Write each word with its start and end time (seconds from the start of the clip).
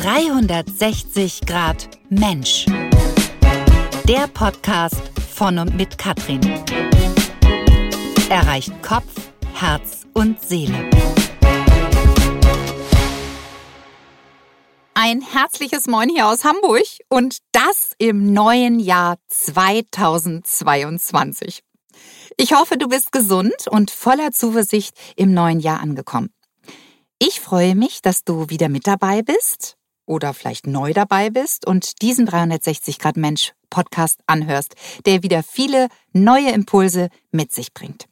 360 0.00 1.40
Grad 1.44 1.88
Mensch. 2.08 2.66
Der 4.06 4.28
Podcast 4.28 5.02
von 5.34 5.58
und 5.58 5.76
mit 5.76 5.98
Katrin. 5.98 6.40
Erreicht 8.30 8.80
Kopf, 8.80 9.12
Herz 9.54 10.06
und 10.14 10.40
Seele. 10.40 10.88
Ein 14.94 15.20
herzliches 15.20 15.88
Moin 15.88 16.08
hier 16.08 16.28
aus 16.28 16.44
Hamburg 16.44 16.86
und 17.08 17.38
das 17.50 17.90
im 17.98 18.32
neuen 18.32 18.78
Jahr 18.78 19.16
2022. 19.26 21.64
Ich 22.36 22.52
hoffe, 22.52 22.78
du 22.78 22.86
bist 22.86 23.10
gesund 23.10 23.66
und 23.68 23.90
voller 23.90 24.30
Zuversicht 24.30 24.96
im 25.16 25.34
neuen 25.34 25.58
Jahr 25.58 25.80
angekommen. 25.80 26.32
Ich 27.18 27.40
freue 27.40 27.74
mich, 27.74 28.00
dass 28.00 28.22
du 28.22 28.48
wieder 28.48 28.68
mit 28.68 28.86
dabei 28.86 29.22
bist 29.22 29.77
oder 30.08 30.34
vielleicht 30.34 30.66
neu 30.66 30.92
dabei 30.92 31.30
bist 31.30 31.66
und 31.66 32.02
diesen 32.02 32.26
360 32.26 32.98
Grad 32.98 33.16
Mensch 33.16 33.52
Podcast 33.70 34.20
anhörst, 34.26 34.74
der 35.06 35.22
wieder 35.22 35.42
viele 35.42 35.88
neue 36.12 36.50
Impulse 36.50 37.08
mit 37.30 37.52
sich 37.52 37.74
bringt. 37.74 38.06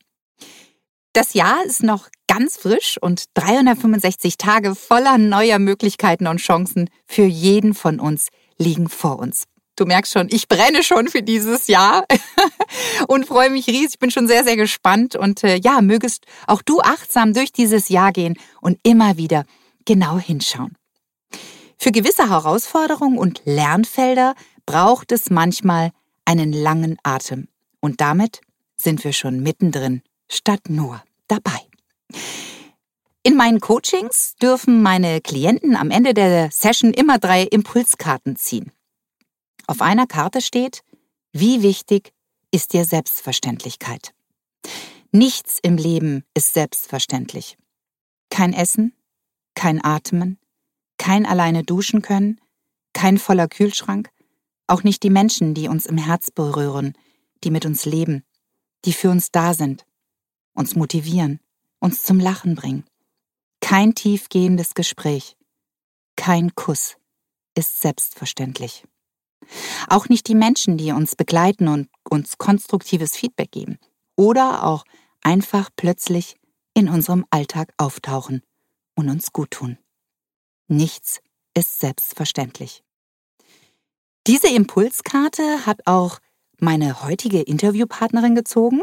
Das 1.12 1.34
Jahr 1.34 1.64
ist 1.64 1.82
noch 1.82 2.08
ganz 2.28 2.56
frisch 2.58 2.98
und 3.00 3.24
365 3.34 4.36
Tage 4.36 4.74
voller 4.74 5.16
neuer 5.16 5.58
Möglichkeiten 5.58 6.26
und 6.26 6.38
Chancen 6.38 6.90
für 7.06 7.24
jeden 7.24 7.72
von 7.72 8.00
uns 8.00 8.28
liegen 8.58 8.88
vor 8.88 9.18
uns. 9.18 9.44
Du 9.76 9.84
merkst 9.84 10.12
schon, 10.12 10.28
ich 10.30 10.48
brenne 10.48 10.82
schon 10.82 11.08
für 11.08 11.22
dieses 11.22 11.66
Jahr 11.66 12.06
und 13.08 13.26
freue 13.26 13.50
mich 13.50 13.66
riesig. 13.66 13.94
Ich 13.94 13.98
bin 13.98 14.10
schon 14.10 14.26
sehr, 14.26 14.42
sehr 14.42 14.56
gespannt 14.56 15.16
und 15.16 15.44
äh, 15.44 15.56
ja, 15.56 15.82
mögest 15.82 16.24
auch 16.46 16.62
du 16.62 16.80
achtsam 16.80 17.34
durch 17.34 17.52
dieses 17.52 17.90
Jahr 17.90 18.12
gehen 18.12 18.38
und 18.60 18.78
immer 18.82 19.18
wieder 19.18 19.44
genau 19.84 20.18
hinschauen. 20.18 20.76
Für 21.76 21.92
gewisse 21.92 22.28
Herausforderungen 22.30 23.18
und 23.18 23.42
Lernfelder 23.44 24.34
braucht 24.64 25.12
es 25.12 25.30
manchmal 25.30 25.92
einen 26.24 26.52
langen 26.52 26.96
Atem. 27.02 27.48
Und 27.80 28.00
damit 28.00 28.40
sind 28.76 29.04
wir 29.04 29.12
schon 29.12 29.40
mittendrin, 29.40 30.02
statt 30.28 30.68
nur 30.68 31.02
dabei. 31.28 31.60
In 33.22 33.36
meinen 33.36 33.60
Coachings 33.60 34.36
dürfen 34.40 34.82
meine 34.82 35.20
Klienten 35.20 35.76
am 35.76 35.90
Ende 35.90 36.14
der 36.14 36.50
Session 36.50 36.92
immer 36.94 37.18
drei 37.18 37.42
Impulskarten 37.42 38.36
ziehen. 38.36 38.72
Auf 39.66 39.82
einer 39.82 40.06
Karte 40.06 40.40
steht, 40.40 40.82
wie 41.32 41.62
wichtig 41.62 42.12
ist 42.50 42.72
dir 42.72 42.84
Selbstverständlichkeit? 42.84 44.14
Nichts 45.10 45.58
im 45.60 45.76
Leben 45.76 46.24
ist 46.34 46.54
selbstverständlich. 46.54 47.56
Kein 48.30 48.52
Essen, 48.52 48.94
kein 49.54 49.84
Atmen, 49.84 50.38
kein 50.98 51.26
alleine 51.26 51.62
duschen 51.62 52.02
können, 52.02 52.40
kein 52.92 53.18
voller 53.18 53.48
Kühlschrank, 53.48 54.10
auch 54.66 54.82
nicht 54.82 55.02
die 55.02 55.10
Menschen, 55.10 55.54
die 55.54 55.68
uns 55.68 55.86
im 55.86 55.98
Herz 55.98 56.30
berühren, 56.30 56.94
die 57.44 57.50
mit 57.50 57.66
uns 57.66 57.84
leben, 57.84 58.24
die 58.84 58.92
für 58.92 59.10
uns 59.10 59.30
da 59.30 59.54
sind, 59.54 59.84
uns 60.54 60.74
motivieren, 60.74 61.40
uns 61.78 62.02
zum 62.02 62.18
Lachen 62.18 62.54
bringen. 62.54 62.84
Kein 63.60 63.94
tiefgehendes 63.94 64.74
Gespräch, 64.74 65.36
kein 66.16 66.54
Kuss 66.54 66.96
ist 67.54 67.80
selbstverständlich. 67.80 68.84
Auch 69.88 70.08
nicht 70.08 70.26
die 70.28 70.34
Menschen, 70.34 70.76
die 70.76 70.92
uns 70.92 71.14
begleiten 71.14 71.68
und 71.68 71.88
uns 72.08 72.38
konstruktives 72.38 73.16
Feedback 73.16 73.52
geben 73.52 73.78
oder 74.16 74.64
auch 74.64 74.84
einfach 75.22 75.70
plötzlich 75.76 76.36
in 76.74 76.88
unserem 76.88 77.24
Alltag 77.30 77.72
auftauchen 77.76 78.42
und 78.94 79.08
uns 79.08 79.32
gut 79.32 79.50
tun. 79.52 79.78
Nichts 80.68 81.20
ist 81.54 81.78
selbstverständlich. 81.80 82.82
Diese 84.26 84.48
Impulskarte 84.48 85.66
hat 85.66 85.86
auch 85.86 86.18
meine 86.58 87.04
heutige 87.04 87.42
Interviewpartnerin 87.42 88.34
gezogen. 88.34 88.82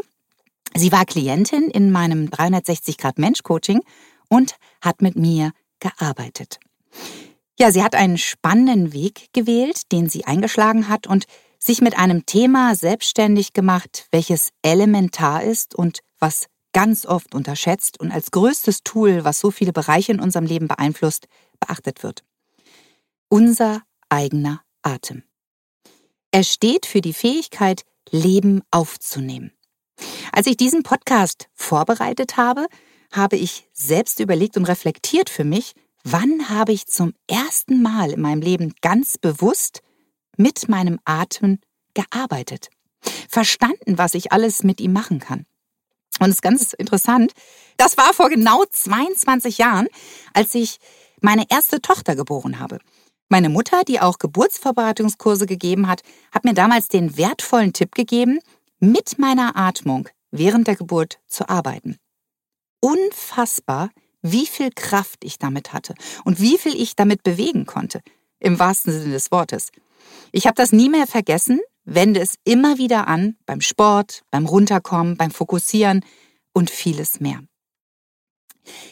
Sie 0.74 0.90
war 0.90 1.04
Klientin 1.04 1.70
in 1.70 1.90
meinem 1.90 2.30
360 2.30 2.96
Grad 2.96 3.18
Mensch 3.18 3.42
Coaching 3.42 3.82
und 4.28 4.56
hat 4.80 5.02
mit 5.02 5.16
mir 5.16 5.52
gearbeitet. 5.80 6.58
Ja, 7.58 7.70
sie 7.70 7.82
hat 7.82 7.94
einen 7.94 8.18
spannenden 8.18 8.92
Weg 8.92 9.28
gewählt, 9.32 9.92
den 9.92 10.08
sie 10.08 10.24
eingeschlagen 10.24 10.88
hat 10.88 11.06
und 11.06 11.26
sich 11.58 11.80
mit 11.80 11.96
einem 11.96 12.26
Thema 12.26 12.74
selbstständig 12.74 13.52
gemacht, 13.52 14.08
welches 14.10 14.50
elementar 14.62 15.44
ist 15.44 15.74
und 15.74 16.00
was 16.18 16.46
ganz 16.72 17.06
oft 17.06 17.34
unterschätzt 17.34 18.00
und 18.00 18.12
als 18.12 18.30
größtes 18.32 18.82
Tool, 18.82 19.24
was 19.24 19.38
so 19.38 19.50
viele 19.50 19.72
Bereiche 19.72 20.12
in 20.12 20.20
unserem 20.20 20.46
Leben 20.46 20.68
beeinflusst, 20.68 21.26
beachtet 21.64 22.02
wird. 22.02 22.24
Unser 23.28 23.82
eigener 24.08 24.62
Atem. 24.82 25.22
Er 26.30 26.44
steht 26.44 26.86
für 26.86 27.00
die 27.00 27.14
Fähigkeit, 27.14 27.84
Leben 28.10 28.62
aufzunehmen. 28.70 29.52
Als 30.32 30.46
ich 30.46 30.56
diesen 30.56 30.82
Podcast 30.82 31.48
vorbereitet 31.54 32.36
habe, 32.36 32.66
habe 33.12 33.36
ich 33.36 33.68
selbst 33.72 34.20
überlegt 34.20 34.56
und 34.56 34.64
reflektiert 34.64 35.30
für 35.30 35.44
mich, 35.44 35.74
wann 36.02 36.48
habe 36.48 36.72
ich 36.72 36.86
zum 36.86 37.14
ersten 37.28 37.80
Mal 37.80 38.10
in 38.10 38.20
meinem 38.20 38.42
Leben 38.42 38.74
ganz 38.82 39.16
bewusst 39.16 39.80
mit 40.36 40.68
meinem 40.68 40.98
Atem 41.04 41.60
gearbeitet, 41.94 42.68
verstanden, 43.28 43.96
was 43.96 44.14
ich 44.14 44.32
alles 44.32 44.64
mit 44.64 44.80
ihm 44.80 44.92
machen 44.92 45.20
kann. 45.20 45.46
Und 46.20 46.28
es 46.28 46.36
ist 46.36 46.42
ganz 46.42 46.72
interessant, 46.72 47.32
das 47.76 47.96
war 47.96 48.12
vor 48.12 48.28
genau 48.28 48.64
22 48.64 49.58
Jahren, 49.58 49.88
als 50.32 50.54
ich 50.54 50.78
meine 51.24 51.46
erste 51.48 51.80
Tochter 51.80 52.14
geboren 52.14 52.60
habe. 52.60 52.78
Meine 53.28 53.48
Mutter, 53.48 53.82
die 53.82 53.98
auch 53.98 54.18
Geburtsvorbereitungskurse 54.18 55.46
gegeben 55.46 55.88
hat, 55.88 56.02
hat 56.30 56.44
mir 56.44 56.52
damals 56.52 56.88
den 56.88 57.16
wertvollen 57.16 57.72
Tipp 57.72 57.94
gegeben, 57.94 58.38
mit 58.78 59.18
meiner 59.18 59.56
Atmung 59.56 60.08
während 60.30 60.66
der 60.66 60.76
Geburt 60.76 61.18
zu 61.26 61.48
arbeiten. 61.48 61.96
Unfassbar, 62.80 63.90
wie 64.20 64.46
viel 64.46 64.70
Kraft 64.70 65.24
ich 65.24 65.38
damit 65.38 65.72
hatte 65.72 65.94
und 66.24 66.40
wie 66.40 66.58
viel 66.58 66.74
ich 66.74 66.94
damit 66.94 67.22
bewegen 67.22 67.64
konnte, 67.64 68.00
im 68.38 68.58
wahrsten 68.58 68.92
Sinne 68.92 69.12
des 69.14 69.30
Wortes. 69.30 69.70
Ich 70.32 70.46
habe 70.46 70.56
das 70.56 70.72
nie 70.72 70.90
mehr 70.90 71.06
vergessen, 71.06 71.60
wende 71.84 72.20
es 72.20 72.34
immer 72.44 72.76
wieder 72.76 73.08
an, 73.08 73.36
beim 73.46 73.62
Sport, 73.62 74.22
beim 74.30 74.44
Runterkommen, 74.44 75.16
beim 75.16 75.30
Fokussieren 75.30 76.04
und 76.52 76.70
vieles 76.70 77.20
mehr. 77.20 77.40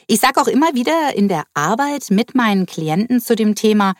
Ich 0.06 0.20
sage 0.20 0.40
auch 0.40 0.48
immer 0.48 0.74
wieder 0.74 1.14
in 1.16 1.28
der 1.28 1.44
Arbeit 1.54 2.10
mit 2.10 2.34
meinen 2.34 2.66
Klienten 2.66 3.20
zu 3.20 3.34
dem 3.34 3.54
Thema, 3.54 3.94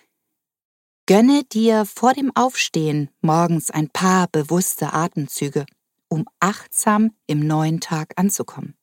gönne 1.06 1.44
dir 1.44 1.84
vor 1.87 2.12
dem 2.12 2.34
Aufstehen 2.34 3.10
morgens 3.21 3.71
ein 3.71 3.88
paar 3.88 4.28
bewusste 4.28 4.93
Atemzüge, 4.93 5.66
um 6.09 6.27
achtsam 6.41 7.12
im 7.27 7.47
neuen 7.47 7.81
Tag 7.81 8.12
anzukommen. 8.16 8.75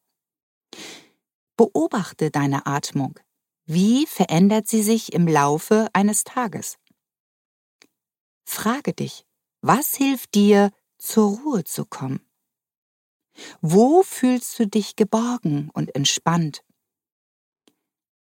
Beobachte 1.58 2.32
deine 2.32 2.66
Atmung. 2.66 3.20
Wie 3.66 4.08
verändert 4.08 4.68
sie 4.68 4.82
sich 4.82 5.14
im 5.14 5.28
Laufe 5.28 5.90
eines 5.94 6.24
Tages? 6.24 6.78
Frage 8.46 8.94
dich, 8.94 9.26
was 9.62 9.96
hilft 9.96 10.34
dir, 10.34 10.72
zur 10.98 11.38
Ruhe 11.38 11.64
zu 11.64 11.86
kommen? 11.86 12.22
Wo 13.62 14.04
fühlst 14.04 14.58
du 14.58 14.68
dich 14.68 14.96
geborgen 14.96 15.70
und 15.74 15.96
entspannt? 15.96 16.64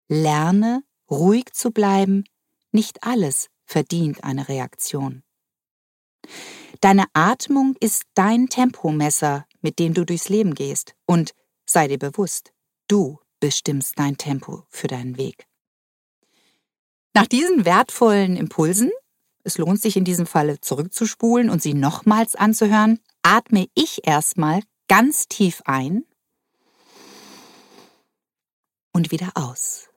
Lerne, 0.09 0.84
ruhig 1.09 1.53
zu 1.53 1.70
bleiben, 1.70 2.24
nicht 2.72 3.03
alles 3.03 3.47
verdient 3.66 4.24
eine 4.24 4.50
Reaktion. 4.50 5.24
Deine 6.81 7.06
Atmung 7.14 7.75
ist 7.80 8.03
dein 8.16 8.48
Tempomesser, 8.48 9.46
mit 9.62 9.78
dem 9.78 9.94
du 9.94 10.06
durchs 10.06 10.28
Leben 10.28 10.56
gehst, 10.56 10.96
und 11.06 11.34
sei 11.66 11.88
dir 11.88 12.00
bewusst, 12.00 12.52
du 12.88 13.19
bestimmst 13.40 14.00
dein 14.00 14.18
Tempo 14.18 14.66
für 14.69 14.88
deinen 14.88 15.18
Weg. 15.18 15.45
Nach 17.13 17.28
diesen 17.28 17.66
wertvollen 17.66 18.36
Impulsen, 18.36 18.92
es 19.44 19.60
lohnt 19.60 19.81
sich 19.81 19.95
in 19.95 20.06
diesem 20.06 20.25
Falle 20.25 20.60
zurückzuspulen 20.60 21.51
und 21.51 21.62
sie 21.62 21.75
nochmals 21.75 22.36
anzuhören, 22.36 23.00
atme 23.22 23.68
ich 23.75 24.07
erstmal 24.07 24.62
ganz 24.88 25.28
tief 25.28 25.62
ein 25.66 26.04
und 28.92 29.12
wieder 29.12 29.31
aus 29.36 29.88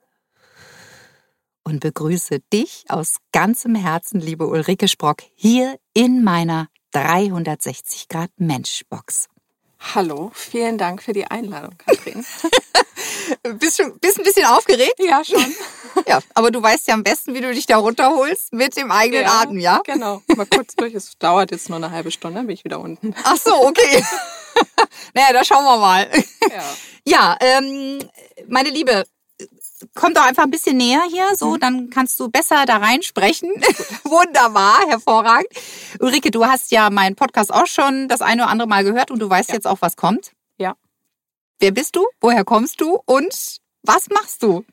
und 1.64 1.80
begrüße 1.80 2.40
dich 2.52 2.84
aus 2.88 3.16
ganzem 3.32 3.74
Herzen, 3.74 4.20
liebe 4.20 4.46
Ulrike 4.46 4.88
Sprock, 4.88 5.22
hier 5.34 5.78
in 5.94 6.22
meiner 6.22 6.68
360 6.92 8.08
Grad 8.08 8.30
Menschbox. 8.36 9.28
Hallo, 9.94 10.30
vielen 10.34 10.78
Dank 10.78 11.02
für 11.02 11.12
die 11.12 11.26
Einladung, 11.26 11.76
Katrin. 11.76 12.24
bist 13.58 13.78
du 13.78 13.98
bist 13.98 14.18
ein 14.18 14.24
bisschen 14.24 14.46
aufgeregt? 14.46 14.94
Ja, 14.98 15.24
schon. 15.24 15.44
ja, 16.06 16.20
aber 16.34 16.50
du 16.50 16.62
weißt 16.62 16.88
ja 16.88 16.94
am 16.94 17.02
besten, 17.02 17.34
wie 17.34 17.40
du 17.40 17.52
dich 17.52 17.66
da 17.66 17.78
runterholst 17.78 18.52
mit 18.52 18.76
dem 18.76 18.90
eigenen 18.90 19.24
ja, 19.24 19.40
Atem, 19.40 19.58
ja? 19.58 19.82
Genau. 19.84 20.22
Mal 20.36 20.46
kurz 20.46 20.76
durch. 20.76 20.94
Es 20.94 21.18
dauert 21.18 21.50
jetzt 21.50 21.68
nur 21.68 21.76
eine 21.76 21.90
halbe 21.90 22.10
Stunde, 22.10 22.36
dann 22.36 22.46
bin 22.46 22.54
ich 22.54 22.64
wieder 22.64 22.80
unten. 22.80 23.14
Ach 23.24 23.36
so, 23.36 23.54
okay. 23.66 24.04
naja, 25.14 25.32
da 25.32 25.44
schauen 25.44 25.64
wir 25.64 25.78
mal. 25.78 26.08
Ja, 26.48 26.64
ja 27.04 27.36
ähm, 27.40 27.98
meine 28.48 28.70
Liebe, 28.70 29.04
komm 29.94 30.14
doch 30.14 30.24
einfach 30.26 30.44
ein 30.44 30.50
bisschen 30.50 30.76
näher 30.76 31.02
hier, 31.10 31.34
so, 31.36 31.56
dann 31.56 31.90
kannst 31.90 32.18
du 32.20 32.28
besser 32.28 32.64
da 32.66 32.76
reinsprechen. 32.78 33.50
Wunderbar, 34.04 34.78
hervorragend. 34.88 35.48
Ulrike, 36.00 36.30
du 36.30 36.44
hast 36.46 36.70
ja 36.70 36.90
meinen 36.90 37.16
Podcast 37.16 37.52
auch 37.52 37.66
schon 37.66 38.08
das 38.08 38.20
eine 38.22 38.42
oder 38.42 38.50
andere 38.50 38.68
Mal 38.68 38.84
gehört 38.84 39.10
und 39.10 39.18
du 39.18 39.28
weißt 39.28 39.50
Ja. 39.50 39.54
jetzt 39.56 39.66
auch, 39.66 39.78
was 39.80 39.96
kommt. 39.96 40.32
Ja. 40.58 40.74
Wer 41.60 41.70
bist 41.72 41.96
du? 41.96 42.04
Woher 42.20 42.44
kommst 42.44 42.80
du? 42.80 42.98
Und 43.06 43.58
was 43.82 44.08
machst 44.10 44.42
du? 44.42 44.64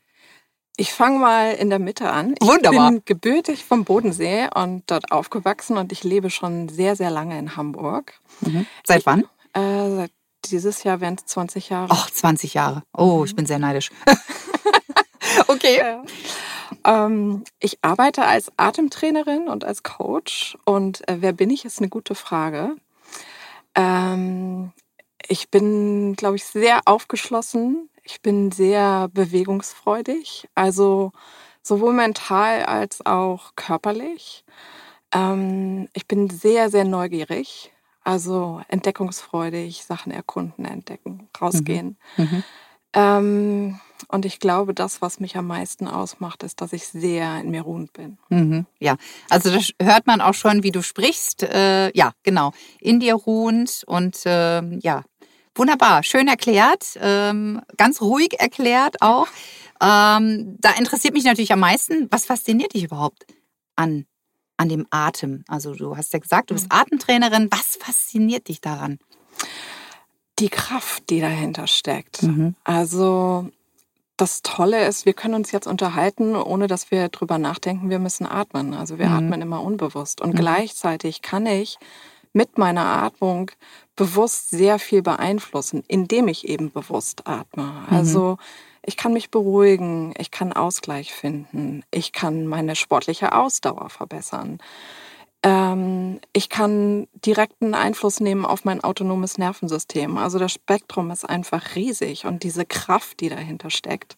Ich 0.76 0.92
fange 0.92 1.18
mal 1.18 1.52
in 1.54 1.68
der 1.68 1.78
Mitte 1.78 2.10
an. 2.10 2.34
Ich 2.40 2.46
Wunderbar. 2.48 2.90
bin 2.90 3.02
gebürtig 3.04 3.64
vom 3.64 3.84
Bodensee 3.84 4.48
und 4.54 4.84
dort 4.90 5.12
aufgewachsen 5.12 5.76
und 5.76 5.92
ich 5.92 6.04
lebe 6.04 6.30
schon 6.30 6.68
sehr, 6.70 6.96
sehr 6.96 7.10
lange 7.10 7.38
in 7.38 7.56
Hamburg. 7.56 8.18
Seit 8.86 9.04
wann? 9.04 9.24
Äh, 9.52 9.90
seit 9.96 10.10
dieses 10.46 10.82
Jahr 10.84 11.02
wären 11.02 11.16
es 11.18 11.26
20 11.26 11.68
Jahre. 11.68 11.92
Och, 11.92 12.10
20 12.10 12.54
Jahre. 12.54 12.82
Oh, 12.96 13.24
ich 13.26 13.36
bin 13.36 13.44
sehr 13.44 13.58
neidisch. 13.58 13.90
okay. 15.50 15.78
Ja. 15.78 16.02
Ähm, 16.84 17.44
ich 17.58 17.78
arbeite 17.82 18.24
als 18.24 18.50
Atemtrainerin 18.56 19.48
und 19.48 19.64
als 19.64 19.82
Coach. 19.82 20.56
Und 20.64 21.06
äh, 21.08 21.16
wer 21.20 21.32
bin 21.32 21.50
ich, 21.50 21.64
ist 21.64 21.78
eine 21.78 21.88
gute 21.88 22.14
Frage. 22.14 22.76
Ähm, 23.74 24.72
ich 25.28 25.50
bin, 25.50 26.14
glaube 26.16 26.36
ich, 26.36 26.44
sehr 26.44 26.80
aufgeschlossen. 26.86 27.88
Ich 28.02 28.20
bin 28.20 28.50
sehr 28.50 29.08
bewegungsfreudig, 29.12 30.48
also 30.54 31.12
sowohl 31.62 31.92
mental 31.92 32.64
als 32.64 33.04
auch 33.04 33.52
körperlich. 33.56 34.44
Ähm, 35.12 35.88
ich 35.92 36.06
bin 36.06 36.30
sehr, 36.30 36.70
sehr 36.70 36.84
neugierig, 36.84 37.72
also 38.02 38.62
entdeckungsfreudig, 38.68 39.84
Sachen 39.84 40.12
erkunden, 40.12 40.64
entdecken, 40.64 41.28
rausgehen. 41.40 41.98
Mhm. 42.16 42.42
Ähm, 42.92 43.78
und 44.08 44.24
ich 44.24 44.40
glaube, 44.40 44.74
das, 44.74 45.02
was 45.02 45.20
mich 45.20 45.36
am 45.36 45.46
meisten 45.46 45.86
ausmacht, 45.86 46.42
ist, 46.42 46.60
dass 46.60 46.72
ich 46.72 46.86
sehr 46.88 47.40
in 47.40 47.50
mir 47.50 47.62
ruhend 47.62 47.92
bin. 47.92 48.18
Mhm, 48.28 48.66
ja, 48.78 48.96
also 49.28 49.50
das 49.50 49.70
hört 49.80 50.06
man 50.06 50.20
auch 50.20 50.34
schon, 50.34 50.62
wie 50.62 50.72
du 50.72 50.82
sprichst. 50.82 51.42
Äh, 51.42 51.96
ja, 51.96 52.12
genau. 52.22 52.52
In 52.80 53.00
dir 53.00 53.14
ruhend 53.14 53.84
und 53.86 54.22
ähm, 54.24 54.80
ja, 54.82 55.04
wunderbar, 55.54 56.02
schön 56.02 56.28
erklärt, 56.28 56.98
ähm, 57.00 57.60
ganz 57.76 58.00
ruhig 58.00 58.38
erklärt 58.38 59.00
auch. 59.02 59.28
Ähm, 59.80 60.56
da 60.60 60.72
interessiert 60.72 61.14
mich 61.14 61.24
natürlich 61.24 61.52
am 61.52 61.60
meisten, 61.60 62.08
was 62.10 62.26
fasziniert 62.26 62.74
dich 62.74 62.84
überhaupt 62.84 63.26
an, 63.76 64.06
an 64.56 64.68
dem 64.68 64.86
Atem? 64.90 65.44
Also 65.48 65.74
du 65.74 65.96
hast 65.96 66.12
ja 66.12 66.18
gesagt, 66.18 66.50
du 66.50 66.54
bist 66.54 66.66
Atemtrainerin. 66.68 67.48
Was 67.50 67.78
fasziniert 67.80 68.48
dich 68.48 68.60
daran? 68.60 68.98
Die 70.40 70.48
Kraft, 70.48 71.10
die 71.10 71.20
dahinter 71.20 71.66
steckt. 71.66 72.22
Mhm. 72.22 72.54
Also 72.64 73.48
das 74.16 74.42
Tolle 74.42 74.86
ist, 74.86 75.06
wir 75.06 75.14
können 75.14 75.34
uns 75.34 75.52
jetzt 75.52 75.66
unterhalten, 75.66 76.36
ohne 76.36 76.66
dass 76.66 76.90
wir 76.90 77.08
drüber 77.08 77.38
nachdenken, 77.38 77.88
wir 77.90 77.98
müssen 77.98 78.26
atmen. 78.26 78.74
Also 78.74 78.98
wir 78.98 79.08
Mhm. 79.08 79.16
atmen 79.16 79.42
immer 79.42 79.62
unbewusst. 79.62 80.20
Und 80.20 80.34
Mhm. 80.34 80.38
gleichzeitig 80.38 81.22
kann 81.22 81.46
ich 81.46 81.78
mit 82.32 82.58
meiner 82.58 82.84
Atmung 82.84 83.50
bewusst 83.96 84.50
sehr 84.50 84.78
viel 84.78 85.02
beeinflussen, 85.02 85.82
indem 85.88 86.28
ich 86.28 86.48
eben 86.48 86.70
bewusst 86.70 87.26
atme. 87.26 87.84
Also 87.90 88.36
ich 88.84 88.96
kann 88.96 89.12
mich 89.12 89.30
beruhigen, 89.30 90.14
ich 90.18 90.30
kann 90.30 90.52
Ausgleich 90.52 91.12
finden, 91.12 91.82
ich 91.90 92.12
kann 92.12 92.46
meine 92.46 92.76
sportliche 92.76 93.32
Ausdauer 93.32 93.90
verbessern. 93.90 94.58
Ähm, 95.42 96.20
ich 96.34 96.50
kann 96.50 97.08
direkten 97.24 97.72
Einfluss 97.74 98.20
nehmen 98.20 98.44
auf 98.44 98.64
mein 98.66 98.84
autonomes 98.84 99.38
Nervensystem. 99.38 100.18
Also 100.18 100.38
das 100.38 100.52
Spektrum 100.52 101.10
ist 101.10 101.24
einfach 101.28 101.76
riesig 101.76 102.26
und 102.26 102.42
diese 102.42 102.66
Kraft, 102.66 103.20
die 103.20 103.30
dahinter 103.30 103.70
steckt, 103.70 104.16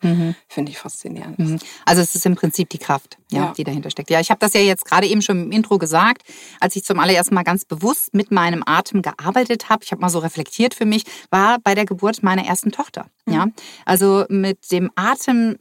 finde 0.49 0.73
ich 0.73 0.79
faszinierend. 0.79 1.39
Mhm. 1.39 1.59
Also 1.87 2.03
es 2.03 2.17
ist 2.17 2.27
im 2.27 2.35
Prinzip 2.35 2.71
die 2.71 2.79
Kraft, 2.79 3.19
ja, 3.31 3.39
Ja. 3.47 3.53
die 3.57 3.63
dahinter 3.63 3.91
steckt. 3.91 4.11
Ja, 4.11 4.19
ich 4.19 4.31
habe 4.31 4.41
das 4.41 4.53
ja 4.53 4.61
jetzt 4.61 4.85
gerade 4.85 5.07
eben 5.07 5.23
schon 5.23 5.45
im 5.45 5.53
Intro 5.53 5.79
gesagt, 5.79 6.23
als 6.59 6.75
ich 6.75 6.85
zum 6.85 6.99
allerersten 6.99 7.35
Mal 7.37 7.45
ganz 7.45 7.65
bewusst 7.65 8.15
mit 8.15 8.33
meinem 8.33 8.65
Atem 8.67 9.01
gearbeitet 9.03 9.69
habe. 9.69 9.85
Ich 9.85 9.93
habe 9.93 10.01
mal 10.01 10.09
so 10.09 10.19
reflektiert 10.19 10.75
für 10.75 10.87
mich, 10.87 11.05
war 11.31 11.59
bei 11.63 11.77
der 11.77 11.85
Geburt 11.85 12.23
meiner 12.25 12.45
ersten 12.45 12.73
Tochter. 12.73 13.07
Ja, 13.29 13.47
also 13.85 14.25
mit 14.29 14.73
dem 14.73 14.91
Atem. 14.97 15.57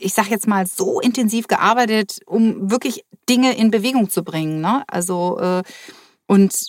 Ich 0.00 0.14
sage 0.14 0.30
jetzt 0.30 0.48
mal 0.48 0.66
so 0.66 0.98
intensiv 1.00 1.46
gearbeitet, 1.46 2.18
um 2.26 2.70
wirklich 2.70 3.04
Dinge 3.28 3.56
in 3.56 3.70
Bewegung 3.70 4.10
zu 4.10 4.22
bringen. 4.22 4.60
Ne? 4.60 4.84
Also 4.86 5.38
äh, 5.38 5.62
und 6.26 6.68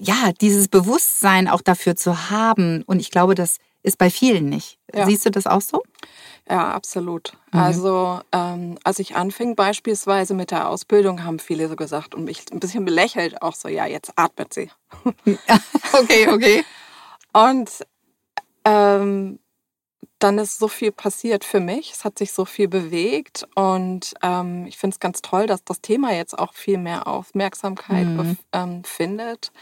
ja, 0.00 0.32
dieses 0.40 0.68
Bewusstsein 0.68 1.48
auch 1.48 1.60
dafür 1.60 1.96
zu 1.96 2.30
haben. 2.30 2.82
Und 2.84 3.00
ich 3.00 3.10
glaube, 3.10 3.34
das 3.34 3.56
ist 3.82 3.98
bei 3.98 4.10
vielen 4.10 4.48
nicht. 4.48 4.78
Ja. 4.94 5.06
Siehst 5.06 5.26
du 5.26 5.30
das 5.30 5.46
auch 5.46 5.60
so? 5.60 5.82
Ja, 6.48 6.72
absolut. 6.72 7.32
Mhm. 7.52 7.60
Also 7.60 8.20
ähm, 8.32 8.78
als 8.84 8.98
ich 8.98 9.16
anfing 9.16 9.54
beispielsweise 9.54 10.34
mit 10.34 10.50
der 10.50 10.68
Ausbildung, 10.68 11.24
haben 11.24 11.38
viele 11.38 11.68
so 11.68 11.76
gesagt 11.76 12.14
und 12.14 12.24
mich 12.24 12.44
ein 12.52 12.60
bisschen 12.60 12.84
belächelt, 12.84 13.42
auch 13.42 13.54
so, 13.54 13.68
ja, 13.68 13.86
jetzt 13.86 14.12
atmet 14.16 14.54
sie. 14.54 14.70
Okay, 15.92 16.28
okay. 16.28 16.64
Und 17.32 17.70
ähm, 18.64 19.38
dann 20.18 20.38
ist 20.38 20.58
so 20.58 20.68
viel 20.68 20.92
passiert 20.92 21.44
für 21.44 21.60
mich. 21.60 21.92
Es 21.92 22.04
hat 22.04 22.18
sich 22.18 22.32
so 22.32 22.44
viel 22.44 22.68
bewegt 22.68 23.46
und 23.54 24.14
ähm, 24.22 24.66
ich 24.66 24.76
finde 24.78 24.94
es 24.94 25.00
ganz 25.00 25.22
toll, 25.22 25.46
dass 25.46 25.64
das 25.64 25.80
Thema 25.80 26.12
jetzt 26.12 26.38
auch 26.38 26.54
viel 26.54 26.78
mehr 26.78 27.06
Aufmerksamkeit 27.06 28.06
Mhm. 28.06 28.36
ähm, 28.52 28.84
findet. 28.84 29.52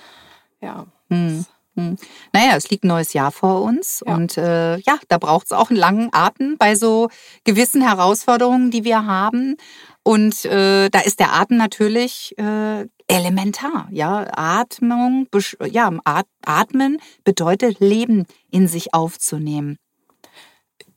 Ja. 0.61 0.87
Mhm. 1.09 1.45
Hm. 1.79 1.99
Naja, 2.33 2.57
es 2.57 2.71
liegt 2.71 2.85
ein 2.85 2.89
neues 2.89 3.13
Jahr 3.13 3.31
vor 3.31 3.61
uns 3.61 4.03
Ja. 4.07 4.15
und 4.15 4.39
äh, 4.39 4.79
ja, 4.79 4.99
da 5.09 5.19
braucht 5.19 5.47
es 5.47 5.53
auch 5.53 5.69
einen 5.69 5.79
langen 5.79 6.09
Atem 6.13 6.57
bei 6.57 6.75
so 6.75 7.11
gewissen 7.45 7.83
Herausforderungen, 7.83 8.71
die 8.71 8.85
wir 8.85 9.05
haben. 9.05 9.57
Und 10.03 10.47
äh, 10.47 10.89
da 10.89 11.01
ist 11.01 11.21
der 11.21 11.35
Atem 11.35 11.59
natürlich 11.59 12.35
äh, 12.39 12.87
elementar. 13.09 13.89
Ja, 13.91 14.27
Atmung, 14.35 15.29
ja, 15.71 15.93
At 16.05 16.27
Atmen 16.47 16.97
bedeutet 17.25 17.79
Leben 17.81 18.25
in 18.51 18.69
sich 18.69 18.95
aufzunehmen. 18.95 19.77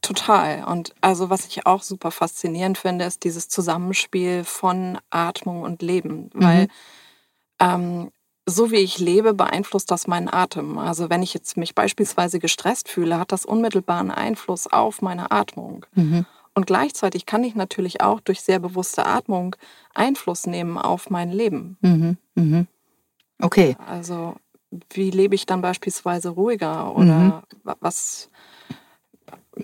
Total. 0.01 0.63
Und 0.63 0.95
also 1.01 1.29
was 1.29 1.45
ich 1.45 1.65
auch 1.65 1.81
super 1.83 2.11
faszinierend 2.11 2.77
finde, 2.77 3.05
ist 3.05 3.23
dieses 3.23 3.49
Zusammenspiel 3.49 4.43
von 4.43 4.97
Atmung 5.09 5.61
und 5.61 5.81
Leben. 5.81 6.29
Weil 6.33 6.67
ähm, 7.59 8.11
so 8.45 8.71
wie 8.71 8.77
ich 8.77 8.97
lebe, 8.97 9.33
beeinflusst 9.33 9.91
das 9.91 10.07
meinen 10.07 10.31
Atem. 10.33 10.77
Also 10.77 11.09
wenn 11.09 11.21
ich 11.21 11.33
jetzt 11.33 11.57
mich 11.57 11.75
beispielsweise 11.75 12.39
gestresst 12.39 12.89
fühle, 12.89 13.19
hat 13.19 13.31
das 13.31 13.45
unmittelbaren 13.45 14.09
Einfluss 14.11 14.67
auf 14.67 15.01
meine 15.01 15.31
Atmung. 15.31 15.85
Mhm. 15.93 16.25
Und 16.55 16.65
gleichzeitig 16.65 17.25
kann 17.25 17.43
ich 17.43 17.55
natürlich 17.55 18.01
auch 18.01 18.19
durch 18.21 18.41
sehr 18.41 18.59
bewusste 18.59 19.05
Atmung 19.05 19.55
Einfluss 19.93 20.47
nehmen 20.47 20.77
auf 20.77 21.09
mein 21.09 21.31
Leben. 21.31 21.77
Mhm. 21.81 22.17
Mhm. 22.35 22.67
Okay. 23.41 23.75
Also 23.85 24.35
wie 24.91 25.11
lebe 25.11 25.35
ich 25.35 25.45
dann 25.45 25.61
beispielsweise 25.61 26.29
ruhiger 26.29 26.95
oder 26.95 27.43
wa- 27.63 27.77
was, 27.79 28.29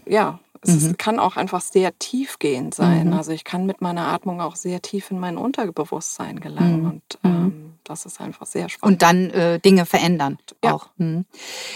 ja, 0.05 0.39
es 0.61 0.81
Mhm. 0.83 0.97
kann 0.97 1.19
auch 1.19 1.35
einfach 1.37 1.61
sehr 1.61 1.97
tiefgehend 1.99 2.73
sein. 2.73 3.07
Mhm. 3.07 3.13
Also 3.13 3.31
ich 3.31 3.43
kann 3.43 3.65
mit 3.67 3.81
meiner 3.81 4.07
Atmung 4.07 4.41
auch 4.41 4.55
sehr 4.55 4.81
tief 4.81 5.11
in 5.11 5.19
mein 5.19 5.37
Unterbewusstsein 5.37 6.39
gelangen 6.39 6.81
Mhm. 6.81 6.85
und 6.89 7.03
ähm, 7.23 7.61
das 7.83 8.07
ist 8.07 8.19
einfach 8.19 8.47
sehr 8.47 8.67
spannend. 8.67 8.93
Und 8.95 9.01
dann 9.03 9.29
äh, 9.29 9.59
Dinge 9.59 9.85
verändern 9.85 10.39
Ja. 10.63 10.73
auch. 10.73 10.87
Hm. 10.97 11.25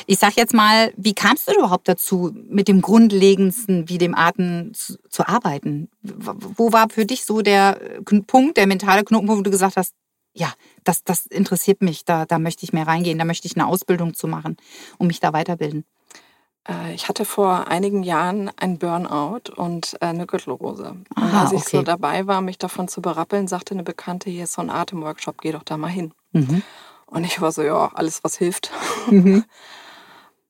Ich 0.08 0.18
sag 0.18 0.36
jetzt 0.38 0.56
mal, 0.56 0.92
wie 0.98 1.14
kamst 1.14 1.48
du 1.48 1.54
überhaupt 1.56 1.88
dazu, 1.88 2.32
mit 2.50 2.68
dem 2.68 2.82
Grundlegendsten 2.82 3.88
wie 3.90 4.00
dem 4.00 4.16
Atem 4.16 4.72
zu, 4.74 4.98
zu 5.08 5.28
arbeiten? 5.28 5.90
Wo 6.02 6.74
war 6.74 6.90
für 6.90 7.06
dich 7.06 7.26
so 7.26 7.44
der 7.44 7.80
äh, 7.82 8.22
Punkt, 8.22 8.58
der 8.58 8.66
mentale 8.66 9.04
Knotenpunkt, 9.04 9.40
wo 9.42 9.44
du 9.44 9.52
gesagt 9.52 9.78
hast, 9.78 9.94
ja, 10.34 10.52
das, 10.84 11.04
das 11.04 11.28
interessiert 11.28 11.82
mich, 11.84 12.06
da, 12.06 12.26
da 12.26 12.40
möchte 12.40 12.64
ich 12.64 12.74
mehr 12.74 12.88
reingehen, 12.88 13.20
da 13.20 13.26
möchte 13.26 13.46
ich 13.48 13.56
eine 13.56 13.68
Ausbildung 13.68 14.16
zu 14.16 14.26
machen 14.28 14.58
und 14.98 15.08
mich 15.08 15.20
da 15.20 15.32
weiterbilden. 15.34 15.86
Äh, 16.68 16.94
Ich 16.94 17.08
hatte 17.10 17.26
vor 17.26 17.68
einigen 17.68 18.04
Jahren 18.04 18.52
ein 18.58 18.78
Burnout 18.78 19.52
und 19.56 19.96
äh, 20.02 20.06
eine 20.08 20.26
Gürtelrose. 20.28 20.90
Und 20.90 21.08
Aha, 21.16 21.44
als 21.44 21.52
ich 21.52 21.62
okay. 21.62 21.78
so 21.78 21.84
dabei 21.84 22.28
war, 22.28 22.42
mich 22.42 22.58
davon 22.58 22.88
zu 22.88 23.02
berappeln, 23.02 23.48
sagte 23.48 23.74
eine 23.74 23.84
Bekannte, 23.84 24.30
hier 24.30 24.46
ist 24.46 24.54
so 24.54 24.62
ein 24.62 24.70
Atemworkshop, 24.70 25.42
geh 25.42 25.52
doch 25.52 25.64
da 25.64 25.78
mal 25.78 25.88
hin. 25.88 26.14
Mhm. 26.32 26.62
Und 27.06 27.24
ich 27.24 27.42
war 27.42 27.52
so, 27.52 27.64
ja, 27.64 27.92
alles, 27.94 28.24
was 28.24 28.38
hilft. 28.38 28.72
Mhm. 29.10 29.46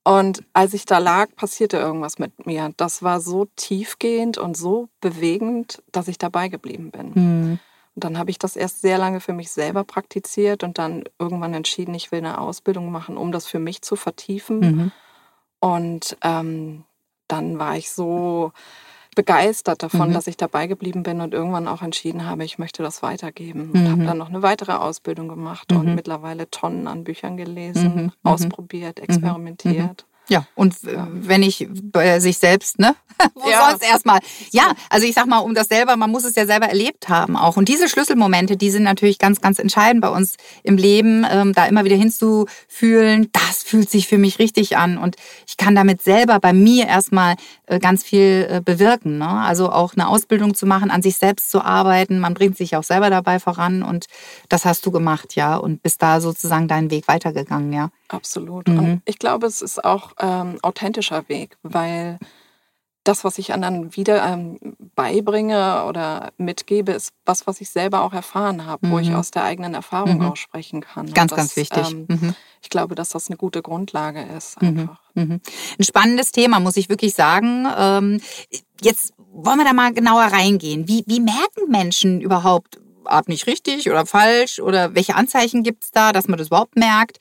Und 0.03 0.43
als 0.53 0.73
ich 0.73 0.85
da 0.85 0.97
lag, 0.97 1.27
passierte 1.35 1.77
irgendwas 1.77 2.17
mit 2.19 2.47
mir. 2.47 2.73
Das 2.77 3.03
war 3.03 3.19
so 3.21 3.45
tiefgehend 3.55 4.37
und 4.39 4.57
so 4.57 4.87
bewegend, 5.01 5.83
dass 5.91 6.07
ich 6.07 6.17
dabei 6.17 6.47
geblieben 6.47 6.89
bin. 6.89 7.11
Mhm. 7.13 7.59
Und 7.95 8.03
dann 8.03 8.17
habe 8.17 8.31
ich 8.31 8.39
das 8.39 8.55
erst 8.55 8.81
sehr 8.81 8.97
lange 8.97 9.19
für 9.19 9.33
mich 9.33 9.51
selber 9.51 9.83
praktiziert 9.83 10.63
und 10.63 10.77
dann 10.79 11.03
irgendwann 11.19 11.53
entschieden, 11.53 11.93
ich 11.93 12.11
will 12.11 12.19
eine 12.19 12.39
Ausbildung 12.39 12.91
machen, 12.91 13.17
um 13.17 13.31
das 13.31 13.45
für 13.45 13.59
mich 13.59 13.81
zu 13.81 13.95
vertiefen. 13.95 14.91
Mhm. 15.61 15.69
Und 15.69 16.17
ähm, 16.23 16.83
dann 17.27 17.59
war 17.59 17.75
ich 17.77 17.91
so 17.91 18.51
begeistert 19.15 19.83
davon, 19.83 20.09
Mhm. 20.09 20.13
dass 20.13 20.27
ich 20.27 20.37
dabei 20.37 20.67
geblieben 20.67 21.03
bin 21.03 21.19
und 21.19 21.33
irgendwann 21.33 21.67
auch 21.67 21.81
entschieden 21.81 22.25
habe, 22.25 22.43
ich 22.45 22.57
möchte 22.59 22.83
das 22.83 23.01
weitergeben. 23.03 23.71
Und 23.71 23.83
Mhm. 23.83 23.91
habe 23.91 24.03
dann 24.05 24.17
noch 24.17 24.29
eine 24.29 24.41
weitere 24.43 24.73
Ausbildung 24.73 25.27
gemacht 25.27 25.71
Mhm. 25.71 25.77
und 25.79 25.95
mittlerweile 25.95 26.49
Tonnen 26.49 26.87
an 26.87 27.03
Büchern 27.03 27.35
gelesen, 27.35 27.83
Mhm. 27.95 28.01
Mhm. 28.01 28.11
ausprobiert, 28.23 28.99
experimentiert. 28.99 30.05
Ja, 30.29 30.45
und 30.55 30.75
ja. 30.83 31.07
wenn 31.11 31.43
ich 31.43 31.67
bei 31.69 32.19
sich 32.19 32.37
selbst, 32.37 32.79
ne? 32.79 32.95
Wo 33.35 33.49
ja. 33.49 33.69
sonst 33.69 33.83
erstmal? 33.83 34.19
Ja, 34.51 34.73
also 34.89 35.05
ich 35.05 35.13
sag 35.13 35.27
mal, 35.27 35.39
um 35.39 35.53
das 35.53 35.67
selber, 35.67 35.97
man 35.97 36.09
muss 36.09 36.23
es 36.23 36.35
ja 36.35 36.45
selber 36.45 36.67
erlebt 36.67 37.09
haben 37.09 37.35
auch. 37.35 37.57
Und 37.57 37.67
diese 37.67 37.89
Schlüsselmomente, 37.89 38.55
die 38.55 38.69
sind 38.69 38.83
natürlich 38.83 39.19
ganz, 39.19 39.41
ganz 39.41 39.59
entscheidend 39.59 40.01
bei 40.01 40.09
uns 40.09 40.35
im 40.63 40.77
Leben, 40.77 41.25
ähm, 41.29 41.53
da 41.53 41.65
immer 41.65 41.83
wieder 41.83 41.95
hinzufühlen, 41.97 43.29
das 43.33 43.63
fühlt 43.63 43.89
sich 43.89 44.07
für 44.07 44.17
mich 44.17 44.39
richtig 44.39 44.77
an. 44.77 44.97
Und 44.97 45.15
ich 45.47 45.57
kann 45.57 45.75
damit 45.75 46.01
selber 46.01 46.39
bei 46.39 46.53
mir 46.53 46.87
erstmal 46.87 47.35
äh, 47.65 47.79
ganz 47.79 48.03
viel 48.03 48.47
äh, 48.49 48.61
bewirken. 48.61 49.17
Ne? 49.17 49.27
Also 49.27 49.71
auch 49.71 49.93
eine 49.93 50.07
Ausbildung 50.07 50.55
zu 50.55 50.65
machen, 50.65 50.89
an 50.89 51.01
sich 51.01 51.17
selbst 51.17 51.51
zu 51.51 51.61
arbeiten. 51.61 52.19
Man 52.19 52.33
bringt 52.33 52.57
sich 52.57 52.75
auch 52.75 52.83
selber 52.83 53.09
dabei 53.09 53.39
voran. 53.39 53.83
Und 53.83 54.05
das 54.47 54.65
hast 54.65 54.85
du 54.85 54.91
gemacht, 54.91 55.35
ja. 55.35 55.57
Und 55.57 55.83
bist 55.83 56.01
da 56.01 56.21
sozusagen 56.21 56.67
deinen 56.67 56.91
Weg 56.91 57.07
weitergegangen, 57.07 57.73
ja. 57.73 57.89
Absolut. 58.07 58.67
Mhm. 58.67 58.79
Und 58.79 59.01
ich 59.05 59.19
glaube, 59.19 59.47
es 59.47 59.61
ist 59.61 59.83
auch 59.83 60.13
ähm, 60.19 60.57
authentischer 60.61 61.27
Weg, 61.29 61.57
weil 61.63 62.19
das, 63.03 63.23
was 63.23 63.37
ich 63.37 63.53
anderen 63.53 63.95
wieder 63.95 64.23
ähm, 64.23 64.59
beibringe 64.95 65.85
oder 65.85 66.31
mitgebe, 66.37 66.91
ist 66.91 67.11
was, 67.25 67.47
was 67.47 67.61
ich 67.61 67.69
selber 67.69 68.03
auch 68.03 68.13
erfahren 68.13 68.65
habe, 68.65 68.85
mhm. 68.85 68.91
wo 68.91 68.99
ich 68.99 69.09
mhm. 69.09 69.15
aus 69.15 69.31
der 69.31 69.43
eigenen 69.43 69.73
Erfahrung 69.73 70.19
mhm. 70.19 70.31
aussprechen 70.31 70.81
kann. 70.81 71.11
Ganz, 71.13 71.31
das, 71.31 71.37
ganz 71.37 71.55
wichtig. 71.55 71.91
Ähm, 71.91 72.05
mhm. 72.07 72.35
Ich 72.61 72.69
glaube, 72.69 72.95
dass 72.95 73.09
das 73.09 73.27
eine 73.27 73.37
gute 73.37 73.61
Grundlage 73.61 74.21
ist. 74.37 74.61
Mhm. 74.61 74.67
Einfach. 74.67 75.01
Mhm. 75.15 75.41
Ein 75.79 75.83
spannendes 75.83 76.31
Thema, 76.31 76.59
muss 76.59 76.77
ich 76.77 76.89
wirklich 76.89 77.13
sagen. 77.13 77.65
Ähm, 77.77 78.21
jetzt 78.81 79.13
wollen 79.31 79.57
wir 79.57 79.65
da 79.65 79.73
mal 79.73 79.93
genauer 79.93 80.25
reingehen. 80.25 80.87
Wie, 80.87 81.03
wie 81.07 81.21
merken 81.21 81.69
Menschen 81.69 82.21
überhaupt, 82.21 82.79
atme 83.05 83.33
ich 83.33 83.47
richtig 83.47 83.89
oder 83.89 84.05
falsch? 84.05 84.59
Oder 84.59 84.93
welche 84.93 85.15
Anzeichen 85.15 85.63
gibt 85.63 85.85
es 85.85 85.91
da, 85.91 86.11
dass 86.11 86.27
man 86.27 86.37
das 86.37 86.47
überhaupt 86.47 86.75
merkt? 86.75 87.19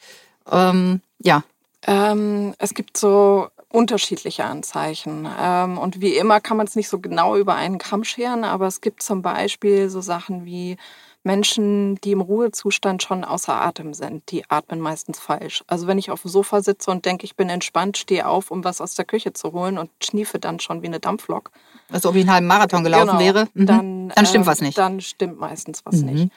Ähm, 0.50 1.00
ja. 1.18 1.44
Ähm, 1.86 2.54
es 2.58 2.74
gibt 2.74 2.96
so 2.96 3.48
unterschiedliche 3.70 4.44
Anzeichen. 4.44 5.28
Ähm, 5.38 5.78
und 5.78 6.00
wie 6.00 6.16
immer 6.16 6.40
kann 6.40 6.56
man 6.56 6.66
es 6.66 6.76
nicht 6.76 6.88
so 6.88 6.98
genau 6.98 7.36
über 7.36 7.54
einen 7.54 7.78
Kamm 7.78 8.04
scheren, 8.04 8.44
aber 8.44 8.66
es 8.66 8.80
gibt 8.80 9.02
zum 9.02 9.22
Beispiel 9.22 9.90
so 9.90 10.00
Sachen 10.00 10.44
wie 10.44 10.76
Menschen, 11.24 11.96
die 11.96 12.12
im 12.12 12.20
Ruhezustand 12.20 13.02
schon 13.02 13.24
außer 13.24 13.52
Atem 13.52 13.92
sind, 13.92 14.30
die 14.30 14.48
atmen 14.48 14.80
meistens 14.80 15.18
falsch. 15.18 15.62
Also 15.66 15.86
wenn 15.86 15.98
ich 15.98 16.10
auf 16.10 16.22
dem 16.22 16.30
Sofa 16.30 16.62
sitze 16.62 16.90
und 16.90 17.04
denke, 17.04 17.24
ich 17.24 17.36
bin 17.36 17.50
entspannt, 17.50 17.98
stehe 17.98 18.26
auf, 18.26 18.50
um 18.50 18.64
was 18.64 18.80
aus 18.80 18.94
der 18.94 19.04
Küche 19.04 19.34
zu 19.34 19.52
holen 19.52 19.76
und 19.76 19.90
schniefe 20.02 20.38
dann 20.38 20.60
schon 20.60 20.80
wie 20.80 20.86
eine 20.86 21.00
Dampflok. 21.00 21.50
Also 21.92 22.08
ob 22.08 22.14
ich 22.14 22.22
einen 22.22 22.32
halben 22.32 22.46
Marathon 22.46 22.84
gelaufen 22.84 23.18
genau, 23.18 23.20
wäre, 23.20 23.48
mhm. 23.52 23.66
dann, 23.66 24.08
dann 24.14 24.26
stimmt 24.26 24.44
äh, 24.44 24.48
was 24.48 24.60
nicht. 24.62 24.78
Dann 24.78 25.00
stimmt 25.00 25.38
meistens 25.38 25.84
was 25.84 25.96
mhm. 25.96 26.06
nicht. 26.06 26.32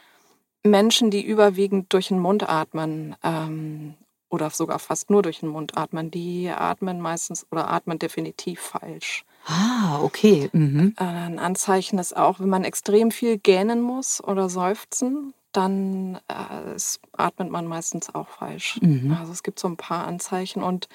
Menschen, 0.64 1.10
die 1.10 1.26
überwiegend 1.26 1.94
durch 1.94 2.10
den 2.10 2.20
Mund 2.20 2.48
atmen 2.48 3.16
ähm, 3.24 3.96
oder 4.32 4.50
sogar 4.50 4.80
fast 4.80 5.10
nur 5.10 5.22
durch 5.22 5.42
den 5.42 5.50
Mund 5.50 5.78
atmen, 5.78 6.10
die 6.10 6.50
atmen 6.50 7.02
meistens 7.02 7.46
oder 7.52 7.70
atmen 7.70 8.00
definitiv 8.00 8.60
falsch. 8.60 9.26
Ah, 9.46 10.00
okay. 10.02 10.50
Mhm. 10.54 10.96
Äh, 10.98 11.04
ein 11.04 11.40
Anzeichen 11.40 12.00
ist 12.00 12.16
auch, 12.16 12.40
wenn 12.40 12.50
man 12.50 12.64
extrem 12.64 13.12
viel 13.12 13.38
gähnen 13.38 13.82
muss 13.82 14.24
oder 14.24 14.50
seufzen, 14.50 15.34
dann 15.52 16.20
äh, 16.28 16.78
atmet 17.18 17.52
man 17.52 17.68
meistens 17.68 18.14
auch 18.14 18.30
falsch. 18.30 18.80
Mhm. 18.82 19.16
Also 19.20 19.34
es 19.34 19.44
gibt 19.44 19.60
so 19.60 19.68
ein 19.68 19.78
paar 19.78 20.08
Anzeichen 20.08 20.64
und 20.64 20.88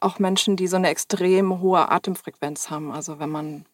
auch 0.00 0.18
Menschen, 0.18 0.56
die 0.56 0.66
so 0.66 0.76
eine 0.76 0.88
extrem 0.88 1.60
hohe 1.60 1.90
Atemfrequenz 1.90 2.70
haben. 2.70 2.90
Also 2.90 3.20
wenn 3.20 3.30
man 3.30 3.66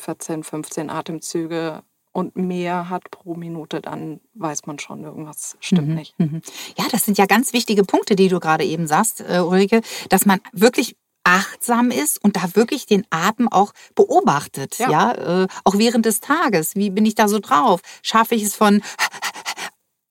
14, 0.00 0.42
15 0.42 0.90
Atemzüge 0.90 1.82
und 2.12 2.36
mehr 2.36 2.90
hat 2.90 3.10
pro 3.10 3.34
Minute, 3.34 3.80
dann 3.80 4.20
weiß 4.34 4.66
man 4.66 4.78
schon, 4.78 5.02
irgendwas 5.02 5.56
stimmt 5.60 5.88
mhm, 5.88 5.94
nicht. 5.94 6.18
Mhm. 6.18 6.42
Ja, 6.78 6.84
das 6.90 7.04
sind 7.04 7.18
ja 7.18 7.26
ganz 7.26 7.52
wichtige 7.52 7.84
Punkte, 7.84 8.16
die 8.16 8.28
du 8.28 8.38
gerade 8.38 8.64
eben 8.64 8.86
sagst, 8.86 9.22
äh, 9.22 9.40
Ulrike, 9.40 9.80
dass 10.10 10.26
man 10.26 10.40
wirklich 10.52 10.96
achtsam 11.24 11.90
ist 11.90 12.22
und 12.22 12.36
da 12.36 12.54
wirklich 12.54 12.86
den 12.86 13.06
Atem 13.10 13.48
auch 13.48 13.72
beobachtet, 13.94 14.78
ja, 14.78 14.90
ja? 14.90 15.42
Äh, 15.42 15.46
auch 15.64 15.78
während 15.78 16.04
des 16.04 16.20
Tages. 16.20 16.74
Wie 16.74 16.90
bin 16.90 17.06
ich 17.06 17.14
da 17.14 17.28
so 17.28 17.38
drauf? 17.38 17.80
Schaffe 18.02 18.34
ich 18.34 18.42
es 18.42 18.56
von 18.56 18.82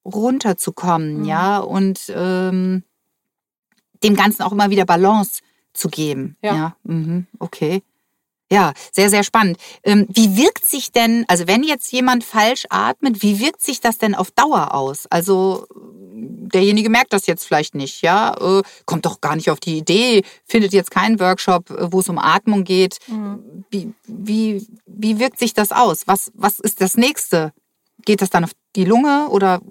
runterzukommen, 0.06 1.20
mhm. 1.20 1.26
ja, 1.26 1.60
und 1.60 2.12
ähm, 2.16 2.84
dem 4.04 4.16
Ganzen 4.16 4.42
auch 4.42 4.52
immer 4.52 4.70
wieder 4.70 4.86
Balance 4.86 5.42
zu 5.74 5.90
geben. 5.90 6.38
Ja, 6.42 6.56
ja? 6.56 6.76
Mhm. 6.84 7.28
okay. 7.40 7.84
Ja, 8.52 8.74
sehr, 8.92 9.10
sehr 9.10 9.24
spannend. 9.24 9.58
Ähm, 9.82 10.08
wie 10.10 10.36
wirkt 10.36 10.66
sich 10.66 10.92
denn, 10.92 11.24
also 11.30 11.48
wenn 11.48 11.64
jetzt 11.64 11.90
jemand 11.94 12.26
falsch 12.26 12.66
atmet, 12.70 13.24
wie 13.24 13.40
wirkt 13.40 13.62
sich 13.62 13.80
das 13.80 13.98
denn 13.98 14.14
auf 14.14 14.30
Dauer 14.32 14.74
aus? 14.74 15.08
Also 15.10 15.66
derjenige 16.14 16.90
merkt 16.90 17.14
das 17.14 17.28
jetzt 17.28 17.46
vielleicht 17.46 17.76
nicht, 17.76 18.02
ja, 18.02 18.34
äh, 18.34 18.62
kommt 18.86 19.06
doch 19.06 19.22
gar 19.22 19.38
nicht 19.38 19.50
auf 19.50 19.62
die 19.62 19.78
Idee, 19.78 20.24
findet 20.46 20.74
jetzt 20.74 20.92
keinen 20.92 21.20
Workshop, 21.22 21.70
äh, 21.70 21.92
wo 21.94 22.02
es 22.02 22.10
um 22.10 22.20
Atmung 22.20 22.66
geht. 22.66 22.98
Mhm. 23.08 23.64
Wie, 23.70 23.94
wie, 24.06 24.68
wie 24.86 25.20
wirkt 25.20 25.40
sich 25.40 25.54
das 25.54 25.72
aus? 25.72 26.04
Was, 26.08 26.30
was 26.36 26.60
ist 26.60 26.82
das 26.82 26.98
nächste? 26.98 27.54
Geht 28.04 28.22
das 28.22 28.30
dann 28.30 28.44
auf 28.44 28.52
die 28.76 28.84
Lunge 28.84 29.30
oder 29.30 29.62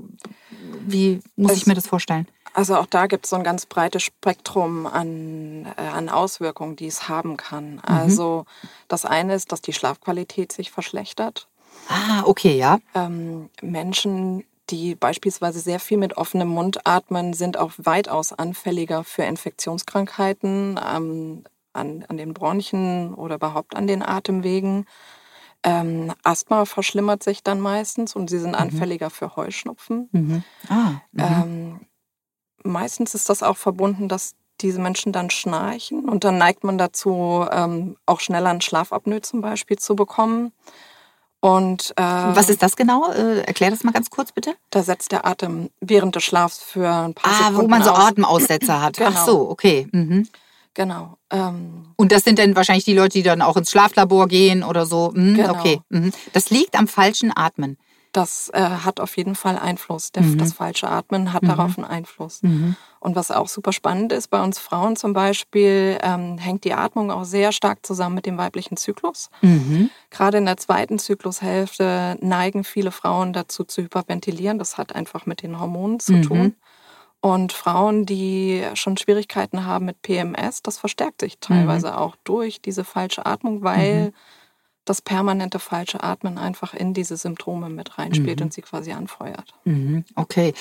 wie 0.87 1.21
muss 1.37 1.53
es, 1.53 1.59
ich 1.59 1.67
mir 1.67 1.75
das 1.75 1.87
vorstellen? 1.87 2.27
Also 2.53 2.77
auch 2.77 2.87
da 2.87 3.07
gibt 3.07 3.27
es 3.27 3.31
so 3.31 3.37
ein 3.37 3.45
ganz 3.45 3.67
breites 3.67 4.03
Spektrum 4.03 4.87
an, 4.87 5.67
äh, 5.77 5.83
an 5.83 6.09
Auswirkungen, 6.09 6.77
die 6.77 6.87
es 6.87 7.09
haben 7.09 7.37
kann. 7.37 7.75
Mhm. 7.75 7.81
Also 7.85 8.45
das 8.89 9.05
eine 9.05 9.35
ist, 9.35 9.53
dass 9.53 9.61
die 9.61 9.73
Schlafqualität 9.73 10.53
sich 10.53 10.71
verschlechtert. 10.71 11.49
Ah, 11.89 12.23
okay, 12.25 12.57
ja. 12.57 12.79
Ähm, 12.95 13.51
Menschen, 13.63 14.45
die 14.71 14.95
beispielsweise 14.95 15.61
sehr 15.61 15.81
viel 15.81 15.99
mit 15.99 16.17
offenem 16.17 16.49
Mund 16.49 16.87
atmen, 16.87 17.33
sind 17.33 17.57
auch 17.57 17.73
weitaus 17.79 18.33
anfälliger 18.33 19.05
für 19.05 19.23
Infektionskrankheiten 19.23 20.79
ähm, 20.85 21.45
an, 21.73 22.05
an 22.09 22.17
den 22.17 22.35
Bronchien 22.35 23.15
oder 23.15 23.37
überhaupt 23.37 23.77
an 23.77 23.87
den 23.87 24.03
Atemwegen. 24.03 24.87
Ähm, 25.63 26.13
Asthma 26.23 26.65
verschlimmert 26.65 27.23
sich 27.23 27.43
dann 27.43 27.61
meistens 27.61 28.17
und 28.17 28.31
sie 28.31 28.39
sind 28.39 28.53
mhm. 28.53 28.57
anfälliger 28.57 29.11
für 29.11 29.37
Heuschnupfen. 29.37 30.09
Mhm. 30.13 30.45
Ah, 30.69 31.01
mhm. 31.13 31.19
ähm, 31.19 31.81
meistens 32.63 33.15
ist 33.15 33.29
das 33.29 33.43
auch 33.43 33.57
verbunden, 33.57 34.09
dass 34.09 34.35
diese 34.61 34.81
Menschen 34.81 35.13
dann 35.13 35.31
schnarchen 35.31 36.09
und 36.09 36.25
dann 36.25 36.39
neigt 36.39 36.65
man 36.65 36.79
dazu, 36.79 37.47
ähm, 37.51 37.97
auch 38.07 38.21
schneller 38.21 38.51
einen 38.51 38.61
Schlafapnoe 38.61 39.23
zum 39.23 39.41
Beispiel 39.41 39.79
zu 39.79 39.97
bekommen. 39.97 40.53
Und 41.41 41.95
äh, 41.97 42.03
was 42.03 42.51
ist 42.51 42.63
das 42.63 42.77
genau? 42.77 43.11
Äh, 43.11 43.41
erklär 43.41 43.71
das 43.71 43.83
mal 43.83 43.93
ganz 43.93 44.11
kurz 44.11 44.31
bitte. 44.33 44.55
Da 44.69 44.83
setzt 44.83 45.11
der 45.13 45.27
Atem 45.27 45.71
während 45.81 46.15
des 46.15 46.25
Schlafs 46.25 46.59
für 46.59 46.87
ein 46.87 47.15
paar 47.15 47.33
ah, 47.33 47.37
Sekunden 47.49 47.63
wo 47.63 47.69
man 47.69 47.83
so 47.83 47.91
Atemaussetzer 47.93 48.83
hat. 48.83 48.97
genau. 48.99 49.11
Ach 49.15 49.27
so, 49.27 49.51
okay. 49.51 49.89
Mhm. 49.91 50.29
Genau. 50.75 51.17
Ähm, 51.31 51.87
und 51.97 52.13
das 52.13 52.25
sind 52.25 52.39
dann 52.39 52.55
wahrscheinlich 52.57 52.85
die 52.85 52.95
Leute, 52.95 53.15
die 53.15 53.23
dann 53.23 53.41
auch 53.41 53.57
ins 53.57 53.71
Schlaflabor 53.71 54.29
gehen 54.29 54.63
oder 54.63 54.85
so. 54.85 55.13
Mhm, 55.15 55.37
genau. 55.37 55.55
Okay. 55.55 55.81
Mhm. 55.89 56.13
Das 56.35 56.51
liegt 56.51 56.79
am 56.79 56.87
falschen 56.87 57.33
Atmen. 57.35 57.79
Das 58.13 58.51
äh, 58.53 58.61
hat 58.61 58.99
auf 58.99 59.17
jeden 59.17 59.37
Fall 59.37 59.57
Einfluss. 59.57 60.11
Der, 60.11 60.23
mhm. 60.23 60.39
Das 60.39 60.53
falsche 60.53 60.89
Atmen 60.89 61.33
hat 61.33 61.43
mhm. 61.43 61.49
darauf 61.49 61.79
einen 61.79 61.87
Einfluss. 61.87 62.43
Mhm. 62.43 62.75
Und 62.99 63.15
was 63.15 63.31
auch 63.31 63.49
super 63.49 63.73
spannend 63.73 64.13
ist, 64.13 64.29
bei 64.29 64.43
uns 64.43 64.59
Frauen 64.59 64.97
zum 64.97 65.13
Beispiel, 65.13 65.97
ähm, 66.03 66.37
hängt 66.37 66.65
die 66.65 66.75
Atmung 66.75 67.13
auch 67.13 67.25
sehr 67.25 67.53
stark 67.53 67.87
zusammen 67.87 68.17
mit 68.17 68.27
dem 68.27 68.37
weiblichen 68.37 68.77
Zyklus. 68.77 69.31
Mhm. 69.43 69.91
Gerade 70.11 70.39
in 70.39 70.47
der 70.47 70.57
zweiten 70.57 70.99
Zyklushälfte 70.99 72.19
neigen 72.21 72.65
viele 72.65 72.91
Frauen 72.91 73.33
dazu 73.33 73.63
zu 73.65 73.83
hyperventilieren. 73.83 74.59
Das 74.59 74.77
hat 74.77 74.95
einfach 74.95 75.25
mit 75.27 75.43
den 75.43 75.61
Hormonen 75.61 76.01
zu 76.01 76.15
mhm. 76.15 76.23
tun. 76.23 76.57
Und 77.21 77.53
Frauen, 77.53 78.07
die 78.07 78.65
schon 78.75 78.97
Schwierigkeiten 78.97 79.67
haben 79.67 79.85
mit 79.85 80.03
PMS, 80.03 80.63
das 80.63 80.79
verstärkt 80.79 81.21
sich 81.21 81.39
teilweise 81.39 81.89
mhm. 81.89 81.95
auch 81.95 82.17
durch 82.25 82.61
diese 82.61 82.83
falsche 82.83 83.25
Atmung, 83.25 83.63
weil. 83.63 84.13
Das 84.85 85.03
permanente 85.03 85.59
falsche 85.59 86.03
Atmen 86.03 86.39
einfach 86.39 86.75
in 86.75 86.95
diese 86.95 87.17
Symptome 87.17 87.69
mit 87.69 87.99
reinspielt 87.99 88.41
mhm. 88.41 88.47
und 88.47 88.53
sie 88.53 88.63
quasi 88.63 88.93
anfeuert. 88.93 89.55
Mhm. 89.65 90.05
Okay. 90.15 90.55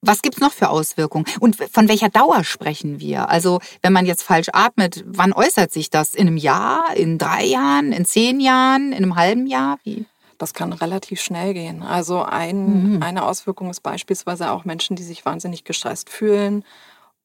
Was 0.00 0.22
gibt's 0.22 0.40
noch 0.40 0.52
für 0.52 0.70
Auswirkungen? 0.70 1.24
Und 1.40 1.56
von 1.56 1.88
welcher 1.88 2.08
Dauer 2.08 2.44
sprechen 2.44 3.00
wir? 3.00 3.28
Also, 3.28 3.60
wenn 3.82 3.92
man 3.92 4.06
jetzt 4.06 4.22
falsch 4.22 4.48
atmet, 4.52 5.02
wann 5.06 5.32
äußert 5.32 5.72
sich 5.72 5.90
das? 5.90 6.14
In 6.14 6.28
einem 6.28 6.36
Jahr, 6.36 6.94
in 6.94 7.18
drei 7.18 7.44
Jahren, 7.44 7.92
in 7.92 8.04
zehn 8.04 8.38
Jahren, 8.38 8.92
in 8.92 8.98
einem 8.98 9.16
halben 9.16 9.48
Jahr? 9.48 9.78
Wie? 9.82 10.06
Das 10.38 10.54
kann 10.54 10.72
relativ 10.72 11.20
schnell 11.20 11.52
gehen. 11.52 11.82
Also 11.82 12.22
ein, 12.22 12.94
mhm. 12.94 13.02
eine 13.02 13.24
Auswirkung 13.24 13.70
ist 13.70 13.80
beispielsweise 13.80 14.52
auch 14.52 14.64
Menschen, 14.64 14.94
die 14.94 15.02
sich 15.02 15.26
wahnsinnig 15.26 15.64
gestresst 15.64 16.10
fühlen 16.10 16.64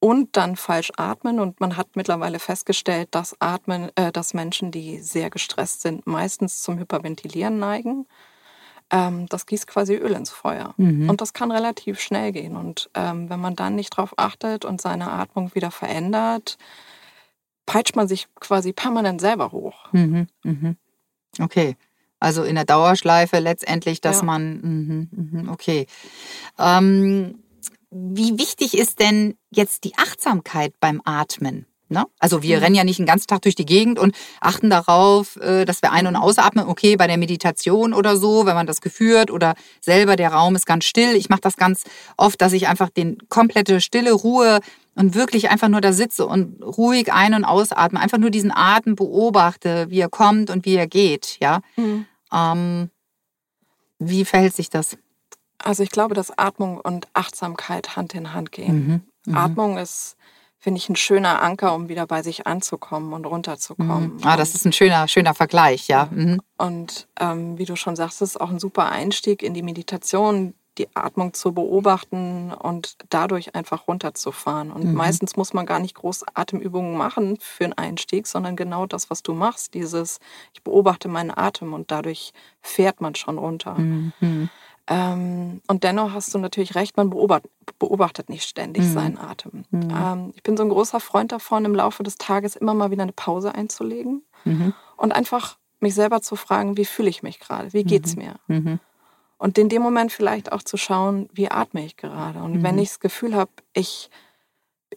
und 0.04 0.36
dann 0.36 0.56
falsch 0.56 0.92
atmen. 0.98 1.40
Und 1.40 1.60
man 1.60 1.78
hat 1.78 1.96
mittlerweile 1.96 2.38
festgestellt, 2.38 3.08
dass, 3.12 3.34
atmen, 3.40 3.90
äh, 3.94 4.12
dass 4.12 4.34
Menschen, 4.34 4.70
die 4.70 4.98
sehr 4.98 5.30
gestresst 5.30 5.80
sind, 5.80 6.06
meistens 6.06 6.60
zum 6.62 6.78
Hyperventilieren 6.78 7.58
neigen. 7.58 8.06
Ähm, 8.90 9.24
das 9.30 9.46
gießt 9.46 9.66
quasi 9.66 9.94
Öl 9.94 10.12
ins 10.12 10.28
Feuer. 10.28 10.74
Mhm. 10.76 11.08
Und 11.08 11.22
das 11.22 11.32
kann 11.32 11.50
relativ 11.50 12.00
schnell 12.00 12.32
gehen. 12.32 12.54
Und 12.54 12.90
ähm, 12.92 13.30
wenn 13.30 13.40
man 13.40 13.56
dann 13.56 13.76
nicht 13.76 13.96
darauf 13.96 14.12
achtet 14.18 14.66
und 14.66 14.78
seine 14.78 15.10
Atmung 15.10 15.54
wieder 15.54 15.70
verändert, 15.70 16.58
peitscht 17.64 17.96
man 17.96 18.06
sich 18.06 18.26
quasi 18.38 18.74
permanent 18.74 19.22
selber 19.22 19.52
hoch. 19.52 19.90
Mhm. 19.92 20.26
Mhm. 20.42 20.76
Okay. 21.40 21.78
Also 22.20 22.42
in 22.42 22.56
der 22.56 22.66
Dauerschleife 22.66 23.38
letztendlich, 23.38 24.02
dass 24.02 24.18
ja. 24.18 24.24
man, 24.24 25.08
mh, 25.12 25.44
mh, 25.44 25.52
okay. 25.52 25.86
Ähm, 26.58 27.42
wie 27.94 28.38
wichtig 28.38 28.76
ist 28.76 28.98
denn 29.00 29.36
jetzt 29.50 29.84
die 29.84 29.96
Achtsamkeit 29.96 30.74
beim 30.80 31.00
Atmen? 31.04 31.66
Ne? 31.90 32.04
Also 32.18 32.42
wir 32.42 32.56
Mhm. 32.56 32.62
rennen 32.62 32.74
ja 32.76 32.82
nicht 32.84 32.98
den 32.98 33.06
ganzen 33.06 33.26
Tag 33.26 33.42
durch 33.42 33.54
die 33.54 33.66
Gegend 33.66 33.98
und 33.98 34.16
achten 34.40 34.70
darauf, 34.70 35.36
äh, 35.36 35.64
dass 35.66 35.82
wir 35.82 35.92
ein- 35.92 36.06
und 36.06 36.16
ausatmen. 36.16 36.66
Okay, 36.66 36.96
bei 36.96 37.06
der 37.06 37.18
Meditation 37.18 37.92
oder 37.92 38.16
so, 38.16 38.46
wenn 38.46 38.54
man 38.54 38.66
das 38.66 38.80
geführt 38.80 39.30
oder 39.30 39.54
selber 39.82 40.16
der 40.16 40.32
Raum 40.32 40.56
ist 40.56 40.66
ganz 40.66 40.86
still. 40.86 41.14
Ich 41.14 41.28
mache 41.28 41.42
das 41.42 41.56
ganz 41.56 41.84
oft, 42.16 42.40
dass 42.40 42.52
ich 42.54 42.66
einfach 42.68 42.88
den 42.88 43.18
komplette 43.28 43.80
Stille, 43.82 44.12
Ruhe 44.12 44.60
und 44.94 45.14
wirklich 45.14 45.50
einfach 45.50 45.68
nur 45.68 45.82
da 45.82 45.92
sitze 45.92 46.26
und 46.26 46.62
ruhig 46.62 47.12
ein- 47.12 47.34
und 47.34 47.44
ausatme. 47.44 48.00
Einfach 48.00 48.18
nur 48.18 48.30
diesen 48.30 48.50
Atem 48.50 48.94
beobachte, 48.96 49.86
wie 49.90 50.00
er 50.00 50.08
kommt 50.08 50.48
und 50.50 50.64
wie 50.64 50.74
er 50.76 50.86
geht. 50.86 51.36
Ja, 51.40 51.60
Mhm. 51.76 52.06
ähm, 52.32 52.90
wie 53.98 54.24
verhält 54.24 54.54
sich 54.56 54.70
das? 54.70 54.96
Also 55.64 55.82
ich 55.82 55.90
glaube, 55.90 56.14
dass 56.14 56.36
Atmung 56.36 56.78
und 56.78 57.08
Achtsamkeit 57.14 57.96
Hand 57.96 58.14
in 58.14 58.32
Hand 58.34 58.52
gehen. 58.52 58.86
Mhm. 59.26 59.32
Mhm. 59.32 59.36
Atmung 59.36 59.78
ist, 59.78 60.16
finde 60.58 60.78
ich, 60.78 60.88
ein 60.88 60.96
schöner 60.96 61.42
Anker, 61.42 61.74
um 61.74 61.88
wieder 61.88 62.06
bei 62.06 62.22
sich 62.22 62.46
anzukommen 62.46 63.12
und 63.14 63.24
runterzukommen. 63.24 64.16
Mhm. 64.16 64.20
Ah, 64.24 64.36
das 64.36 64.54
ist 64.54 64.66
ein 64.66 64.72
schöner, 64.72 65.08
schöner 65.08 65.34
Vergleich, 65.34 65.88
ja. 65.88 66.08
Mhm. 66.10 66.40
Und 66.58 67.08
ähm, 67.18 67.56
wie 67.58 67.64
du 67.64 67.76
schon 67.76 67.96
sagst, 67.96 68.20
ist 68.22 68.40
auch 68.40 68.50
ein 68.50 68.58
super 68.58 68.90
Einstieg 68.90 69.42
in 69.42 69.54
die 69.54 69.62
Meditation, 69.62 70.54
die 70.76 70.88
Atmung 70.94 71.32
zu 71.34 71.52
beobachten 71.52 72.52
und 72.52 72.96
dadurch 73.08 73.54
einfach 73.54 73.86
runterzufahren. 73.88 74.72
Und 74.72 74.84
Mhm. 74.86 74.94
meistens 74.94 75.36
muss 75.36 75.54
man 75.54 75.66
gar 75.66 75.78
nicht 75.78 75.94
groß 75.94 76.24
Atemübungen 76.34 76.96
machen 76.96 77.38
für 77.40 77.64
einen 77.64 77.74
Einstieg, 77.74 78.26
sondern 78.26 78.56
genau 78.56 78.84
das, 78.84 79.08
was 79.08 79.22
du 79.22 79.34
machst, 79.34 79.72
dieses, 79.74 80.18
ich 80.52 80.62
beobachte 80.62 81.08
meinen 81.08 81.30
Atem 81.30 81.72
und 81.74 81.90
dadurch 81.90 82.32
fährt 82.60 83.00
man 83.00 83.14
schon 83.14 83.38
runter. 83.38 83.74
Mhm. 83.74 84.50
Ähm, 84.86 85.62
und 85.66 85.82
dennoch 85.84 86.12
hast 86.12 86.34
du 86.34 86.38
natürlich 86.38 86.74
recht, 86.74 86.96
man 86.96 87.08
beobachtet, 87.10 87.50
beobachtet 87.78 88.28
nicht 88.28 88.46
ständig 88.48 88.82
Mhm. 88.84 88.88
seinen 88.88 89.18
Atem. 89.18 89.64
Mhm. 89.70 89.90
Ähm, 89.90 90.32
ich 90.36 90.42
bin 90.42 90.56
so 90.56 90.62
ein 90.62 90.68
großer 90.68 91.00
Freund 91.00 91.32
davon, 91.32 91.64
im 91.64 91.74
Laufe 91.74 92.02
des 92.02 92.16
Tages 92.16 92.54
immer 92.56 92.74
mal 92.74 92.90
wieder 92.90 93.02
eine 93.02 93.12
Pause 93.12 93.54
einzulegen 93.54 94.22
Mhm. 94.44 94.74
und 94.96 95.12
einfach 95.12 95.56
mich 95.80 95.94
selber 95.94 96.20
zu 96.20 96.36
fragen, 96.36 96.76
wie 96.76 96.84
fühle 96.84 97.08
ich 97.08 97.22
mich 97.22 97.40
gerade, 97.40 97.72
wie 97.72 97.84
geht's 97.84 98.16
mir? 98.16 98.36
Mhm. 98.46 98.78
Und 99.38 99.58
in 99.58 99.68
dem 99.68 99.82
Moment 99.82 100.12
vielleicht 100.12 100.52
auch 100.52 100.62
zu 100.62 100.76
schauen, 100.76 101.28
wie 101.32 101.50
atme 101.50 101.84
ich 101.84 101.96
gerade. 101.96 102.42
Und 102.42 102.62
wenn 102.62 102.76
Mhm. 102.76 102.82
ich 102.82 102.88
das 102.90 103.00
Gefühl 103.00 103.34
habe, 103.34 103.50
ich, 103.72 104.10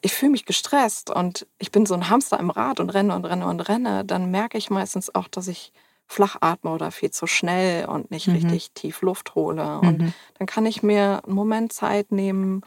ich 0.01 0.13
fühle 0.13 0.31
mich 0.31 0.45
gestresst 0.45 1.09
und 1.09 1.47
ich 1.59 1.71
bin 1.71 1.85
so 1.85 1.93
ein 1.93 2.09
Hamster 2.09 2.39
im 2.39 2.49
Rad 2.49 2.79
und 2.79 2.89
renne 2.89 3.15
und 3.15 3.25
renne 3.25 3.45
und 3.47 3.61
renne, 3.61 4.05
dann 4.05 4.31
merke 4.31 4.57
ich 4.57 4.69
meistens 4.69 5.13
auch, 5.15 5.27
dass 5.27 5.47
ich 5.47 5.71
flach 6.07 6.37
atme 6.41 6.71
oder 6.71 6.91
viel 6.91 7.11
zu 7.11 7.27
schnell 7.27 7.85
und 7.85 8.11
nicht 8.11 8.27
Mhm. 8.27 8.35
richtig 8.35 8.71
tief 8.71 9.01
Luft 9.01 9.35
hole. 9.35 9.79
Und 9.79 9.99
Mhm. 10.01 10.13
dann 10.37 10.47
kann 10.47 10.65
ich 10.65 10.81
mir 10.83 11.21
einen 11.25 11.35
Moment 11.35 11.73
Zeit 11.73 12.11
nehmen, 12.11 12.61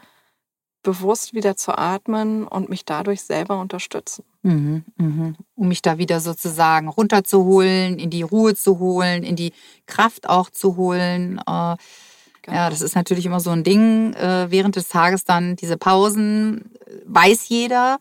bewusst 0.83 1.33
wieder 1.33 1.55
zu 1.55 1.77
atmen 1.77 2.47
und 2.47 2.69
mich 2.69 2.85
dadurch 2.85 3.21
selber 3.21 3.59
unterstützen. 3.59 4.23
Mhm, 4.41 4.83
mhm. 4.97 5.35
Um 5.55 5.67
mich 5.67 5.83
da 5.83 5.99
wieder 5.99 6.19
sozusagen 6.19 6.87
runterzuholen, 6.87 7.99
in 7.99 8.09
die 8.09 8.23
Ruhe 8.23 8.55
zu 8.55 8.79
holen, 8.79 9.23
in 9.23 9.35
die 9.35 9.53
Kraft 9.85 10.27
auch 10.29 10.49
zu 10.49 10.75
holen. 10.77 11.39
Äh, 11.47 11.75
Genau. 12.43 12.57
Ja, 12.57 12.69
das 12.71 12.81
ist 12.81 12.95
natürlich 12.95 13.27
immer 13.27 13.39
so 13.39 13.51
ein 13.51 13.63
Ding. 13.63 14.15
Äh, 14.15 14.49
während 14.49 14.75
des 14.75 14.87
Tages 14.87 15.25
dann 15.25 15.55
diese 15.57 15.77
Pausen, 15.77 16.71
äh, 16.87 17.01
weiß 17.05 17.49
jeder. 17.49 17.99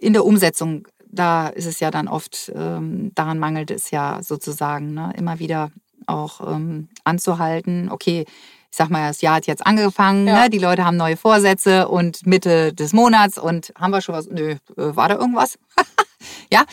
In 0.00 0.12
der 0.12 0.26
Umsetzung, 0.26 0.86
da 1.16 1.48
ist 1.48 1.66
es 1.66 1.80
ja 1.80 1.90
dann 1.90 2.06
oft, 2.08 2.52
ähm, 2.54 3.10
daran 3.14 3.38
mangelt 3.38 3.70
es 3.70 3.90
ja 3.90 4.20
sozusagen, 4.22 4.94
ne? 4.94 5.12
immer 5.16 5.38
wieder 5.40 5.70
auch 6.06 6.40
ähm, 6.54 6.88
anzuhalten. 7.04 7.90
Okay, 7.90 8.24
ich 8.70 8.76
sag 8.76 8.90
mal, 8.90 9.08
das 9.08 9.22
Jahr 9.22 9.36
hat 9.36 9.46
jetzt 9.46 9.66
angefangen, 9.66 10.26
Ja. 10.28 10.42
ne? 10.44 10.50
die 10.50 10.58
Leute 10.58 10.84
haben 10.84 10.96
neue 10.96 11.16
Vorsätze 11.16 11.88
und 11.88 12.26
Mitte 12.26 12.72
des 12.74 12.92
Monats 12.92 13.38
und 13.38 13.72
haben 13.78 13.90
wir 13.92 14.00
schon 14.02 14.14
was? 14.14 14.28
Nö, 14.28 14.50
äh, 14.52 14.56
war 14.76 15.08
da 15.08 15.16
irgendwas? 15.16 15.58
ja. 16.52 16.64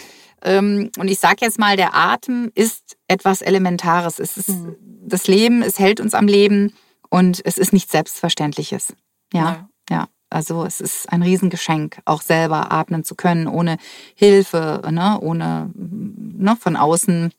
Ähm, 0.44 0.92
und 1.00 1.08
ich 1.08 1.20
sage 1.20 1.38
jetzt 1.42 1.58
mal, 1.58 1.78
der 1.78 1.96
Atem 1.96 2.52
ist 2.54 2.98
etwas 3.08 3.42
Elementares. 3.42 4.20
Es 4.20 4.36
ist 4.38 4.50
Mhm. 4.50 4.76
das 5.08 5.28
Leben, 5.28 5.62
es 5.64 5.80
hält 5.80 6.00
uns 6.02 6.14
am 6.14 6.28
Leben 6.28 6.74
und 7.10 7.42
es 7.46 7.58
ist 7.58 7.72
nichts 7.74 7.92
Selbstverständliches. 7.94 8.94
Ja, 9.34 9.70
ja. 9.90 10.08
Also 10.34 10.66
es 10.66 10.82
ist 10.82 11.12
ein 11.12 11.22
Riesengeschenk, 11.22 12.00
auch 12.06 12.22
selber 12.22 12.72
atmen 12.72 13.04
zu 13.04 13.16
können, 13.16 13.48
ohne 13.48 13.78
Hilfe, 14.16 14.82
ne? 14.92 15.20
ohne 15.22 15.72
ne? 15.76 16.56
von 16.56 16.76
außen 16.76 17.32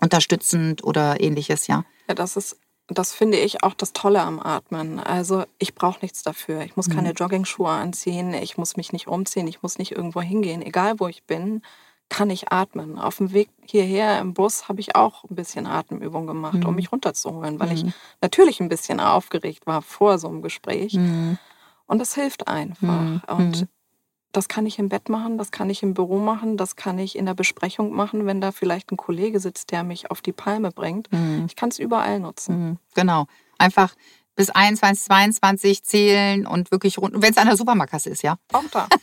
unterstützend 0.00 0.84
oder 0.84 1.20
ähnliches, 1.20 1.66
ja. 1.66 1.84
Ja, 2.08 2.14
das 2.14 2.36
ist, 2.36 2.58
das 2.88 3.12
finde 3.12 3.38
ich 3.38 3.62
auch 3.62 3.74
das 3.74 3.92
Tolle 3.92 4.22
am 4.22 4.40
Atmen. 4.40 4.98
Also 4.98 5.44
ich 5.58 5.74
brauche 5.74 6.00
nichts 6.02 6.22
dafür. 6.22 6.62
Ich 6.62 6.76
muss 6.76 6.88
Mhm. 6.88 6.92
keine 6.92 7.12
Joggingschuhe 7.12 7.68
anziehen, 7.70 8.32
ich 8.34 8.56
muss 8.56 8.76
mich 8.76 8.92
nicht 8.92 9.08
umziehen, 9.08 9.46
ich 9.46 9.62
muss 9.62 9.78
nicht 9.78 9.92
irgendwo 9.92 10.20
hingehen. 10.20 10.62
Egal 10.62 10.98
wo 10.98 11.08
ich 11.08 11.24
bin, 11.24 11.62
kann 12.08 12.30
ich 12.30 12.50
atmen. 12.50 12.98
Auf 12.98 13.18
dem 13.18 13.32
Weg 13.32 13.50
hierher 13.64 14.18
im 14.18 14.34
Bus 14.34 14.68
habe 14.68 14.80
ich 14.80 14.96
auch 14.96 15.22
ein 15.24 15.36
bisschen 15.36 15.66
Atemübung 15.66 16.26
gemacht, 16.26 16.64
um 16.64 16.70
Mhm. 16.70 16.76
mich 16.76 16.90
runterzuholen, 16.90 17.60
weil 17.60 17.70
ich 17.72 17.84
Mhm. 17.84 17.92
natürlich 18.20 18.60
ein 18.60 18.68
bisschen 18.68 18.98
aufgeregt 18.98 19.66
war 19.66 19.80
vor 19.82 20.18
so 20.18 20.26
einem 20.28 20.42
Gespräch. 20.42 20.94
Mhm. 20.94 21.38
Und 21.90 21.98
das 21.98 22.14
hilft 22.14 22.46
einfach. 22.48 22.80
Mhm. 23.00 23.22
Und 23.26 23.60
Mhm. 23.62 23.68
das 24.32 24.46
kann 24.46 24.64
ich 24.64 24.78
im 24.78 24.88
Bett 24.88 25.08
machen, 25.08 25.38
das 25.38 25.50
kann 25.50 25.68
ich 25.70 25.82
im 25.82 25.92
Büro 25.94 26.18
machen, 26.18 26.56
das 26.56 26.76
kann 26.76 26.98
ich 27.00 27.16
in 27.18 27.26
der 27.26 27.34
Besprechung 27.34 27.92
machen, 27.92 28.26
wenn 28.26 28.40
da 28.40 28.52
vielleicht 28.52 28.92
ein 28.92 28.96
Kollege 28.96 29.40
sitzt, 29.40 29.72
der 29.72 29.82
mich 29.82 30.10
auf 30.10 30.20
die 30.22 30.32
Palme 30.32 30.70
bringt. 30.70 31.10
Mhm. 31.12 31.46
Ich 31.48 31.56
kann 31.56 31.70
es 31.70 31.78
überall 31.80 32.20
nutzen. 32.20 32.54
Mhm. 32.68 32.78
Genau. 32.94 33.26
Einfach 33.58 33.94
bis 34.36 34.50
21, 34.50 35.04
22 35.04 35.82
zählen 35.84 36.46
und 36.46 36.70
wirklich 36.70 36.96
rund, 36.98 37.20
wenn 37.20 37.32
es 37.32 37.36
an 37.38 37.48
der 37.48 37.56
Supermarktkasse 37.56 38.08
ist, 38.10 38.22
ja. 38.22 38.36
Auch 38.52 38.64
da. 38.70 38.86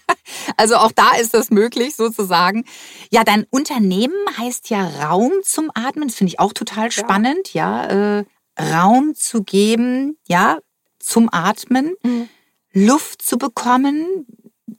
Also 0.57 0.75
auch 0.77 0.91
da 0.91 1.11
ist 1.19 1.33
das 1.33 1.51
möglich 1.51 1.95
sozusagen. 1.95 2.63
Ja, 3.11 3.23
dein 3.23 3.45
Unternehmen 3.49 4.13
heißt 4.37 4.69
ja 4.69 4.85
Raum 5.07 5.31
zum 5.43 5.71
Atmen. 5.73 6.07
Das 6.07 6.17
finde 6.17 6.33
ich 6.33 6.39
auch 6.39 6.53
total 6.53 6.91
spannend, 6.91 7.53
ja. 7.53 7.85
Äh, 8.19 8.25
Raum 8.59 9.13
zu 9.15 9.43
geben, 9.43 10.17
ja, 10.27 10.57
zum 10.99 11.29
Atmen, 11.31 11.93
Mhm. 12.03 12.29
Luft 12.73 13.21
zu 13.21 13.37
bekommen. 13.37 14.25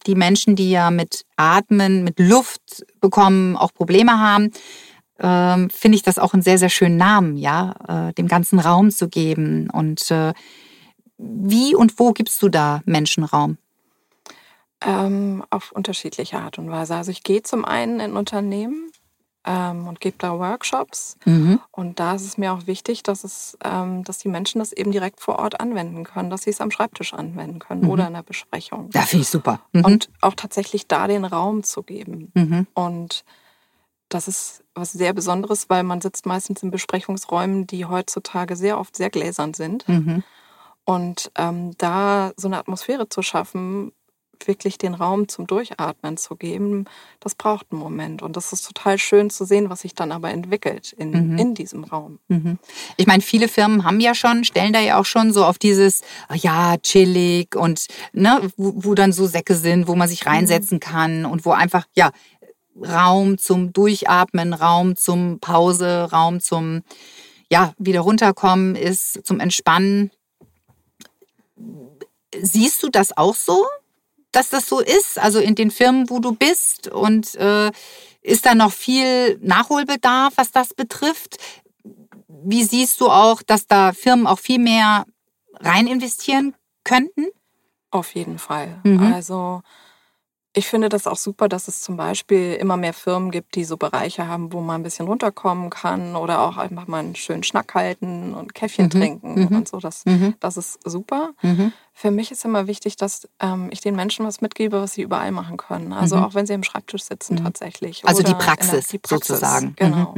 Die 0.07 0.14
Menschen, 0.14 0.55
die 0.55 0.70
ja 0.70 0.90
mit 0.90 1.24
Atmen, 1.37 2.05
mit 2.05 2.18
Luft 2.18 2.85
bekommen, 3.01 3.57
auch 3.57 3.72
Probleme 3.72 4.18
haben, 4.18 4.51
ähm, 5.18 5.70
finde 5.70 5.96
ich 5.96 6.03
das 6.03 6.18
auch 6.18 6.33
einen 6.33 6.42
sehr, 6.42 6.59
sehr 6.59 6.68
schönen 6.68 6.96
Namen, 6.96 7.37
ja, 7.37 8.09
äh, 8.09 8.12
dem 8.14 8.29
ganzen 8.29 8.59
Raum 8.59 8.90
zu 8.90 9.09
geben. 9.09 9.68
Und 9.70 10.11
äh, 10.11 10.33
wie 11.16 11.74
und 11.74 11.98
wo 11.98 12.12
gibst 12.12 12.40
du 12.42 12.48
da 12.48 12.81
Menschen 12.85 13.24
Raum? 13.24 13.59
Ähm, 14.81 15.44
auf 15.51 15.72
unterschiedliche 15.72 16.38
Art 16.38 16.59
und 16.59 16.70
Weise. 16.70 16.94
Also 16.94 17.11
ich 17.11 17.24
gehe 17.24 17.42
zum 17.42 17.64
einen 17.64 17.98
in 17.98 18.16
Unternehmen 18.16 18.92
ähm, 19.49 19.89
und 19.89 20.01
gebe 20.01 20.17
da 20.19 20.39
Workshops. 20.39 21.17
Mhm. 21.25 21.59
Und 21.71 21.99
da 21.99 22.15
ist 22.15 22.25
es 22.27 22.37
mir 22.37 22.53
auch 22.53 22.67
wichtig, 22.67 23.03
dass, 23.03 23.25
es, 23.25 23.57
ähm, 23.65 24.05
dass 24.05 24.19
die 24.19 24.29
Menschen 24.29 24.59
das 24.59 24.73
eben 24.73 24.93
direkt 24.93 25.21
vor 25.21 25.39
Ort 25.39 25.59
anwenden 25.61 26.05
können, 26.05 26.29
dass 26.29 26.43
sie 26.43 26.51
es 26.51 26.61
am 26.61 26.71
Schreibtisch 26.71 27.15
anwenden 27.15 27.59
können 27.59 27.83
Mhm. 27.85 27.89
oder 27.91 28.07
in 28.07 28.13
der 28.13 28.23
Besprechung. 28.23 28.91
Ja, 28.93 29.03
finde 29.03 29.23
ich 29.23 29.31
super. 29.31 29.61
Mhm. 29.73 29.85
Und 29.87 30.11
auch 30.21 30.35
tatsächlich 30.35 30.87
da 30.87 31.07
den 31.07 31.25
Raum 31.25 31.63
zu 31.63 31.83
geben. 31.83 32.31
mhm. 32.35 32.67
Und 32.75 33.25
das 34.11 34.29
ist 34.29 34.65
was 34.75 34.93
sehr 34.93 35.13
Besonderes, 35.15 35.69
weil 35.71 35.83
man 35.83 36.01
sitzt 36.01 36.27
meistens 36.27 36.63
in 36.63 36.71
Besprechungsräumen, 36.71 37.67
die 37.67 37.87
heutzutage 37.87 38.55
sehr 38.57 38.79
oft 38.79 38.97
sehr 38.97 39.11
gläsern 39.11 39.55
sind. 39.55 39.89
Mhm. 39.89 40.23
Und 40.85 41.31
ähm, 41.37 41.73
da 41.79 42.33
so 42.37 42.49
eine 42.49 42.59
Atmosphäre 42.59 43.09
zu 43.09 43.21
schaffen, 43.23 43.93
wirklich 44.46 44.79
den 44.79 44.94
Raum 44.94 45.29
zum 45.29 45.46
Durchatmen 45.46 46.16
zu 46.16 46.37
geben, 46.37 46.85
das 47.20 47.35
braucht 47.35 47.66
einen 47.70 47.81
Moment. 47.81 48.22
Und 48.22 48.37
das 48.37 48.53
ist 48.53 48.66
total 48.66 48.98
schön 48.98 49.31
zu 49.31 49.44
sehen, 49.44 49.70
was 49.70 49.81
sich 49.81 49.94
dann 49.94 50.12
aber 50.12 50.31
entwickelt 50.31 50.92
in, 50.92 51.11
Mhm. 51.33 51.38
in 51.38 51.55
diesem 51.55 51.85
Raum. 51.85 52.18
Mhm. 52.29 52.59
Ich 52.96 53.07
meine, 53.07 53.22
viele 53.22 53.48
Firmen 53.48 53.85
haben 53.85 54.01
ja 54.01 54.14
schon, 54.14 54.44
stellen 54.44 54.72
da 54.72 54.81
ja 54.81 54.98
auch 55.01 55.05
schon 55.05 55.33
so 55.33 55.44
auf 55.44 55.59
dieses, 55.59 56.03
ah 56.29 56.37
ja, 56.37 56.77
chillig 56.79 57.57
und 57.57 57.87
ne, 58.12 58.40
wo, 58.57 58.72
wo 58.77 58.94
dann 58.94 59.12
so 59.12 59.27
Säcke 59.27 59.55
sind, 59.55 59.88
wo 59.88 59.94
man 59.94 60.09
sich 60.09 60.27
reinsetzen 60.27 60.81
kann 60.81 61.24
und 61.24 61.44
wo 61.44 61.51
einfach, 61.53 61.87
ja, 61.94 62.11
Raum 62.81 63.38
zum 63.38 63.72
Durchatmen, 63.72 64.53
Raum 64.53 64.94
zum 64.94 65.40
Pause, 65.40 66.09
Raum 66.12 66.38
zum, 66.40 66.83
ja, 67.51 67.72
wieder 67.79 68.01
runterkommen 68.01 68.77
ist, 68.77 69.27
zum 69.27 69.40
Entspannen. 69.40 70.11
Siehst 72.40 72.83
du 72.83 72.88
das 72.88 73.16
auch 73.16 73.35
so, 73.35 73.66
dass 74.33 74.51
das 74.51 74.69
so 74.69 74.81
ist? 74.81 75.19
Also 75.19 75.38
in 75.38 75.55
den 75.55 75.71
Firmen, 75.71 76.11
wo 76.11 76.19
du 76.19 76.33
bist 76.33 76.88
und 76.88 77.35
äh, 77.37 77.71
ist 78.23 78.47
da 78.47 78.55
noch 78.55 78.73
viel 78.73 79.38
Nachholbedarf, 79.41 80.35
was 80.37 80.51
das 80.51 80.75
betrifft? 80.75 81.38
Wie 82.29 82.64
siehst 82.64 83.01
du 83.01 83.09
auch, 83.09 83.43
dass 83.43 83.67
da 83.67 83.93
Firmen 83.93 84.27
auch 84.27 84.38
viel 84.38 84.59
mehr 84.59 85.05
rein 85.55 85.87
investieren 85.87 86.55
könnten? 86.85 87.27
Auf 87.91 88.14
jeden 88.14 88.38
Fall. 88.38 88.81
Mhm. 88.85 89.12
Also 89.12 89.62
ich 90.59 90.66
finde 90.66 90.88
das 90.88 91.07
auch 91.07 91.16
super, 91.16 91.49
dass 91.49 91.68
es 91.68 91.81
zum 91.83 91.97
Beispiel 91.97 92.55
immer 92.55 92.77
mehr 92.77 92.92
Firmen 92.92 93.31
gibt, 93.31 93.55
die 93.55 93.64
so 93.64 93.77
Bereiche 93.77 94.27
haben, 94.27 94.53
wo 94.53 94.61
man 94.61 94.81
ein 94.81 94.83
bisschen 94.83 95.07
runterkommen 95.07 95.71
kann 95.71 96.16
oder 96.16 96.40
auch 96.42 96.57
einfach 96.57 96.87
mal 96.88 96.99
einen 96.99 97.14
schönen 97.14 97.42
Schnack 97.44 97.75
halten 97.75 98.35
und 98.35 98.55
Käffchen 98.55 98.87
Mhm, 98.87 98.90
trinken 98.90 99.35
mhm. 99.49 99.57
und 99.57 99.68
so. 99.68 99.79
Das, 99.79 100.05
Mhm. 100.05 100.35
das 100.40 100.57
ist 100.57 100.81
super. 100.85 101.31
Mhm. 101.42 101.73
Für 101.94 102.11
mich 102.11 102.31
ist 102.33 102.44
immer 102.44 102.66
wichtig, 102.66 102.97
dass 102.97 103.29
ähm, 103.40 103.68
ich 103.71 103.81
den 103.81 103.94
Menschen 103.97 104.27
was 104.27 104.40
mitgebe, 104.40 104.81
was 104.81 104.92
sie 104.94 105.03
überall 105.03 105.31
machen 105.33 105.57
können. 105.57 105.92
Also 105.92 106.16
Mhm. 106.16 106.25
auch 106.25 106.35
wenn 106.35 106.47
sie 106.47 106.55
am 106.55 106.62
Schreibtisch 106.64 107.05
sitzen 107.05 107.35
Mhm. 107.37 107.44
tatsächlich. 107.44 108.05
Also 108.07 108.23
die 108.23 108.33
in 108.33 108.38
der- 108.38 108.44
Praxis, 108.44 108.88
die 108.88 108.99
Praxis, 108.99 109.29
sozusagen. 109.29 109.75
Genau. 109.77 110.14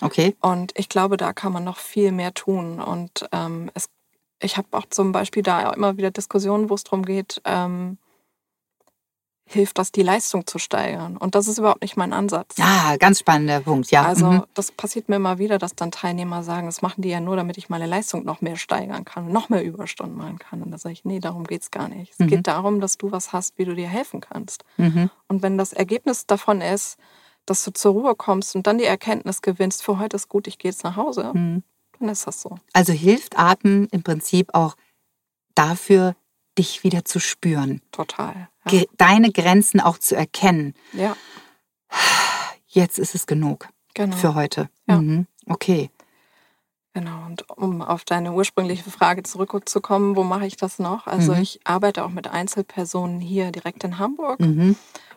Okay. 0.00 0.36
Und 0.40 0.72
ich 0.76 0.88
glaube, 0.88 1.16
da 1.16 1.32
kann 1.32 1.52
man 1.52 1.64
noch 1.64 1.78
viel 1.78 2.12
mehr 2.12 2.34
tun. 2.34 2.80
Und 2.80 3.26
ähm, 3.32 3.70
es, 3.74 3.88
ich 4.40 4.56
habe 4.56 4.68
auch 4.72 4.84
zum 4.90 5.12
Beispiel 5.12 5.42
da 5.42 5.70
immer 5.72 5.96
wieder 5.96 6.10
Diskussionen, 6.10 6.68
wo 6.70 6.74
es 6.74 6.84
darum 6.84 7.04
geht, 7.04 7.40
ähm, 7.44 7.98
hilft 9.46 9.78
das, 9.78 9.92
die 9.92 10.02
Leistung 10.02 10.46
zu 10.46 10.58
steigern. 10.58 11.16
Und 11.18 11.34
das 11.34 11.48
ist 11.48 11.58
überhaupt 11.58 11.82
nicht 11.82 11.96
mein 11.96 12.12
Ansatz. 12.14 12.56
Ja, 12.56 12.96
ganz 12.98 13.18
spannender 13.20 13.60
Punkt, 13.60 13.90
ja. 13.90 14.02
Also 14.04 14.26
mhm. 14.26 14.42
das 14.54 14.72
passiert 14.72 15.08
mir 15.08 15.16
immer 15.16 15.38
wieder, 15.38 15.58
dass 15.58 15.74
dann 15.74 15.90
Teilnehmer 15.90 16.42
sagen, 16.42 16.66
das 16.66 16.80
machen 16.82 17.02
die 17.02 17.10
ja 17.10 17.20
nur, 17.20 17.36
damit 17.36 17.58
ich 17.58 17.68
meine 17.68 17.86
Leistung 17.86 18.24
noch 18.24 18.40
mehr 18.40 18.56
steigern 18.56 19.04
kann, 19.04 19.30
noch 19.30 19.50
mehr 19.50 19.62
Überstunden 19.62 20.16
machen 20.16 20.38
kann. 20.38 20.62
Und 20.62 20.70
da 20.70 20.78
sage 20.78 20.94
ich, 20.94 21.04
nee, 21.04 21.20
darum 21.20 21.44
geht's 21.44 21.70
gar 21.70 21.88
nicht. 21.88 22.12
Es 22.12 22.18
Mhm. 22.20 22.28
geht 22.28 22.46
darum, 22.46 22.80
dass 22.80 22.96
du 22.96 23.12
was 23.12 23.32
hast, 23.32 23.58
wie 23.58 23.64
du 23.66 23.74
dir 23.74 23.88
helfen 23.88 24.20
kannst. 24.20 24.64
Mhm. 24.78 25.10
Und 25.28 25.42
wenn 25.42 25.58
das 25.58 25.72
Ergebnis 25.74 26.26
davon 26.26 26.60
ist, 26.62 26.96
dass 27.44 27.62
du 27.64 27.70
zur 27.72 27.92
Ruhe 27.92 28.14
kommst 28.14 28.56
und 28.56 28.66
dann 28.66 28.78
die 28.78 28.84
Erkenntnis 28.84 29.42
gewinnst, 29.42 29.82
für 29.84 29.98
heute 29.98 30.16
ist 30.16 30.30
gut, 30.30 30.46
ich 30.46 30.56
gehe 30.56 30.70
jetzt 30.70 30.84
nach 30.84 30.96
Hause, 30.96 31.32
Mhm. 31.34 31.62
dann 32.00 32.08
ist 32.08 32.26
das 32.26 32.40
so. 32.40 32.56
Also 32.72 32.94
hilft 32.94 33.38
Atmen 33.38 33.88
im 33.90 34.02
Prinzip 34.02 34.54
auch 34.54 34.74
dafür, 35.54 36.16
dich 36.58 36.82
wieder 36.84 37.04
zu 37.04 37.20
spüren, 37.20 37.82
Total. 37.92 38.48
Ja. 38.66 38.70
ge 38.70 38.86
deine 38.96 39.30
Grenzen 39.32 39.80
auch 39.80 39.98
zu 39.98 40.16
erkennen. 40.16 40.74
ja, 40.92 41.16
Jetzt 42.66 42.98
ist 42.98 43.14
es 43.14 43.26
genug 43.26 43.68
genau. 43.94 44.16
für 44.16 44.34
heute. 44.34 44.68
Ja. 44.88 45.00
Mhm. 45.00 45.26
Okay. 45.46 45.90
Genau, 46.92 47.26
und 47.26 47.48
um 47.50 47.82
auf 47.82 48.04
deine 48.04 48.32
ursprüngliche 48.32 48.88
Frage 48.90 49.22
zurückzukommen, 49.24 50.14
wo 50.16 50.22
mache 50.22 50.46
ich 50.46 50.56
das 50.56 50.78
noch? 50.78 51.06
Also 51.06 51.34
Mhm. 51.34 51.42
ich 51.42 51.60
arbeite 51.64 52.04
auch 52.04 52.10
mit 52.10 52.28
Einzelpersonen 52.28 53.20
hier 53.20 53.50
direkt 53.52 53.82
in 53.84 53.98
Hamburg 53.98 54.38
Mhm. 54.40 54.76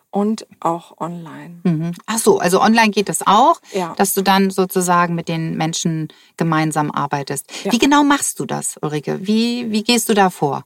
und 0.09 0.47
auch 0.59 0.97
online. 0.99 1.59
Mhm. 1.63 1.91
Ach 2.07 2.17
so, 2.17 2.39
also 2.39 2.61
online 2.61 2.89
geht 2.89 3.09
das 3.09 3.25
auch, 3.27 3.59
Ja. 3.73 3.93
dass 3.95 4.13
du 4.15 4.23
dann 4.23 4.49
sozusagen 4.49 5.13
mit 5.15 5.27
den 5.29 5.55
Menschen 5.55 6.07
gemeinsam 6.35 6.89
arbeitest. 6.91 7.45
Ja. 7.63 7.71
Wie 7.71 7.77
genau 7.79 8.03
machst 8.03 8.39
du 8.39 8.45
das, 8.45 8.77
Ulrike? 8.81 9.19
Wie, 9.27 9.71
wie 9.71 9.83
gehst 9.83 10.09
du 10.09 10.15
da 10.15 10.29
vor? 10.31 10.63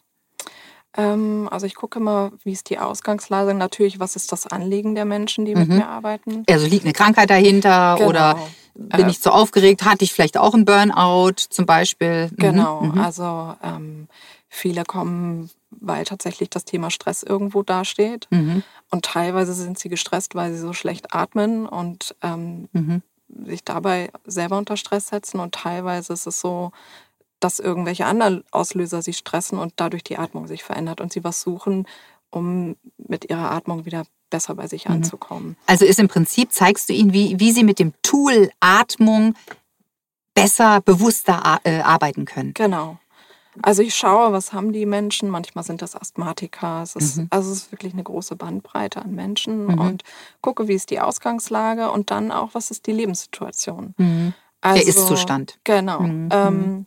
Ähm, 0.97 1.47
also 1.51 1.65
ich 1.65 1.75
gucke 1.75 1.99
immer, 1.99 2.31
wie 2.43 2.51
ist 2.51 2.69
die 2.69 2.79
Ausgangslage. 2.79 3.53
Natürlich, 3.53 3.99
was 3.99 4.15
ist 4.15 4.31
das 4.31 4.47
Anliegen 4.47 4.93
der 4.95 5.05
Menschen, 5.05 5.45
die 5.45 5.55
mit 5.55 5.69
Mhm. 5.69 5.75
mir 5.77 5.87
arbeiten. 5.87 6.43
Also 6.49 6.67
liegt 6.67 6.83
eine 6.83 6.93
Krankheit 6.93 7.29
dahinter 7.29 7.95
Genau. 7.97 8.09
oder 8.09 8.47
bin 8.75 9.07
Äh, 9.07 9.11
ich 9.11 9.21
zu 9.21 9.31
aufgeregt? 9.31 9.83
Hatte 9.85 10.03
ich 10.03 10.13
vielleicht 10.13 10.37
auch 10.37 10.53
einen 10.53 10.65
Burnout 10.65 11.35
zum 11.49 11.65
Beispiel? 11.65 12.27
Mhm. 12.31 12.35
Genau, 12.37 12.81
Mhm. 12.81 12.99
also 12.99 13.55
ähm, 13.63 14.07
viele 14.49 14.83
kommen, 14.83 15.49
weil 15.69 16.03
tatsächlich 16.03 16.49
das 16.49 16.65
Thema 16.65 16.89
Stress 16.89 17.23
irgendwo 17.23 17.63
dasteht. 17.63 18.27
Mhm. 18.31 18.63
Und 18.89 19.05
teilweise 19.05 19.53
sind 19.53 19.79
sie 19.79 19.87
gestresst, 19.87 20.35
weil 20.35 20.51
sie 20.51 20.59
so 20.59 20.73
schlecht 20.73 21.13
atmen 21.15 21.65
und 21.65 22.15
ähm, 22.21 22.67
Mhm. 22.73 23.01
sich 23.45 23.63
dabei 23.63 24.09
selber 24.25 24.57
unter 24.57 24.75
Stress 24.75 25.07
setzen. 25.07 25.39
Und 25.39 25.53
teilweise 25.55 26.11
ist 26.11 26.27
es 26.27 26.41
so, 26.41 26.71
dass 27.41 27.59
irgendwelche 27.59 28.05
anderen 28.05 28.43
Auslöser 28.51 29.01
sie 29.01 29.13
stressen 29.13 29.59
und 29.59 29.73
dadurch 29.75 30.03
die 30.05 30.17
Atmung 30.17 30.47
sich 30.47 30.63
verändert 30.63 31.01
und 31.01 31.11
sie 31.11 31.23
was 31.25 31.41
suchen, 31.41 31.85
um 32.29 32.77
mit 32.97 33.29
ihrer 33.29 33.51
Atmung 33.51 33.85
wieder 33.85 34.03
besser 34.29 34.55
bei 34.55 34.67
sich 34.67 34.87
Mhm. 34.87 34.95
anzukommen. 34.95 35.57
Also 35.65 35.83
ist 35.83 35.99
im 35.99 36.07
Prinzip, 36.07 36.53
zeigst 36.53 36.87
du 36.87 36.93
ihnen, 36.93 37.11
wie, 37.11 37.37
wie 37.39 37.51
sie 37.51 37.65
mit 37.65 37.79
dem 37.79 37.91
Tool 38.01 38.49
Atmung 38.61 39.35
besser, 40.33 40.81
bewusster 40.81 41.59
äh, 41.63 41.81
arbeiten 41.81 42.25
können. 42.25 42.53
Genau. 42.53 42.97
Also 43.61 43.81
ich 43.81 43.93
schaue, 43.95 44.31
was 44.31 44.53
haben 44.53 44.71
die 44.71 44.85
Menschen. 44.85 45.29
Manchmal 45.29 45.65
sind 45.65 45.81
das 45.81 45.93
Asthmatiker. 45.97 46.83
Es 46.83 46.95
ist, 46.95 47.17
Mhm. 47.17 47.27
Also 47.31 47.51
es 47.51 47.57
ist 47.63 47.71
wirklich 47.73 47.91
eine 47.91 48.03
große 48.03 48.37
Bandbreite 48.37 49.01
an 49.01 49.13
Menschen 49.13 49.65
Mhm. 49.65 49.79
und 49.81 50.03
gucke, 50.39 50.69
wie 50.69 50.73
ist 50.75 50.89
die 50.89 51.01
Ausgangslage 51.01 51.91
und 51.91 52.11
dann 52.11 52.31
auch, 52.31 52.51
was 52.53 52.71
ist 52.71 52.87
die 52.87 52.93
Lebenssituation. 52.93 53.93
Mhm. 53.97 54.33
Also, 54.61 54.79
Der 54.79 54.87
Ist-Zustand. 54.87 55.59
Genau. 55.65 55.99
Mhm. 56.01 56.29
Ähm, 56.31 56.85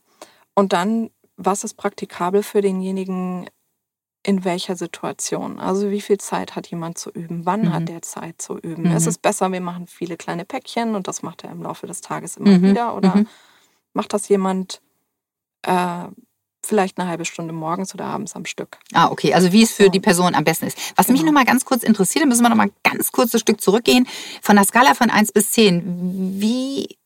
und 0.55 0.73
dann, 0.73 1.11
was 1.37 1.65
ist 1.65 1.75
praktikabel 1.75 2.43
für 2.43 2.61
denjenigen 2.61 3.49
in 4.27 4.45
welcher 4.45 4.77
Situation? 4.77 5.59
Also 5.61 5.91
wie 5.91 6.01
viel 6.01 6.19
Zeit 6.19 6.57
hat 6.57 6.67
jemand 6.69 6.97
zu 6.97 7.11
üben? 7.11 7.45
Wann 7.45 7.63
Mhm. 7.63 7.73
hat 7.73 7.89
der 7.89 8.03
Zeit 8.03 8.41
zu 8.41 8.57
üben? 8.59 8.85
Mhm. 8.85 8.93
Es 8.97 9.07
ist 9.07 9.21
besser, 9.21 9.51
wir 9.53 9.61
machen 9.61 9.87
viele 9.87 10.17
kleine 10.17 10.45
Päckchen 10.45 10.95
und 10.95 11.09
das 11.09 11.23
macht 11.23 11.45
er 11.45 11.51
im 11.51 11.63
Laufe 11.63 11.87
des 11.87 12.01
Tages 12.01 12.37
immer 12.37 12.59
Mhm. 12.59 12.63
wieder. 12.71 12.97
Oder 12.97 13.17
Mhm. 13.17 13.29
macht 13.93 14.13
das 14.13 14.29
jemand 14.29 14.81
äh, 15.67 16.09
vielleicht 16.65 16.99
eine 16.99 17.09
halbe 17.09 17.25
Stunde 17.25 17.53
morgens 17.55 17.95
oder 17.95 18.05
abends 18.07 18.35
am 18.37 18.45
Stück? 18.47 18.79
Ah, 18.95 19.11
okay. 19.11 19.33
Also 19.35 19.51
wie 19.53 19.63
es 19.63 19.73
für 19.73 19.85
So. 19.85 19.89
die 19.91 20.01
Person 20.01 20.35
am 20.35 20.45
besten 20.45 20.67
ist. 20.67 20.79
Was 20.97 21.09
mich 21.09 21.21
Genau. 21.21 21.33
noch 21.33 21.39
mal 21.41 21.45
ganz 21.47 21.65
kurz 21.65 21.83
interessiert, 21.83 22.23
da 22.23 22.27
müssen 22.29 22.43
wir 22.43 22.49
noch 22.51 22.57
mal 22.57 22.71
ganz 22.83 23.13
kurz 23.13 23.35
ein 23.35 23.41
Stück 23.41 23.61
zurückgehen. 23.63 24.07
Von 24.43 24.57
der 24.57 24.65
Skala 24.67 24.95
von 24.95 25.11
1 25.11 25.33
bis 25.33 25.51
10, 25.53 26.41
wie, 26.41 26.99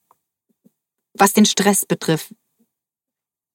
was 1.14 1.32
den 1.32 1.44
Stress 1.46 1.86
betrifft, 1.86 2.32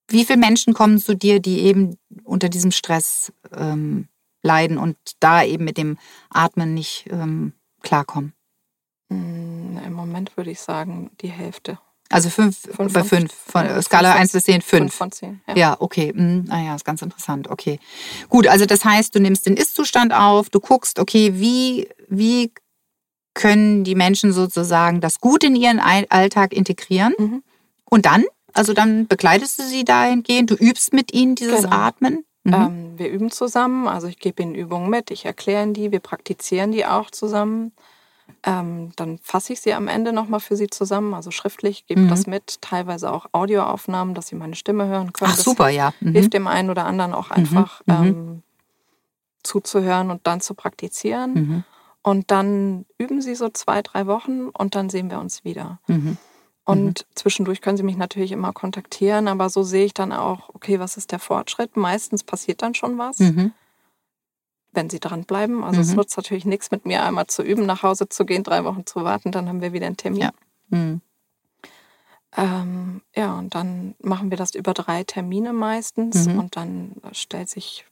wie 0.09 0.25
viele 0.25 0.39
Menschen 0.39 0.73
kommen 0.73 0.99
zu 0.99 1.15
dir, 1.15 1.39
die 1.39 1.59
eben 1.61 1.97
unter 2.23 2.49
diesem 2.49 2.71
Stress 2.71 3.31
ähm, 3.55 4.07
leiden 4.41 4.77
und 4.77 4.97
da 5.19 5.43
eben 5.43 5.63
mit 5.63 5.77
dem 5.77 5.97
Atmen 6.29 6.73
nicht 6.73 7.05
ähm, 7.09 7.53
klarkommen? 7.81 8.33
Hm, 9.09 9.79
Im 9.85 9.93
Moment 9.93 10.35
würde 10.37 10.51
ich 10.51 10.59
sagen, 10.59 11.11
die 11.21 11.29
Hälfte. 11.29 11.79
Also 12.09 12.29
fünf, 12.29 12.59
Fünf 12.61 12.93
bei 12.93 12.99
von- 13.03 13.07
fünf, 13.19 13.33
von 13.33 13.65
ja, 13.65 13.81
Skala 13.81 14.09
fünf 14.09 14.13
von- 14.15 14.21
1 14.21 14.31
bis 14.33 14.43
10, 14.43 14.53
Fünf 14.61 14.65
fünf. 14.65 14.93
von 14.93 15.11
zehn. 15.11 15.41
Ja. 15.47 15.55
Ja, 15.55 15.77
okay. 15.79 16.13
Hm, 16.15 16.45
ah 16.49 16.59
ja, 16.61 16.75
ist 16.75 16.85
ganz 16.85 17.01
interessant. 17.01 17.49
Okay. 17.49 17.79
Gut, 18.29 18.47
also 18.47 18.65
das 18.65 18.85
heißt, 18.85 19.15
du 19.15 19.19
nimmst 19.19 19.45
den 19.47 19.57
Ist-Zustand 19.57 20.13
auf, 20.13 20.49
du 20.49 20.59
guckst, 20.59 20.99
okay, 20.99 21.31
wie, 21.39 21.89
wie 22.09 22.51
können 23.33 23.83
die 23.83 23.95
Menschen 23.95 24.31
sozusagen 24.31 25.01
das 25.01 25.19
gut 25.19 25.43
in 25.43 25.55
ihren 25.55 25.79
Alltag 25.79 26.53
integrieren? 26.53 27.13
Mhm. 27.17 27.43
Und 27.85 28.05
dann? 28.05 28.25
Also 28.53 28.73
dann 28.73 29.07
begleitest 29.07 29.59
du 29.59 29.63
sie 29.63 29.83
dahingehend, 29.83 30.51
du 30.51 30.55
übst 30.55 30.93
mit 30.93 31.13
ihnen 31.13 31.35
dieses 31.35 31.63
Genau. 31.63 31.75
Atmen? 31.75 32.25
Mhm. 32.43 32.53
Ähm, 32.53 32.93
wir 32.97 33.09
üben 33.09 33.31
zusammen, 33.31 33.87
also 33.87 34.07
ich 34.07 34.19
gebe 34.19 34.43
ihnen 34.43 34.53
Übungen 34.55 34.89
mit, 34.89 35.11
ich 35.11 35.25
erkläre 35.25 35.63
ihnen 35.63 35.73
die, 35.73 35.91
wir 35.91 35.99
praktizieren 35.99 36.71
die 36.71 36.85
auch 36.85 37.09
zusammen. 37.09 37.71
Ähm, 38.45 38.91
dann 38.95 39.19
fasse 39.19 39.53
ich 39.53 39.61
sie 39.61 39.73
am 39.73 39.87
Ende 39.87 40.11
nochmal 40.13 40.39
für 40.39 40.55
sie 40.55 40.67
zusammen, 40.67 41.13
also 41.13 41.31
schriftlich, 41.31 41.85
gebe 41.87 42.01
Mhm. 42.01 42.09
das 42.09 42.27
mit, 42.27 42.61
teilweise 42.61 43.11
auch 43.11 43.27
Audioaufnahmen, 43.31 44.13
dass 44.15 44.27
sie 44.27 44.35
meine 44.35 44.55
Stimme 44.55 44.87
hören 44.87 45.13
können. 45.13 45.31
Ach, 45.31 45.35
Das 45.35 45.45
super, 45.45 45.69
ja. 45.69 45.93
Mhm. 46.01 46.11
hilft 46.11 46.33
dem 46.33 46.47
einen 46.47 46.69
oder 46.69 46.85
anderen 46.85 47.13
auch 47.13 47.31
einfach 47.31 47.81
mhm. 47.85 47.93
Ähm, 47.93 48.43
zuzuhören 49.43 50.09
und 50.09 50.25
dann 50.27 50.41
zu 50.41 50.53
praktizieren. 50.53 51.33
Mhm. 51.33 51.63
Und 52.01 52.31
dann 52.31 52.85
üben 52.97 53.21
sie 53.21 53.35
so 53.35 53.49
zwei, 53.49 53.81
drei 53.81 54.07
Wochen 54.07 54.49
und 54.49 54.75
dann 54.75 54.89
sehen 54.89 55.09
wir 55.09 55.19
uns 55.19 55.43
wieder. 55.45 55.79
Mhm. 56.65 56.73
Und 56.73 57.05
zwischendurch 57.15 57.61
können 57.61 57.77
Sie 57.77 57.83
mich 57.83 57.97
natürlich 57.97 58.31
immer 58.31 58.53
kontaktieren, 58.53 59.27
aber 59.27 59.49
so 59.49 59.63
sehe 59.63 59.85
ich 59.85 59.93
dann 59.93 60.11
auch, 60.11 60.49
okay, 60.53 60.79
was 60.79 60.97
ist 60.97 61.11
der 61.11 61.19
Fortschritt? 61.19 61.75
Meistens 61.77 62.23
passiert 62.23 62.61
dann 62.61 62.73
schon 62.75 62.97
was, 62.97 63.19
Mhm. 63.19 63.51
wenn 64.71 64.89
Sie 64.89 64.99
dranbleiben. 64.99 65.63
Also 65.63 65.81
es 65.81 65.89
Mhm. 65.89 65.95
nutzt 65.97 66.17
natürlich 66.17 66.45
nichts, 66.45 66.71
mit 66.71 66.85
mir 66.85 67.03
einmal 67.03 67.27
zu 67.27 67.43
üben, 67.43 67.65
nach 67.65 67.83
Hause 67.83 68.07
zu 68.09 68.25
gehen, 68.25 68.43
drei 68.43 68.63
Wochen 68.63 68.85
zu 68.85 69.03
warten, 69.03 69.31
dann 69.31 69.47
haben 69.49 69.61
wir 69.61 69.73
wieder 69.73 69.87
einen 69.87 69.97
Termin. 69.97 70.21
Ja. 70.21 70.31
Mhm. 70.69 71.01
Ähm, 72.35 73.01
ja, 73.15 73.37
und 73.37 73.53
dann 73.53 73.93
machen 74.01 74.31
wir 74.31 74.37
das 74.37 74.55
über 74.55 74.73
drei 74.73 75.03
Termine 75.03 75.53
meistens 75.53 76.27
Mhm. 76.27 76.39
und 76.39 76.55
dann 76.55 76.93
stellt 77.11 77.49
sich 77.49 77.85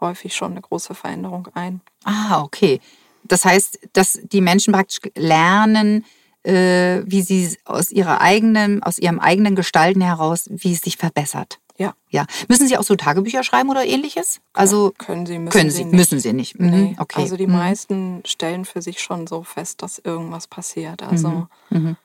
häufig 0.00 0.34
schon 0.34 0.52
eine 0.52 0.62
große 0.62 0.94
Veränderung 0.94 1.48
ein. 1.54 1.80
Ah, 2.04 2.40
okay. 2.42 2.80
Das 3.24 3.44
heißt, 3.44 3.80
dass 3.92 4.18
die 4.22 4.40
Menschen 4.40 4.72
praktisch 4.72 5.00
lernen, 5.14 6.06
äh, 6.48 7.02
wie 7.06 7.22
sie 7.22 7.56
aus 7.64 7.90
ihrer 7.90 8.20
eigenen, 8.20 8.82
aus 8.82 8.98
ihrem 8.98 9.20
eigenen 9.20 9.54
Gestalten 9.54 10.00
heraus, 10.00 10.46
wie 10.50 10.72
es 10.72 10.80
sich 10.80 10.96
verbessert. 10.96 11.58
Ja. 11.76 11.94
Ja. 12.10 12.26
Müssen 12.48 12.66
Sie 12.66 12.76
auch 12.76 12.82
so 12.82 12.96
Tagebücher 12.96 13.44
schreiben 13.44 13.70
oder 13.70 13.84
ähnliches? 13.86 14.40
Also 14.52 14.92
können 14.98 15.26
Sie, 15.26 15.38
müssen 15.38 15.50
können 15.52 15.70
Sie 15.70 15.84
nicht. 15.84 15.94
müssen 15.94 16.18
Sie 16.18 16.32
nicht. 16.32 16.58
Mhm, 16.58 16.70
Nee, 16.70 16.96
okay. 16.98 17.20
Also 17.22 17.36
die 17.36 17.46
Mhm. 17.46 17.52
meisten 17.52 18.22
stellen 18.26 18.64
für 18.64 18.82
sich 18.82 19.00
schon 19.00 19.28
so 19.28 19.44
fest, 19.44 19.80
dass 19.82 20.00
irgendwas 20.00 20.48
passiert. 20.48 21.02
Also 21.04 21.28
Mhm. 21.28 21.46
Mhm. 21.70 21.96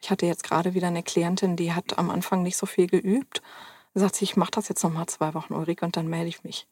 Ich 0.00 0.10
hatte 0.10 0.26
jetzt 0.26 0.44
gerade 0.44 0.74
wieder 0.74 0.86
eine 0.88 1.02
Klientin, 1.02 1.56
die 1.56 1.72
hat 1.72 1.98
am 1.98 2.10
Anfang 2.10 2.42
nicht 2.44 2.56
so 2.56 2.66
viel 2.66 2.86
geübt. 2.86 3.42
Sagt 3.94 4.14
sie, 4.16 4.24
ich 4.24 4.36
mache 4.36 4.52
das 4.52 4.68
jetzt 4.68 4.84
noch 4.84 4.92
mal 4.92 5.06
zwei 5.08 5.34
Wochen, 5.34 5.54
Ulrike, 5.54 5.84
und 5.84 5.96
dann 5.96 6.06
melde 6.06 6.28
ich 6.28 6.44
mich. 6.44 6.66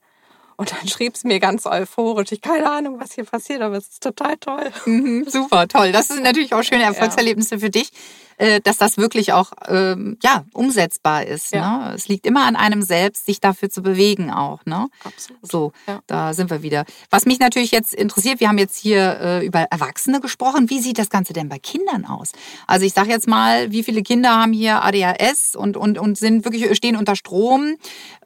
Und 0.57 0.73
dann 0.73 0.87
schrieb 0.89 1.17
sie 1.17 1.27
mir 1.27 1.41
ganz 1.41 1.67
euphorisch, 1.67 2.33
ich 2.33 2.41
keine 2.41 2.71
Ahnung, 2.71 3.01
was 3.01 3.13
hier 3.15 3.25
passiert, 3.25 3.61
aber 3.63 3.77
es 3.77 3.89
ist 3.89 4.03
total 4.03 4.37
toll. 4.39 4.71
Mhm, 4.87 5.25
super, 5.29 5.67
toll. 5.69 5.93
Das 5.93 6.09
sind 6.09 6.23
natürlich 6.23 6.55
auch 6.55 6.63
schöne 6.63 6.85
Erfolgserlebnisse 6.85 7.59
für 7.59 7.71
dich, 7.71 7.91
äh, 8.37 8.61
dass 8.61 8.79
das 8.79 8.97
wirklich 8.97 9.33
auch 9.33 9.53
ähm, 9.69 10.19
ja, 10.23 10.45
umsetzbar 10.53 11.27
ist. 11.27 11.53
Ja. 11.53 11.89
Ne? 11.89 11.95
Es 11.95 12.09
liegt 12.09 12.27
immer 12.27 12.45
an 12.47 12.57
einem 12.57 12.83
selbst, 12.83 13.27
sich 13.27 13.41
dafür 13.41 13.71
zu 13.71 13.83
bewegen 13.83 14.31
auch. 14.31 14.65
Ne? 14.65 14.89
Absolut. 15.05 15.51
So, 15.51 15.73
Ja. 15.87 16.01
da 16.07 16.35
sind 16.35 16.51
wir 16.51 16.63
wieder. 16.63 16.85
Was 17.11 17.27
mich 17.27 17.39
natürlich 17.39 17.71
jetzt 17.71 17.95
interessiert, 17.95 18.41
wir 18.41 18.49
haben 18.49 18.59
jetzt 18.59 18.77
hier 18.79 19.21
äh, 19.21 19.47
über 19.47 19.61
Erwachsene 19.61 20.21
gesprochen. 20.21 20.71
Wie 20.71 20.81
sieht 20.81 20.99
das 20.99 21.11
Ganze 21.11 21.33
denn 21.33 21.49
bei 21.49 21.59
Kindern 21.59 22.05
aus? 22.05 22.33
Also 22.67 22.87
ich 22.87 22.93
sage 22.93 23.11
jetzt 23.11 23.29
mal, 23.29 23.73
wie 23.73 23.83
viele 23.83 24.03
Kinder 24.03 24.31
haben 24.31 24.53
hier 24.53 24.83
ADHS 24.83 25.57
und, 25.57 25.77
und, 25.77 25.99
und 25.99 26.19
sind 26.19 26.45
wirklich 26.45 26.75
stehen 26.77 26.97
unter 26.97 27.17
Strom? 27.17 27.77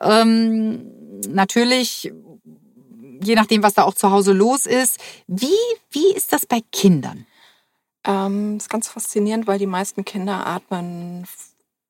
Ähm, 0.00 0.90
natürlich, 1.28 2.12
je 3.22 3.34
nachdem, 3.34 3.62
was 3.62 3.74
da 3.74 3.84
auch 3.84 3.94
zu 3.94 4.10
Hause 4.10 4.32
los 4.32 4.66
ist. 4.66 4.98
Wie, 5.26 5.46
wie 5.90 6.12
ist 6.14 6.32
das 6.32 6.46
bei 6.46 6.60
Kindern? 6.72 7.26
Ähm, 8.04 8.56
ist 8.56 8.70
ganz 8.70 8.88
faszinierend, 8.88 9.46
weil 9.46 9.58
die 9.58 9.66
meisten 9.66 10.04
Kinder 10.04 10.46
atmen 10.46 11.26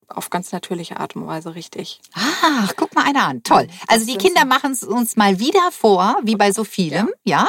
auf 0.08 0.30
ganz 0.30 0.52
natürliche 0.52 0.98
Art 0.98 1.16
und 1.16 1.26
Weise 1.26 1.54
richtig. 1.54 2.00
Ach, 2.14 2.72
guck 2.76 2.94
mal 2.94 3.04
einer 3.04 3.26
an. 3.26 3.42
Toll. 3.42 3.68
Also 3.88 4.06
die 4.06 4.16
Kinder 4.16 4.46
machen 4.46 4.72
es 4.72 4.82
uns 4.82 5.16
mal 5.16 5.38
wieder 5.38 5.70
vor, 5.70 6.16
wie 6.22 6.36
bei 6.36 6.50
so 6.50 6.64
vielem, 6.64 7.10
ja. 7.24 7.42
ja? 7.42 7.48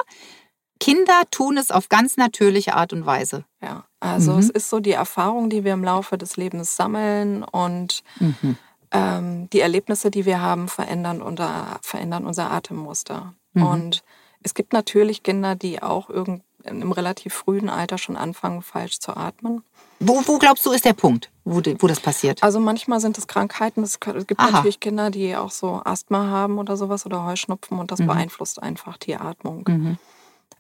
Kinder 0.80 1.24
tun 1.30 1.58
es 1.58 1.72
auf 1.72 1.90
ganz 1.90 2.18
natürliche 2.18 2.74
Art 2.74 2.94
und 2.94 3.06
Weise. 3.06 3.44
Ja, 3.62 3.86
also 4.00 4.34
mhm. 4.34 4.40
es 4.40 4.50
ist 4.50 4.70
so 4.70 4.80
die 4.80 4.92
Erfahrung, 4.92 5.50
die 5.50 5.64
wir 5.64 5.74
im 5.74 5.84
Laufe 5.84 6.18
des 6.18 6.38
Lebens 6.38 6.76
sammeln 6.76 7.44
und 7.44 8.02
mhm. 8.20 8.58
Ähm, 8.92 9.50
die 9.52 9.60
Erlebnisse, 9.60 10.12
die 10.12 10.26
wir 10.26 10.42
haben, 10.42 10.68
verändern 10.68 11.22
unser, 11.22 11.80
verändern 11.82 12.26
unser 12.26 12.52
Atemmuster. 12.52 13.34
Mhm. 13.54 13.64
Und 13.64 14.04
es 14.42 14.54
gibt 14.54 14.74
natürlich 14.74 15.24
Kinder, 15.24 15.56
die 15.56 15.82
auch 15.82 16.10
irgend, 16.10 16.44
im 16.64 16.92
relativ 16.92 17.34
frühen 17.34 17.70
Alter 17.70 17.98
schon 17.98 18.18
anfangen, 18.18 18.62
falsch 18.62 19.00
zu 19.00 19.16
atmen. 19.16 19.64
Wo, 20.00 20.22
wo 20.26 20.38
glaubst 20.38 20.66
du, 20.66 20.72
ist 20.72 20.86
der 20.86 20.94
Punkt, 20.94 21.30
wo, 21.44 21.62
wo 21.80 21.88
das 21.88 22.00
passiert? 22.00 22.44
Also 22.44 22.60
manchmal 22.60 23.00
sind 23.00 23.18
es 23.18 23.28
Krankheiten. 23.28 23.84
Es 23.84 24.00
gibt 24.00 24.40
Aha. 24.40 24.52
natürlich 24.52 24.80
Kinder, 24.80 25.10
die 25.10 25.36
auch 25.36 25.52
so 25.52 25.82
Asthma 25.84 26.28
haben 26.28 26.58
oder 26.58 26.78
sowas 26.78 27.06
oder 27.06 27.26
Heuschnupfen 27.26 27.80
und 27.80 27.92
das 27.92 28.00
mhm. 28.00 28.08
beeinflusst 28.08 28.62
einfach 28.62 28.98
die 28.98 29.16
Atmung. 29.16 29.66
Mhm. 29.68 29.98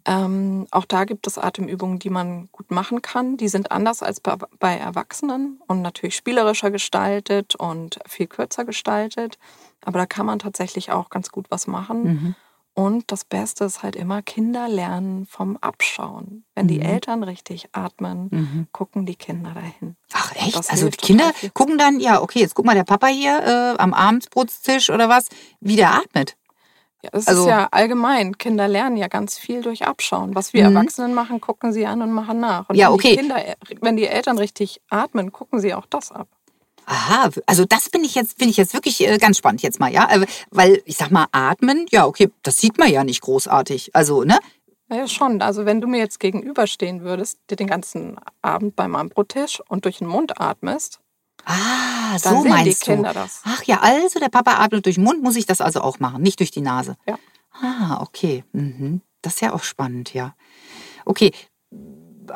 Ähm, 0.06 0.68
auch 0.72 0.86
da 0.86 1.06
gibt 1.06 1.28
es 1.28 1.38
Atemübungen, 1.38 2.00
die 2.00 2.10
man 2.10 2.50
gut 2.52 2.72
machen 2.72 3.02
kann. 3.02 3.38
Die 3.38 3.48
sind 3.48 3.72
anders 3.72 4.02
als 4.02 4.20
bei, 4.20 4.36
bei 4.60 4.76
Erwachsenen 4.76 5.62
und 5.68 5.82
natürlich 5.82 6.16
spielerischer 6.16 6.72
gestaltet 6.72 7.56
und 7.56 8.00
viel 8.08 8.28
kürzer 8.28 8.66
gestaltet. 8.66 9.38
Aber 9.84 10.00
da 10.00 10.06
kann 10.06 10.26
man 10.26 10.40
tatsächlich 10.40 10.92
auch 10.92 11.10
ganz 11.10 11.30
gut 11.30 11.48
was 11.50 11.68
machen. 11.68 12.04
Mhm. 12.04 12.36
Und 12.74 13.12
das 13.12 13.26
Beste 13.26 13.66
ist 13.66 13.84
halt 13.84 13.98
immer, 13.98 14.22
Kinder 14.22 14.70
lernen 14.70 15.26
vom 15.26 15.58
Abschauen. 15.58 16.46
Wenn 16.56 16.66
mhm. 16.66 16.70
die 16.70 16.82
Eltern 16.82 17.24
richtig 17.24 17.68
atmen, 17.74 18.30
mhm. 18.32 18.68
gucken 18.72 19.06
die 19.06 19.16
Kinder 19.16 19.54
dahin. 19.54 19.98
Ach 20.14 20.34
echt? 20.36 20.56
Also 20.56 20.88
die 20.88 20.96
Kinder 20.96 21.34
gucken 21.54 21.78
dann, 21.78 22.00
ja, 22.00 22.22
okay, 22.22 22.40
jetzt 22.40 22.56
guck 22.56 22.66
mal 22.66 22.76
der 22.76 22.86
Papa 22.86 23.08
hier 23.08 23.38
äh, 23.44 23.82
am 23.82 23.94
Abendsbrotstisch 23.94 24.92
oder 24.92 25.10
was, 25.10 25.28
wie 25.60 25.76
der 25.76 25.94
atmet. 25.94 26.38
Ja, 27.02 27.10
das 27.12 27.28
also, 27.28 27.44
ist 27.44 27.48
ja 27.48 27.68
allgemein. 27.72 28.38
Kinder 28.38 28.68
lernen 28.68 28.98
ja 28.98 29.08
ganz 29.08 29.38
viel 29.38 29.62
durch 29.62 29.86
Abschauen. 29.86 30.36
Was 30.36 30.54
wir 30.54 30.68
mhm. 30.68 30.76
Erwachsenen 30.76 31.14
machen, 31.14 31.40
gucken 31.40 31.72
sie 31.72 31.86
an 31.86 32.02
und 32.02 32.12
machen 32.12 32.40
nach. 32.40 32.68
Und 32.70 32.76
ja, 32.76 32.92
okay. 32.92 33.12
Die 33.12 33.18
Kinder, 33.18 33.38
wenn 33.82 33.96
die 33.96 34.08
Eltern 34.08 34.38
richtig 34.38 34.82
atmen, 34.90 35.32
gucken 35.32 35.60
sie 35.60 35.74
auch 35.74 35.86
das 35.86 36.12
ab. 36.12 36.28
Aha, 36.86 37.30
also 37.46 37.66
das 37.66 37.88
finde 37.88 38.08
ich 38.08 38.16
jetzt 38.16 38.40
finde 38.40 38.50
ich 38.50 38.58
jetzt 38.58 38.74
wirklich 38.74 39.08
äh, 39.08 39.20
ganz 39.20 39.38
spannend 39.38 39.62
jetzt 39.62 39.80
mal, 39.80 39.94
ja, 39.94 40.10
äh, 40.10 40.26
weil 40.50 40.82
ich 40.86 40.98
sag 40.98 41.12
mal 41.12 41.28
atmen, 41.32 41.86
ja, 41.92 42.08
okay, 42.08 42.32
das 42.42 42.58
sieht 42.58 42.80
man 42.80 42.90
ja 42.90 43.04
nicht 43.04 43.22
großartig. 43.22 43.92
Also, 43.94 44.24
ne? 44.24 44.40
Ja, 44.92 45.08
schon. 45.08 45.40
Also, 45.44 45.66
wenn 45.66 45.82
du 45.82 45.88
mir 45.88 46.00
jetzt 46.00 46.20
gegenüberstehen 46.20 47.04
würdest, 47.04 47.38
dir 47.50 47.58
den 47.58 47.68
ganzen 47.68 48.18
Abend 48.42 48.76
beim 48.76 48.96
Ambrotisch 48.96 49.62
und 49.70 49.86
durch 49.86 50.00
den 50.00 50.08
Mund 50.08 50.42
atmest, 50.42 51.00
Ah, 51.46 52.18
so 52.18 52.30
dann 52.30 52.42
sehen 52.44 52.52
meinst 52.52 52.82
die 52.82 52.92
Kinder 52.92 53.14
du. 53.14 53.20
das. 53.20 53.42
Ach 53.46 53.64
ja, 53.64 53.80
also 53.82 54.20
der 54.20 54.30
Papa 54.30 54.64
atmet 54.64 54.86
durch 54.86 54.96
den 54.96 55.04
Mund, 55.04 55.24
muss 55.24 55.36
ich 55.36 55.46
das 55.46 55.62
also 55.62 55.82
auch 55.82 56.00
machen, 56.00 56.22
nicht 56.22 56.40
durch 56.40 56.52
die 56.52 56.62
Nase. 56.62 56.98
Ja. 57.08 57.18
Ah, 57.62 58.02
okay. 58.02 58.44
Mhm. 58.52 59.02
Das 59.22 59.36
ist 59.36 59.42
ja 59.42 59.54
auch 59.54 59.64
spannend, 59.64 60.14
ja. 60.14 60.36
Okay, 61.06 61.32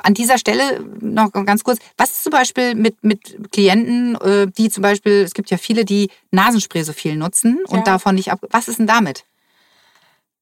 an 0.01 0.13
dieser 0.13 0.37
Stelle 0.37 0.83
noch 0.99 1.31
ganz 1.31 1.63
kurz, 1.63 1.79
was 1.97 2.11
ist 2.11 2.23
zum 2.23 2.31
Beispiel 2.31 2.75
mit, 2.75 3.03
mit 3.03 3.51
Klienten, 3.51 4.15
äh, 4.15 4.47
die 4.47 4.69
zum 4.69 4.81
Beispiel, 4.81 5.21
es 5.21 5.33
gibt 5.33 5.51
ja 5.51 5.57
viele, 5.57 5.85
die 5.85 6.09
Nasenspray 6.31 6.83
so 6.83 6.93
viel 6.93 7.15
nutzen 7.15 7.59
und 7.67 7.79
ja. 7.79 7.83
davon 7.83 8.15
nicht 8.15 8.31
ab. 8.31 8.39
Was 8.49 8.67
ist 8.67 8.79
denn 8.79 8.87
damit? 8.87 9.25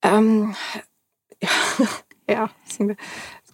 Ähm, 0.02 0.56
ja, 1.41 1.50
ja, 2.30 2.50
das 2.63 2.74
ist 2.74 2.82
eine 2.82 2.95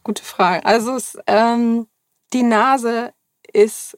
gute 0.04 0.24
Frage. 0.24 0.66
Also 0.66 0.96
es, 0.96 1.18
ähm, 1.28 1.88
die 2.34 2.44
Nase 2.44 3.14
ist 3.52 3.98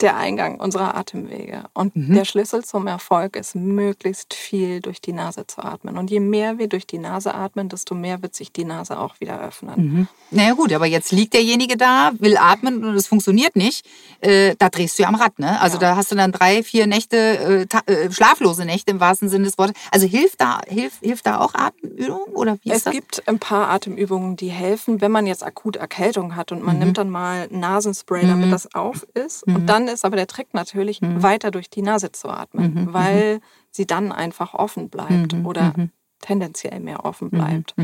der 0.00 0.16
Eingang 0.16 0.58
unserer 0.58 0.96
Atemwege. 0.96 1.64
Und 1.72 1.94
mhm. 1.94 2.14
der 2.14 2.24
Schlüssel 2.24 2.64
zum 2.64 2.86
Erfolg 2.86 3.36
ist, 3.36 3.54
möglichst 3.54 4.34
viel 4.34 4.80
durch 4.80 5.00
die 5.00 5.12
Nase 5.12 5.46
zu 5.46 5.62
atmen. 5.62 5.96
Und 5.96 6.10
je 6.10 6.20
mehr 6.20 6.58
wir 6.58 6.68
durch 6.68 6.86
die 6.86 6.98
Nase 6.98 7.34
atmen, 7.34 7.68
desto 7.68 7.94
mehr 7.94 8.20
wird 8.20 8.34
sich 8.34 8.52
die 8.52 8.64
Nase 8.64 8.98
auch 8.98 9.20
wieder 9.20 9.40
öffnen. 9.40 9.74
Mhm. 9.76 10.08
Naja 10.30 10.54
gut, 10.54 10.72
aber 10.72 10.86
jetzt 10.86 11.12
liegt 11.12 11.34
derjenige 11.34 11.76
da, 11.76 12.12
will 12.18 12.36
atmen 12.36 12.84
und 12.84 12.96
es 12.96 13.06
funktioniert 13.06 13.54
nicht. 13.54 13.86
Äh, 14.20 14.56
da 14.58 14.68
drehst 14.68 14.98
du 14.98 15.04
ja 15.04 15.08
am 15.08 15.14
Rad, 15.14 15.38
ne? 15.38 15.60
Also 15.60 15.76
ja. 15.76 15.80
da 15.80 15.96
hast 15.96 16.10
du 16.10 16.16
dann 16.16 16.32
drei, 16.32 16.64
vier 16.64 16.88
Nächte, 16.88 17.66
äh, 17.86 17.92
äh, 17.92 18.10
schlaflose 18.10 18.64
Nächte 18.64 18.90
im 18.90 19.00
wahrsten 19.00 19.28
Sinne 19.28 19.44
des 19.44 19.58
Wortes. 19.58 19.76
Also 19.92 20.06
hilft 20.06 20.40
da, 20.40 20.60
hilft, 20.66 21.04
hilft 21.04 21.26
da 21.26 21.38
auch 21.38 21.54
Atemübungen 21.54 22.34
oder 22.34 22.58
wie 22.62 22.72
Es 22.72 22.84
das? 22.84 22.92
gibt 22.92 23.28
ein 23.28 23.38
paar 23.38 23.68
Atemübungen, 23.68 24.36
die 24.36 24.48
helfen, 24.48 25.00
wenn 25.00 25.12
man 25.12 25.26
jetzt 25.26 25.44
akut 25.44 25.76
Erkältung 25.76 26.34
hat 26.34 26.50
und 26.50 26.62
man 26.62 26.76
mhm. 26.76 26.82
nimmt 26.82 26.98
dann 26.98 27.10
mal 27.10 27.46
Nasenspray, 27.50 28.26
damit 28.26 28.46
mhm. 28.46 28.50
das 28.50 28.74
auf 28.74 29.06
ist. 29.14 29.44
Und 29.44 29.62
mhm. 29.62 29.66
Dann 29.86 29.94
ist 29.94 30.04
aber 30.04 30.16
der 30.16 30.26
Trick 30.26 30.52
natürlich, 30.52 31.00
mhm. 31.00 31.22
weiter 31.22 31.50
durch 31.50 31.70
die 31.70 31.82
Nase 31.82 32.12
zu 32.12 32.28
atmen, 32.28 32.74
mhm. 32.74 32.92
weil 32.92 33.40
sie 33.70 33.86
dann 33.86 34.12
einfach 34.12 34.54
offen 34.54 34.88
bleibt 34.88 35.34
oder 35.44 35.74
tendenziell 36.20 36.80
mehr 36.80 37.04
offen 37.04 37.30
bleibt. 37.30 37.74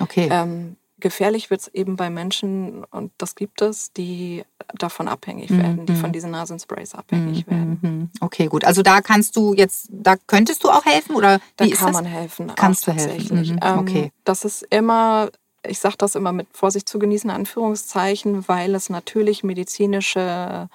Okay. 0.00 0.28
Ähm, 0.30 0.76
gefährlich 0.98 1.50
wird 1.50 1.62
es 1.62 1.68
eben 1.68 1.96
bei 1.96 2.10
Menschen, 2.10 2.84
und 2.84 3.12
das 3.18 3.34
gibt 3.34 3.62
es, 3.62 3.92
die 3.92 4.44
davon 4.74 5.08
abhängig 5.08 5.50
werden, 5.50 5.86
die 5.86 5.94
von 5.94 6.12
diesen 6.12 6.30
Nasensprays 6.30 6.94
abhängig 6.94 7.46
werden. 7.46 8.10
Okay, 8.20 8.46
gut. 8.46 8.64
Also 8.64 8.82
da 8.82 9.00
kannst 9.00 9.36
du 9.36 9.54
jetzt, 9.54 9.88
da 9.90 10.16
könntest 10.26 10.64
du 10.64 10.70
auch 10.70 10.84
helfen 10.84 11.16
oder 11.16 11.40
da 11.56 11.66
kann 11.68 11.92
man 11.92 12.04
helfen. 12.04 12.52
Kannst 12.54 12.86
du 12.86 12.92
helfen? 12.92 13.40
Mhm. 13.40 13.78
Okay. 13.78 14.02
Ähm, 14.04 14.10
das 14.24 14.44
ist 14.44 14.66
immer 14.70 15.30
ich 15.66 15.78
sage 15.78 15.96
das 15.98 16.14
immer 16.14 16.32
mit 16.32 16.48
Vorsicht 16.52 16.88
zu 16.88 16.98
genießen, 16.98 17.28
Anführungszeichen, 17.30 18.48
weil 18.48 18.74
es 18.74 18.88
natürlich 18.88 19.44
medizinische 19.44 20.68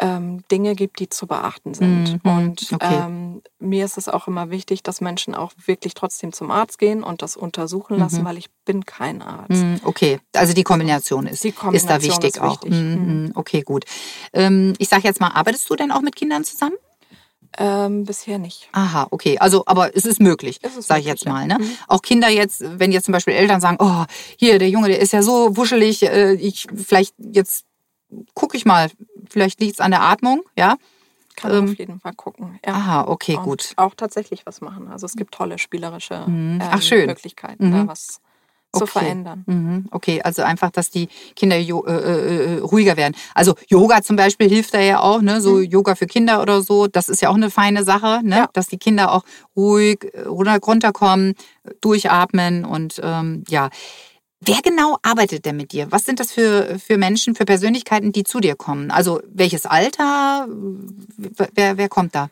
ähm, 0.00 0.42
Dinge 0.50 0.74
gibt, 0.74 0.98
die 0.98 1.08
zu 1.08 1.26
beachten 1.26 1.72
sind. 1.74 2.24
Mhm. 2.24 2.30
Und 2.30 2.72
okay. 2.72 3.02
ähm, 3.06 3.42
mir 3.60 3.84
ist 3.84 3.96
es 3.96 4.08
auch 4.08 4.26
immer 4.26 4.50
wichtig, 4.50 4.82
dass 4.82 5.00
Menschen 5.00 5.34
auch 5.34 5.52
wirklich 5.66 5.94
trotzdem 5.94 6.32
zum 6.32 6.50
Arzt 6.50 6.78
gehen 6.78 7.04
und 7.04 7.22
das 7.22 7.36
untersuchen 7.36 7.98
lassen, 7.98 8.22
mhm. 8.22 8.24
weil 8.24 8.38
ich 8.38 8.50
bin 8.64 8.84
kein 8.84 9.22
Arzt. 9.22 9.62
Mhm. 9.62 9.80
Okay, 9.84 10.18
also 10.34 10.52
die 10.52 10.64
Kombination 10.64 11.26
ist, 11.26 11.44
die 11.44 11.52
Kombination 11.52 11.96
ist 11.96 12.04
da 12.04 12.06
wichtig 12.06 12.36
ist 12.36 12.40
auch. 12.40 12.62
Wichtig. 12.64 12.72
Mhm. 12.72 13.24
Mhm. 13.24 13.32
Okay, 13.34 13.62
gut. 13.62 13.84
Ähm, 14.32 14.74
ich 14.78 14.88
sage 14.88 15.04
jetzt 15.04 15.20
mal, 15.20 15.28
arbeitest 15.28 15.70
du 15.70 15.76
denn 15.76 15.92
auch 15.92 16.02
mit 16.02 16.16
Kindern 16.16 16.42
zusammen? 16.44 16.76
Ähm, 17.56 18.02
bisher 18.02 18.38
nicht. 18.38 18.68
Aha, 18.72 19.06
okay. 19.12 19.38
Also, 19.38 19.62
aber 19.66 19.96
es 19.96 20.04
ist 20.04 20.20
möglich, 20.20 20.58
sage 20.80 21.02
ich 21.02 21.06
jetzt 21.06 21.24
mal. 21.24 21.46
Ne? 21.46 21.58
Mhm. 21.60 21.70
Auch 21.86 22.02
Kinder 22.02 22.28
jetzt, 22.28 22.64
wenn 22.80 22.90
jetzt 22.90 23.04
zum 23.04 23.12
Beispiel 23.12 23.34
Eltern 23.34 23.60
sagen, 23.60 23.76
oh, 23.78 24.04
hier, 24.36 24.58
der 24.58 24.70
Junge, 24.70 24.88
der 24.88 24.98
ist 24.98 25.12
ja 25.12 25.22
so 25.22 25.56
wuschelig, 25.56 26.02
äh, 26.02 26.32
ich 26.32 26.66
vielleicht 26.74 27.14
jetzt 27.18 27.64
gucke 28.34 28.56
ich 28.56 28.64
mal, 28.64 28.90
vielleicht 29.30 29.60
liegt 29.60 29.74
es 29.74 29.80
an 29.80 29.90
der 29.90 30.02
Atmung, 30.02 30.42
ja. 30.56 30.76
Kann 31.36 31.52
ähm, 31.52 31.64
auf 31.64 31.78
jeden 31.78 32.00
Fall 32.00 32.14
gucken. 32.14 32.60
Ja. 32.64 32.74
Aha, 32.74 33.04
okay, 33.08 33.36
Und 33.36 33.42
gut. 33.42 33.72
Auch 33.76 33.94
tatsächlich 33.94 34.46
was 34.46 34.60
machen. 34.60 34.88
Also 34.88 35.06
es 35.06 35.14
gibt 35.16 35.34
tolle 35.34 35.58
spielerische 35.58 36.24
mhm. 36.26 36.60
Ach, 36.62 36.80
ähm, 36.92 37.06
Möglichkeiten, 37.06 37.68
mhm. 37.68 37.72
da 37.72 37.86
was 37.88 38.20
zu 38.72 38.82
okay. 38.82 38.98
verändern. 39.00 39.44
Mhm. 39.46 39.88
Okay, 39.90 40.20
also 40.22 40.42
einfach, 40.42 40.70
dass 40.70 40.90
die 40.90 41.08
Kinder 41.36 41.56
äh, 41.56 41.62
äh, 41.62 42.56
äh, 42.56 42.58
ruhiger 42.58 42.96
werden. 42.96 43.14
Also 43.34 43.54
Yoga 43.68 44.02
zum 44.02 44.16
Beispiel 44.16 44.48
hilft 44.48 44.74
da 44.74 44.80
ja 44.80 45.00
auch, 45.00 45.22
ne? 45.22 45.40
so 45.40 45.56
mhm. 45.56 45.64
Yoga 45.64 45.94
für 45.94 46.06
Kinder 46.06 46.42
oder 46.42 46.62
so. 46.62 46.86
Das 46.86 47.08
ist 47.08 47.22
ja 47.22 47.30
auch 47.30 47.34
eine 47.34 47.50
feine 47.50 47.84
Sache, 47.84 48.20
ne? 48.22 48.36
Ja. 48.36 48.48
dass 48.52 48.66
die 48.66 48.78
Kinder 48.78 49.12
auch 49.12 49.24
ruhig 49.56 50.04
äh, 50.12 50.22
runterkommen, 50.22 51.34
durchatmen 51.80 52.64
und 52.64 53.00
ähm, 53.02 53.44
ja. 53.48 53.70
Wer 54.46 54.60
genau 54.62 54.98
arbeitet 55.02 55.44
denn 55.44 55.56
mit 55.56 55.72
dir? 55.72 55.90
Was 55.90 56.04
sind 56.04 56.20
das 56.20 56.32
für, 56.32 56.78
für 56.78 56.98
Menschen, 56.98 57.34
für 57.34 57.44
Persönlichkeiten, 57.44 58.12
die 58.12 58.24
zu 58.24 58.40
dir 58.40 58.56
kommen? 58.56 58.90
Also 58.90 59.20
welches 59.26 59.66
Alter? 59.66 60.48
Wer, 61.54 61.78
wer 61.78 61.88
kommt 61.88 62.14
da? 62.14 62.28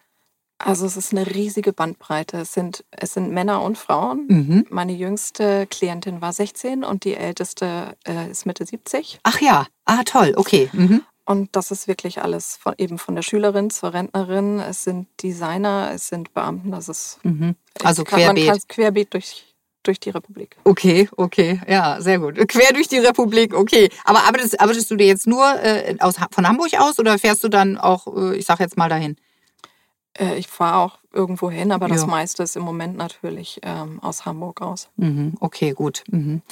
Also 0.59 0.87
es 0.87 0.97
ist 0.97 1.13
eine 1.13 1.27
riesige 1.27 1.73
Bandbreite. 1.73 2.39
Es 2.39 2.53
sind, 2.53 2.85
es 2.91 3.15
sind 3.15 3.33
Männer 3.33 3.63
und 3.63 3.79
Frauen. 3.79 4.27
Mhm. 4.29 4.67
Meine 4.71 4.93
jüngste 4.93 5.67
Klientin 5.67 6.21
war 6.21 6.33
16 6.33 6.85
und 6.85 7.05
die 7.05 7.15
älteste 7.15 7.97
äh, 8.07 8.31
ist 8.31 8.47
Mitte 8.47 8.65
70. 8.65 9.21
Ach 9.25 9.41
ja, 9.41 9.67
ah 9.85 10.03
toll, 10.05 10.35
okay. 10.37 10.71
Mhm. 10.73 11.03
Und 11.25 11.55
das 11.57 11.71
ist 11.71 11.89
wirklich 11.89 12.23
alles 12.23 12.57
von, 12.57 12.75
eben 12.79 12.99
von 12.99 13.15
der 13.15 13.23
Schülerin 13.23 13.71
zur 13.71 13.95
Rentnerin. 13.95 14.59
Es 14.61 14.85
sind 14.85 15.09
Designer, 15.23 15.91
es 15.95 16.09
sind 16.09 16.35
Beamten, 16.35 16.73
das 16.73 16.89
ist 16.89 17.21
mhm. 17.23 17.55
also 17.83 18.05
querbeet. 18.05 18.47
Man 18.47 18.59
querbeet 18.69 19.15
durch 19.15 19.52
durch 19.83 20.01
die 20.01 20.11
Republik. 20.11 20.57
Okay, 20.65 21.09
okay, 21.17 21.61
ja, 21.69 22.01
sehr 22.01 22.19
gut. 22.19 22.37
Quer 22.49 22.73
durch 22.73 22.89
die 22.89 22.99
Republik, 22.99 23.55
okay. 23.55 23.91
Aber 24.05 24.25
arbeitest, 24.25 24.61
arbeitest 24.61 24.91
du 24.91 24.97
dir 24.97 25.07
jetzt 25.07 25.27
nur 25.27 25.45
äh, 25.63 25.97
aus, 26.01 26.17
von 26.31 26.49
Hamburg 26.49 26.73
aus 26.79 26.99
oder 26.99 27.19
fährst 27.19 27.45
du 27.45 27.49
dann 27.49 27.79
auch, 27.79 28.07
äh, 28.17 28.37
ich 28.37 28.47
sag 28.47 28.61
jetzt 28.61 28.77
mal 28.77 28.89
dahin? 28.89 29.17
Äh, 30.19 30.37
ich 30.37 30.49
fahre 30.49 30.79
auch 30.79 30.99
irgendwo 31.13 31.51
hin, 31.51 31.73
aber 31.73 31.89
ja. 31.89 31.95
das 31.95 32.07
meiste 32.07 32.43
ist 32.43 32.57
im 32.57 32.63
Moment 32.63 32.97
natürlich 32.97 33.61
ähm, 33.63 34.01
aus 34.03 34.25
Hamburg 34.25 34.61
aus. 34.63 34.89
Mhm, 34.97 35.35
okay, 35.41 35.73
gut. 35.73 36.05
Mhm. 36.11 36.43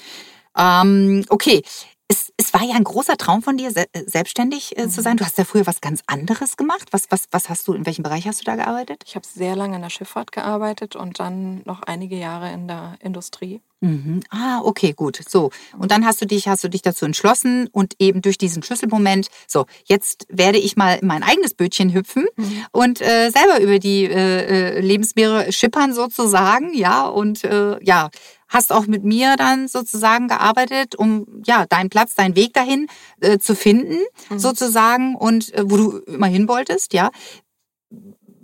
Ähm, 0.56 1.24
okay. 1.28 1.62
Es, 2.10 2.32
es 2.36 2.52
war 2.52 2.64
ja 2.64 2.74
ein 2.74 2.82
großer 2.82 3.16
Traum 3.16 3.40
von 3.40 3.56
dir, 3.56 3.70
se 3.70 3.86
äh, 3.92 4.02
selbstständig 4.04 4.76
äh, 4.76 4.88
zu 4.88 5.00
sein. 5.00 5.16
Du 5.16 5.24
hast 5.24 5.38
ja 5.38 5.44
früher 5.44 5.66
was 5.66 5.80
ganz 5.80 6.02
anderes 6.08 6.56
gemacht. 6.56 6.88
Was, 6.90 7.04
was, 7.10 7.28
was 7.30 7.48
hast 7.48 7.68
du, 7.68 7.72
in 7.72 7.86
welchem 7.86 8.02
Bereich 8.02 8.26
hast 8.26 8.40
du 8.40 8.44
da 8.44 8.56
gearbeitet? 8.56 9.04
Ich 9.06 9.14
habe 9.14 9.24
sehr 9.24 9.54
lange 9.54 9.76
in 9.76 9.82
der 9.82 9.90
Schifffahrt 9.90 10.32
gearbeitet 10.32 10.96
und 10.96 11.20
dann 11.20 11.62
noch 11.64 11.82
einige 11.82 12.16
Jahre 12.16 12.52
in 12.52 12.66
der 12.66 12.96
Industrie. 12.98 13.60
Mhm. 13.80 14.22
Ah, 14.28 14.60
okay, 14.64 14.92
gut. 14.92 15.20
So. 15.26 15.50
Und 15.78 15.92
dann 15.92 16.04
hast 16.04 16.20
du 16.20 16.26
dich, 16.26 16.48
hast 16.48 16.64
du 16.64 16.68
dich 16.68 16.82
dazu 16.82 17.06
entschlossen 17.06 17.68
und 17.70 17.94
eben 18.00 18.22
durch 18.22 18.38
diesen 18.38 18.64
Schlüsselmoment, 18.64 19.28
so, 19.46 19.66
jetzt 19.84 20.26
werde 20.28 20.58
ich 20.58 20.76
mal 20.76 20.98
in 20.98 21.06
mein 21.06 21.22
eigenes 21.22 21.54
Bötchen 21.54 21.94
hüpfen 21.94 22.26
mhm. 22.36 22.66
und 22.72 23.00
äh, 23.00 23.30
selber 23.30 23.60
über 23.60 23.78
die 23.78 24.04
äh, 24.04 24.78
äh 24.78 24.80
Lebensmeere 24.80 25.52
schippern 25.52 25.94
sozusagen, 25.94 26.74
ja, 26.74 27.06
und 27.06 27.44
äh, 27.44 27.82
ja, 27.82 28.10
hast 28.50 28.72
auch 28.72 28.86
mit 28.86 29.04
mir 29.04 29.36
dann 29.36 29.68
sozusagen 29.68 30.28
gearbeitet, 30.28 30.94
um 30.94 31.42
ja 31.46 31.64
deinen 31.66 31.88
Platz, 31.88 32.14
deinen 32.14 32.36
Weg 32.36 32.52
dahin 32.52 32.88
äh, 33.20 33.38
zu 33.38 33.54
finden, 33.54 33.98
mhm. 34.28 34.38
sozusagen, 34.38 35.14
und 35.16 35.54
äh, 35.54 35.62
wo 35.64 35.76
du 35.76 35.98
immer 36.00 36.26
hin 36.26 36.48
wolltest, 36.48 36.92
ja. 36.92 37.10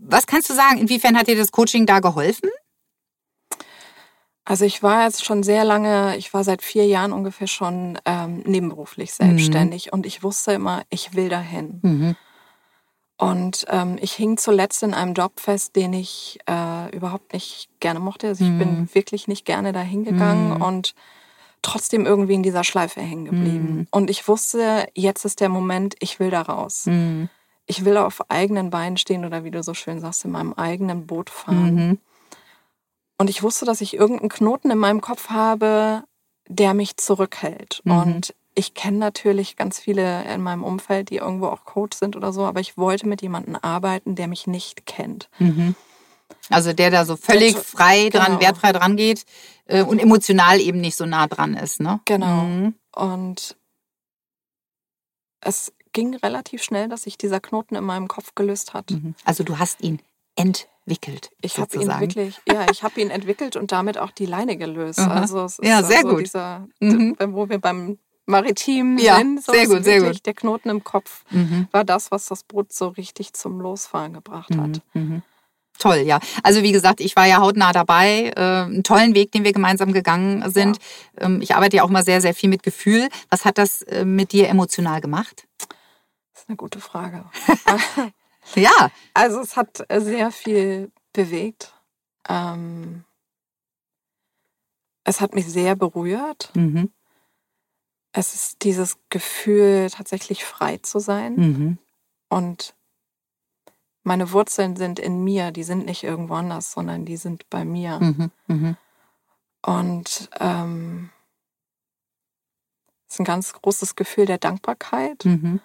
Was 0.09 0.27
kannst 0.27 0.49
du 0.49 0.55
sagen? 0.55 0.79
Inwiefern 0.79 1.19
hat 1.19 1.27
dir 1.27 1.37
das 1.37 1.51
Coaching 1.51 1.85
da 1.85 1.99
geholfen? 1.99 2.49
Also 4.45 4.65
ich 4.65 4.81
war 4.81 5.05
jetzt 5.05 5.25
schon 5.25 5.43
sehr 5.43 5.65
lange, 5.65 6.17
ich 6.17 6.33
war 6.33 6.45
seit 6.45 6.63
vier 6.63 6.87
Jahren 6.87 7.13
ungefähr 7.13 7.49
schon 7.49 7.99
ähm, 8.05 8.45
nebenberuflich 8.47 9.13
selbstständig 9.13 9.87
mhm. 9.87 9.91
und 9.95 10.07
ich 10.07 10.23
wusste 10.23 10.53
immer, 10.53 10.85
ich 10.89 11.15
will 11.15 11.29
dahin. 11.29 11.81
Mhm. 11.83 12.17
Und 13.19 13.65
ähm, 13.69 13.97
ich 14.01 14.13
hing 14.13 14.37
zuletzt 14.37 14.83
in 14.83 14.93
einem 14.93 15.15
Job 15.15 15.41
fest, 15.41 15.75
den 15.75 15.95
ich 15.95 16.39
äh, 16.47 16.95
überhaupt 16.95 17.33
nicht 17.33 17.69
gerne 17.81 17.99
mochte. 17.99 18.29
Also 18.29 18.45
ich 18.45 18.51
mm. 18.51 18.59
bin 18.59 18.81
mhm. 18.81 18.95
wirklich 18.95 19.27
nicht 19.27 19.47
gerne 19.47 19.73
da 19.73 19.81
hingegangen 19.81 20.59
mm. 20.59 20.63
und 20.63 20.95
trotzdem 21.63 22.05
irgendwie 22.05 22.35
in 22.35 22.43
dieser 22.43 22.63
Schleife 22.63 23.01
hängen 23.01 23.25
geblieben. 23.25 23.81
Mm. 23.81 23.87
Und 23.91 24.11
ich 24.11 24.29
wusste, 24.29 24.87
jetzt 24.95 25.25
ist 25.25 25.41
der 25.41 25.49
Moment, 25.49 25.97
ich 26.01 26.21
will 26.21 26.31
da 26.31 26.43
raus. 26.43 26.85
Mhm. 26.87 27.31
Ich 27.65 27.85
will 27.87 27.97
auf 27.97 28.31
eigenen 28.31 28.69
Beinen 28.69 28.99
stehen 28.99 29.25
oder 29.25 29.45
wie 29.45 29.51
du 29.51 29.63
so 29.63 29.73
schön 29.73 29.99
sagst, 29.99 30.25
in 30.25 30.31
meinem 30.31 30.53
eigenen 30.53 31.07
Boot 31.07 31.31
fahren. 31.31 31.79
-hmm. 31.79 31.99
Und 33.19 33.29
ich 33.29 33.43
wusste, 33.43 33.65
dass 33.65 33.81
ich 33.81 33.95
irgendeinen 33.95 34.29
Knoten 34.29 34.71
in 34.71 34.79
meinem 34.79 35.01
Kopf 35.01 35.31
habe, 35.31 36.05
der 36.47 36.75
mich 36.75 36.97
zurückhält. 36.97 37.83
-hmm. 37.85 38.03
Und 38.03 38.35
ich 38.57 38.75
kenne 38.75 38.97
natürlich 38.97 39.57
ganz 39.57 39.79
viele 39.79 40.25
in 40.33 40.43
meinem 40.43 40.65
Umfeld, 40.65 41.11
die 41.11 41.17
irgendwo 41.17 41.47
auch 41.47 41.65
Coach 41.65 41.97
sind 41.97 42.17
oder 42.17 42.33
so, 42.33 42.45
aber 42.45 42.61
ich 42.61 42.77
wollte 42.77 43.07
mit 43.07 43.23
jemandem 43.23 43.57
arbeiten, 43.61 44.17
der 44.17 44.29
mich 44.29 44.47
nicht 44.47 44.87
kennt. 44.87 45.29
Mhm. 45.39 45.75
Also 46.49 46.73
der 46.73 46.91
da 46.91 47.05
so 47.05 47.17
völlig 47.17 47.53
der, 47.53 47.63
frei 47.63 48.09
dran, 48.09 48.27
genau. 48.27 48.41
wertfrei 48.41 48.73
dran 48.73 48.97
geht 48.97 49.25
äh, 49.67 49.83
und 49.83 49.99
emotional 50.01 50.59
eben 50.59 50.81
nicht 50.81 50.97
so 50.97 51.05
nah 51.05 51.27
dran 51.27 51.55
ist, 51.55 51.81
ne? 51.81 52.01
Genau. 52.07 52.45
Mhm. 52.45 52.75
Und 52.95 53.57
es 55.41 55.73
ging 55.93 56.15
relativ 56.17 56.63
schnell, 56.63 56.89
dass 56.89 57.03
sich 57.03 57.19
dieser 57.19 57.41
Knoten 57.41 57.77
in 57.77 57.85
meinem 57.85 58.09
Kopf 58.09 58.35
gelöst 58.35 58.75
hat. 58.75 58.91
Mhm. 58.91 59.15
Also 59.25 59.45
du 59.45 59.59
hast 59.59 59.83
ihn 59.83 60.01
entwickelt. 60.35 61.31
Ich 61.43 61.59
habe 61.59 61.77
ihn 61.77 61.89
wirklich, 62.01 62.41
ja, 62.49 62.67
ich 62.71 62.83
habe 62.83 63.01
ihn 63.01 63.11
entwickelt 63.11 63.57
und 63.57 63.71
damit 63.71 63.99
auch 63.99 64.11
die 64.11 64.27
Leine 64.27 64.57
gelöst. 64.57 64.99
Also 65.01 65.45
es 65.45 65.59
ist 65.59 65.69
ja, 65.69 65.83
sehr 65.83 65.99
also 65.99 66.11
gut. 66.11 66.21
Dieser, 66.21 66.67
mhm. 66.81 67.17
wo 67.19 67.49
wir 67.49 67.59
beim 67.59 67.99
maritim 68.27 68.99
ja, 68.99 69.17
sind. 69.17 69.43
So 69.43 69.53
sehr 69.53 69.67
gut, 69.67 69.85
sehr 69.85 70.03
gut. 70.03 70.27
Der 70.27 70.35
Knoten 70.35 70.69
im 70.69 70.85
Kopf 70.85 71.25
mhm. 71.31 71.69
war 71.71 71.85
das, 71.85 72.11
was 72.11 72.27
das 72.27 72.43
Boot 72.43 72.73
so 72.73 72.89
richtig 72.89 73.33
zum 73.33 73.61
Losfahren 73.61 74.13
gebracht 74.13 74.51
mhm. 74.51 74.61
hat. 74.61 74.83
Mhm. 74.95 75.23
Toll, 75.79 75.99
ja. 75.99 76.21
Also 76.43 76.63
wie 76.63 76.73
gesagt, 76.73 77.01
ich 77.01 77.17
war 77.17 77.27
ja 77.27 77.39
hautnah 77.39 77.73
dabei. 77.73 78.33
Äh, 78.35 78.41
einen 78.41 78.83
tollen 78.83 79.15
Weg, 79.15 79.33
den 79.33 79.45
wir 79.45 79.53
gemeinsam 79.53 79.93
gegangen 79.93 80.49
sind. 80.51 80.79
Ja. 81.19 81.27
Ähm, 81.27 81.41
ich 81.43 81.55
arbeite 81.55 81.77
ja 81.77 81.83
auch 81.83 81.91
mal 81.91 82.05
sehr, 82.05 82.21
sehr 82.21 82.35
viel 82.35 82.49
mit 82.49 82.63
Gefühl. 82.63 83.09
Was 83.31 83.45
hat 83.45 83.59
das 83.59 83.83
äh, 83.83 84.05
mit 84.05 84.33
dir 84.33 84.49
emotional 84.49 85.01
gemacht? 85.01 85.47
Das 86.33 86.43
ist 86.43 86.49
eine 86.49 86.57
gute 86.57 86.81
Frage. 86.81 87.25
ja. 88.55 88.91
Also 89.13 89.41
es 89.41 89.57
hat 89.57 89.85
sehr 89.91 90.31
viel 90.31 90.91
bewegt. 91.13 91.75
Ähm, 92.29 93.05
es 95.05 95.21
hat 95.21 95.35
mich 95.35 95.47
sehr 95.47 95.77
berührt. 95.77 96.51
Mhm. 96.55 96.91
Es 98.19 98.35
ist 98.35 98.65
dieses 98.65 98.97
Gefühl, 99.11 99.91
tatsächlich 99.91 100.45
frei 100.45 100.79
zu 100.79 101.01
sein. 101.01 101.35
Mhm. 101.37 101.79
Und 102.31 102.75
meine 104.05 104.33
Wurzeln 104.33 104.77
sind 104.77 104.99
in 104.99 105.23
mir, 105.23 105.51
die 105.51 105.65
sind 105.65 105.85
nicht 105.85 106.03
irgendwo 106.03 106.35
anders, 106.35 106.73
sondern 106.73 107.05
die 107.05 107.19
sind 107.19 107.49
bei 107.51 107.67
mir. 107.67 108.01
Mhm. 108.01 108.31
Mhm. 108.47 108.77
Und 109.63 110.31
ähm, 110.41 111.11
es 113.07 113.15
ist 113.15 113.21
ein 113.21 113.25
ganz 113.25 113.53
großes 113.53 113.97
Gefühl 113.97 114.25
der 114.25 114.39
Dankbarkeit 114.39 115.27
mhm. 115.27 115.61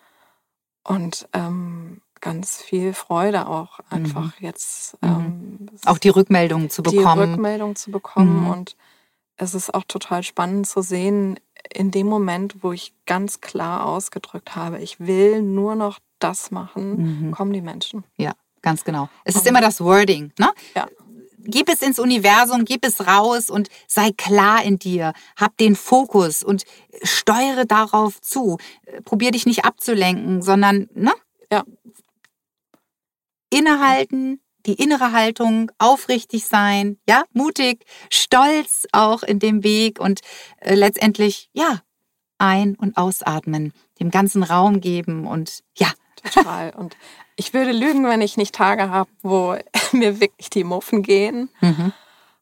und 0.83 1.29
ähm, 1.31 2.01
ganz 2.19 2.61
viel 2.61 2.93
Freude 2.93 3.47
auch 3.47 3.79
einfach 3.89 4.39
mhm. 4.39 4.45
jetzt. 4.45 5.01
Mhm. 5.01 5.09
Ähm, 5.09 5.69
auch 5.85 5.99
die 5.99 6.09
Rückmeldung 6.09 6.69
zu 6.69 6.83
bekommen. 6.83 7.27
Die 7.27 7.31
Rückmeldung 7.31 7.75
zu 7.77 7.91
bekommen 7.91 8.49
und 8.49 8.75
es 9.41 9.55
ist 9.55 9.73
auch 9.73 9.83
total 9.87 10.21
spannend 10.21 10.67
zu 10.67 10.81
sehen, 10.81 11.39
in 11.73 11.91
dem 11.91 12.07
Moment, 12.07 12.63
wo 12.63 12.71
ich 12.71 12.93
ganz 13.05 13.41
klar 13.41 13.85
ausgedrückt 13.85 14.55
habe, 14.55 14.79
ich 14.79 14.99
will 14.99 15.41
nur 15.41 15.75
noch 15.75 15.99
das 16.19 16.51
machen, 16.51 17.27
mhm. 17.27 17.31
kommen 17.31 17.53
die 17.53 17.61
Menschen. 17.61 18.03
Ja, 18.17 18.33
ganz 18.61 18.83
genau. 18.83 19.09
Es 19.23 19.35
ist 19.35 19.47
immer 19.47 19.61
das 19.61 19.81
Wording, 19.81 20.31
ne? 20.39 20.49
Ja. 20.75 20.87
Gib 21.43 21.69
es 21.69 21.81
ins 21.81 21.97
Universum, 21.97 22.65
gib 22.65 22.85
es 22.85 23.07
raus 23.07 23.49
und 23.49 23.69
sei 23.87 24.11
klar 24.15 24.63
in 24.63 24.77
dir. 24.77 25.13
Hab 25.35 25.57
den 25.57 25.75
Fokus 25.75 26.43
und 26.43 26.65
steuere 27.01 27.65
darauf 27.65 28.21
zu. 28.21 28.59
Probier 29.05 29.31
dich 29.31 29.47
nicht 29.47 29.65
abzulenken, 29.65 30.43
sondern, 30.43 30.87
ne? 30.93 31.11
Ja. 31.51 31.63
Innehalten, 33.49 34.39
die 34.65 34.73
innere 34.73 35.11
Haltung, 35.11 35.71
aufrichtig 35.77 36.45
sein, 36.45 36.97
ja, 37.07 37.23
mutig, 37.33 37.85
stolz 38.09 38.87
auch 38.91 39.23
in 39.23 39.39
dem 39.39 39.63
Weg 39.63 39.99
und 39.99 40.21
äh, 40.59 40.75
letztendlich, 40.75 41.49
ja, 41.53 41.81
ein- 42.37 42.75
und 42.75 42.97
ausatmen, 42.97 43.73
dem 43.99 44.11
ganzen 44.11 44.43
Raum 44.43 44.81
geben 44.81 45.27
und 45.27 45.63
ja. 45.75 45.91
Total. 46.23 46.71
Und 46.71 46.97
ich 47.35 47.53
würde 47.53 47.71
lügen, 47.71 48.03
wenn 48.05 48.21
ich 48.21 48.37
nicht 48.37 48.53
Tage 48.53 48.89
habe, 48.89 49.09
wo 49.21 49.55
mir 49.91 50.19
wirklich 50.19 50.49
die 50.49 50.63
Muffen 50.63 51.03
gehen. 51.03 51.49
Mhm. 51.61 51.93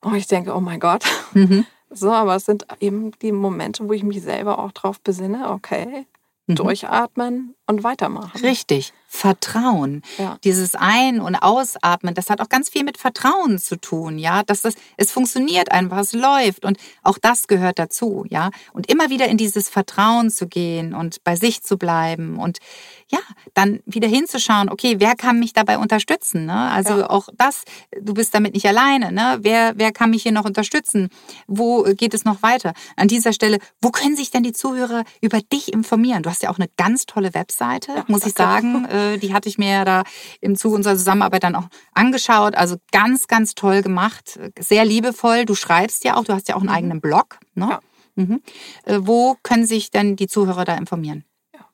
Und 0.02 0.16
ich 0.16 0.28
denke, 0.28 0.56
oh 0.56 0.60
mein 0.60 0.80
Gott. 0.80 1.04
Mhm. 1.34 1.66
So, 1.90 2.12
aber 2.12 2.36
es 2.36 2.46
sind 2.46 2.66
eben 2.80 3.12
die 3.20 3.32
Momente, 3.32 3.88
wo 3.88 3.94
ich 3.94 4.04
mich 4.04 4.22
selber 4.22 4.60
auch 4.60 4.72
drauf 4.72 5.00
besinne, 5.02 5.50
okay, 5.50 6.06
mhm. 6.48 6.56
durchatmen 6.56 7.56
und 7.66 7.84
weitermachen. 7.84 8.40
Richtig. 8.42 8.94
Vertrauen. 9.12 10.04
Ja. 10.20 10.38
Dieses 10.44 10.76
Ein- 10.76 11.20
und 11.20 11.36
Ausatmen, 11.36 12.14
das 12.14 12.30
hat 12.30 12.42
auch 12.42 12.48
ganz 12.48 12.70
viel 12.70 12.84
mit 12.84 12.98
Vertrauen 12.98 13.58
zu 13.58 13.76
tun, 13.76 14.20
ja, 14.20 14.44
dass 14.44 14.62
das, 14.62 14.76
es 14.98 15.12
funktioniert 15.12 15.72
einfach, 15.72 15.98
es 15.98 16.14
läuft 16.14 16.64
und 16.64 16.78
auch 17.02 17.18
das 17.18 17.48
gehört 17.48 17.80
dazu, 17.80 18.24
ja. 18.30 18.52
Und 18.72 18.90
immer 18.90 19.10
wieder 19.10 19.28
in 19.28 19.38
dieses 19.38 19.68
Vertrauen 19.68 20.30
zu 20.30 20.48
gehen 20.48 20.94
und 20.94 21.24
bei 21.24 21.36
sich 21.36 21.64
zu 21.64 21.78
bleiben 21.78 22.38
und 22.38 22.60
ja, 23.08 23.20
dann 23.56 23.80
wieder 23.88 24.08
hinzuschauen, 24.08 24.70
okay, 24.70 24.98
wer 25.00 25.16
kann 25.16 25.40
mich 25.40 25.54
dabei 25.54 25.80
unterstützen, 25.80 26.46
ne? 26.46 26.70
Also 26.70 27.00
ja. 27.00 27.10
auch 27.10 27.30
das, 27.36 27.64
du 28.00 28.14
bist 28.14 28.36
damit 28.36 28.54
nicht 28.54 28.68
alleine, 28.68 29.12
ne? 29.12 29.40
Wer, 29.42 29.74
wer 29.76 29.92
kann 29.92 30.12
mich 30.12 30.22
hier 30.22 30.32
noch 30.32 30.46
unterstützen? 30.46 31.10
Wo 31.48 31.82
geht 31.96 32.14
es 32.14 32.26
noch 32.26 32.44
weiter? 32.44 32.74
An 32.96 33.08
dieser 33.08 33.34
Stelle, 33.34 33.58
wo 33.82 33.90
können 33.90 34.16
sich 34.16 34.30
denn 34.30 34.44
die 34.44 34.54
Zuhörer 34.54 35.04
über 35.22 35.40
dich 35.42 35.74
informieren? 35.74 36.22
Du 36.22 36.30
hast 36.30 36.44
ja 36.44 36.52
auch 36.52 36.60
eine 36.60 36.70
ganz 36.78 37.08
tolle 37.08 37.34
Webseite, 37.34 37.92
ja, 37.94 38.06
muss 38.08 38.28
ich 38.28 38.34
sagen. 38.34 38.88
Äh, 39.00 39.18
die 39.18 39.34
hatte 39.34 39.50
ich 39.50 39.58
mir 39.58 39.70
ja 39.70 39.86
da 39.86 40.04
im 40.42 40.56
Zuge 40.56 40.76
unserer 40.76 40.96
Zusammenarbeit 40.96 41.44
dann 41.44 41.56
auch 41.56 41.68
angeschaut. 41.94 42.56
Also 42.56 42.78
ganz, 42.92 43.28
ganz 43.28 43.56
toll 43.56 43.82
gemacht, 43.82 44.40
sehr 44.60 44.86
liebevoll. 44.86 45.46
Du 45.46 45.56
schreibst 45.56 46.04
ja 46.04 46.16
auch, 46.16 46.26
du 46.26 46.34
hast 46.34 46.48
ja 46.48 46.56
auch 46.56 46.62
einen 46.62 46.70
mhm. 46.70 46.76
eigenen 46.76 47.02
Blog. 47.02 47.40
Ne? 47.56 47.70
Ja. 47.70 47.80
Mhm. 48.16 48.42
Äh, 48.86 49.00
wo 49.02 49.38
können 49.44 49.66
sich 49.66 49.92
denn 49.92 50.16
die 50.16 50.28
Zuhörer 50.28 50.66
da 50.66 50.76
informieren? 50.76 51.24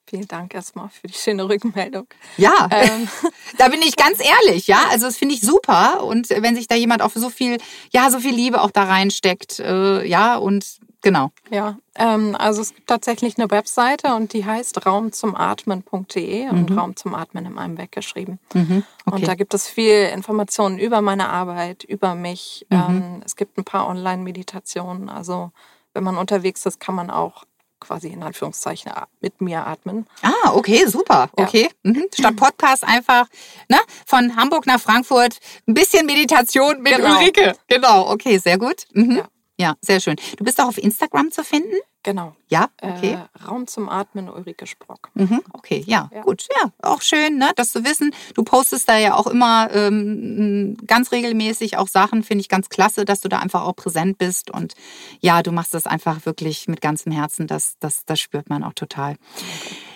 Vielen 0.08 0.28
Dank 0.28 0.54
erstmal 0.54 0.90
für 0.90 1.08
die 1.08 1.16
schöne 1.16 1.50
Rückmeldung. 1.50 2.06
Ja, 2.38 2.70
ähm. 2.70 3.08
da 3.58 3.70
bin 3.70 3.82
ich 3.82 3.96
ganz 3.96 4.20
ehrlich, 4.24 4.68
ja. 4.68 4.86
Also 4.92 5.08
das 5.08 5.18
finde 5.18 5.34
ich 5.34 5.42
super. 5.42 6.04
Und 6.04 6.30
wenn 6.30 6.56
sich 6.56 6.68
da 6.68 6.76
jemand 6.76 7.02
auch 7.02 7.10
so 7.16 7.32
viel, 7.32 7.58
ja, 7.92 8.12
so 8.12 8.20
viel 8.20 8.36
Liebe 8.36 8.62
auch 8.62 8.70
da 8.70 8.84
reinsteckt, 8.84 9.60
äh, 9.60 10.06
ja, 10.06 10.36
und 10.38 10.78
Genau. 11.06 11.30
Ja, 11.52 11.78
ähm, 11.94 12.36
also 12.36 12.64
es 12.64 12.74
gibt 12.74 12.88
tatsächlich 12.88 13.38
eine 13.38 13.52
Webseite 13.52 14.16
und 14.16 14.34
die 14.34 14.44
heißt 14.44 14.88
raumzumatmen.de 14.88 16.50
und 16.50 16.72
mhm. 16.72 16.80
Raum 16.80 16.96
zum 16.96 17.14
Atmen 17.14 17.46
in 17.46 17.60
einem 17.60 17.78
weggeschrieben. 17.78 18.40
Mhm. 18.56 18.84
Okay. 19.06 19.16
Und 19.16 19.28
da 19.28 19.36
gibt 19.36 19.54
es 19.54 19.68
viel 19.68 20.10
Informationen 20.12 20.80
über 20.80 21.02
meine 21.02 21.30
Arbeit, 21.30 21.84
über 21.84 22.16
mich. 22.16 22.66
Mhm. 22.72 22.78
Ähm, 22.90 23.22
es 23.24 23.36
gibt 23.36 23.56
ein 23.60 23.64
paar 23.64 23.88
Online-Meditationen. 23.88 25.08
Also 25.10 25.52
wenn 25.94 26.04
man 26.04 26.18
unterwegs 26.18 26.66
ist, 26.66 26.80
kann 26.80 26.96
man 26.96 27.12
auch 27.12 27.44
quasi 27.80 28.08
in 28.08 28.24
Anführungszeichen 28.24 28.92
mit 29.22 29.42
mir 29.42 29.68
atmen. 29.68 30.08
Ah, 30.24 30.54
okay, 30.54 30.88
super. 30.88 31.30
Okay. 31.36 31.70
Ja. 31.84 31.92
Mhm. 31.92 32.06
Statt 32.18 32.36
Podcast 32.36 32.84
einfach 32.84 33.28
ne, 33.70 33.78
von 34.08 34.36
Hamburg 34.36 34.66
nach 34.66 34.82
Frankfurt 34.82 35.38
ein 35.68 35.76
bisschen 35.76 36.08
Meditation 36.08 36.82
mit 36.82 36.96
genau. 36.96 37.20
Ulrike. 37.20 37.54
Genau, 37.68 38.10
okay, 38.10 38.40
sehr 38.40 38.58
gut. 38.58 38.86
Mhm. 38.94 39.18
Ja. 39.18 39.28
Ja, 39.58 39.76
sehr 39.82 40.02
schön. 40.02 40.18
Du 40.38 40.44
bist 40.44 40.60
auch 40.60 40.68
auf 40.68 40.78
Instagram 40.78 41.32
zu 41.32 41.44
finden? 41.44 41.76
Genau. 42.04 42.36
Ja, 42.50 42.70
okay. 42.82 43.14
Äh, 43.14 43.46
Raum 43.46 43.66
zum 43.66 43.90
Atmen, 43.90 44.30
Ulrike 44.30 44.68
Sprock. 44.68 45.10
Mhm, 45.16 45.42
okay, 45.54 45.84
ja, 45.88 46.10
Ja. 46.14 46.22
gut, 46.22 46.46
ja, 46.62 46.72
auch 46.84 47.02
schön, 47.02 47.38
ne, 47.38 47.52
das 47.56 47.72
zu 47.72 47.84
wissen. 47.84 48.14
Du 48.36 48.44
postest 48.44 48.88
da 48.88 48.98
ja 48.98 49.16
auch 49.16 49.26
immer 49.26 49.70
ähm, 49.74 50.78
ganz 50.86 51.12
regelmäßig 51.12 51.78
auch 51.78 51.88
Sachen, 51.88 52.22
finde 52.22 52.42
ich 52.42 52.50
ganz 52.50 52.70
klasse, 52.70 53.06
dass 53.06 53.22
du 53.22 53.30
da 53.30 53.40
einfach 53.40 53.64
auch 53.64 53.76
präsent 53.76 54.20
bist 54.20 54.52
und 54.52 54.76
ja, 55.20 55.42
du 55.42 55.52
machst 55.52 55.74
das 55.74 55.88
einfach 55.88 56.26
wirklich 56.28 56.68
mit 56.68 56.82
ganzem 56.82 57.12
Herzen, 57.12 57.48
das, 57.48 57.76
das, 57.80 58.06
das 58.06 58.20
spürt 58.20 58.50
man 58.50 58.64
auch 58.64 58.74
total. 58.74 59.16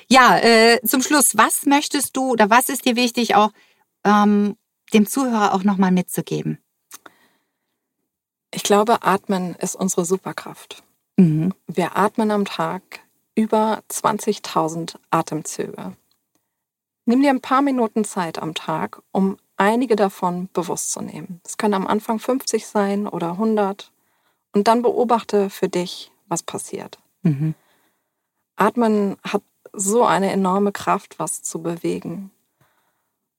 Ja, 0.07 0.39
äh, 0.39 0.81
zum 0.83 1.03
Schluss, 1.03 1.37
was 1.37 1.67
möchtest 1.67 2.17
du 2.17 2.31
oder 2.31 2.49
was 2.49 2.69
ist 2.69 2.85
dir 2.85 2.95
wichtig 2.95 3.35
auch 3.35 3.51
ähm, 4.03 4.55
dem 4.93 5.05
Zuhörer 5.05 5.53
auch 5.53 5.63
nochmal 5.63 5.91
mitzugeben? 5.91 6.57
Ich 8.51 8.63
glaube, 8.63 9.03
Atmen 9.03 9.55
ist 9.55 9.75
unsere 9.75 10.05
Superkraft. 10.05 10.83
Mhm. 11.17 11.53
Wir 11.67 11.97
atmen 11.97 12.31
am 12.31 12.45
Tag 12.45 13.01
über 13.35 13.83
20.000 13.89 14.95
Atemzüge. 15.11 15.95
Nimm 17.05 17.21
dir 17.21 17.29
ein 17.29 17.41
paar 17.41 17.61
Minuten 17.61 18.03
Zeit 18.05 18.39
am 18.39 18.53
Tag, 18.53 19.01
um 19.11 19.37
einige 19.57 19.95
davon 19.95 20.49
bewusst 20.53 20.91
zu 20.91 21.01
nehmen. 21.01 21.41
Es 21.43 21.57
können 21.57 21.73
am 21.73 21.87
Anfang 21.87 22.19
50 22.19 22.65
sein 22.65 23.07
oder 23.07 23.31
100. 23.31 23.91
Und 24.53 24.67
dann 24.67 24.81
beobachte 24.81 25.49
für 25.49 25.69
dich, 25.69 26.11
was 26.27 26.43
passiert. 26.43 26.99
Mhm. 27.21 27.53
Atmen 28.55 29.17
hat 29.23 29.43
so 29.73 30.05
eine 30.05 30.31
enorme 30.31 30.71
Kraft, 30.71 31.19
was 31.19 31.43
zu 31.43 31.61
bewegen. 31.61 32.31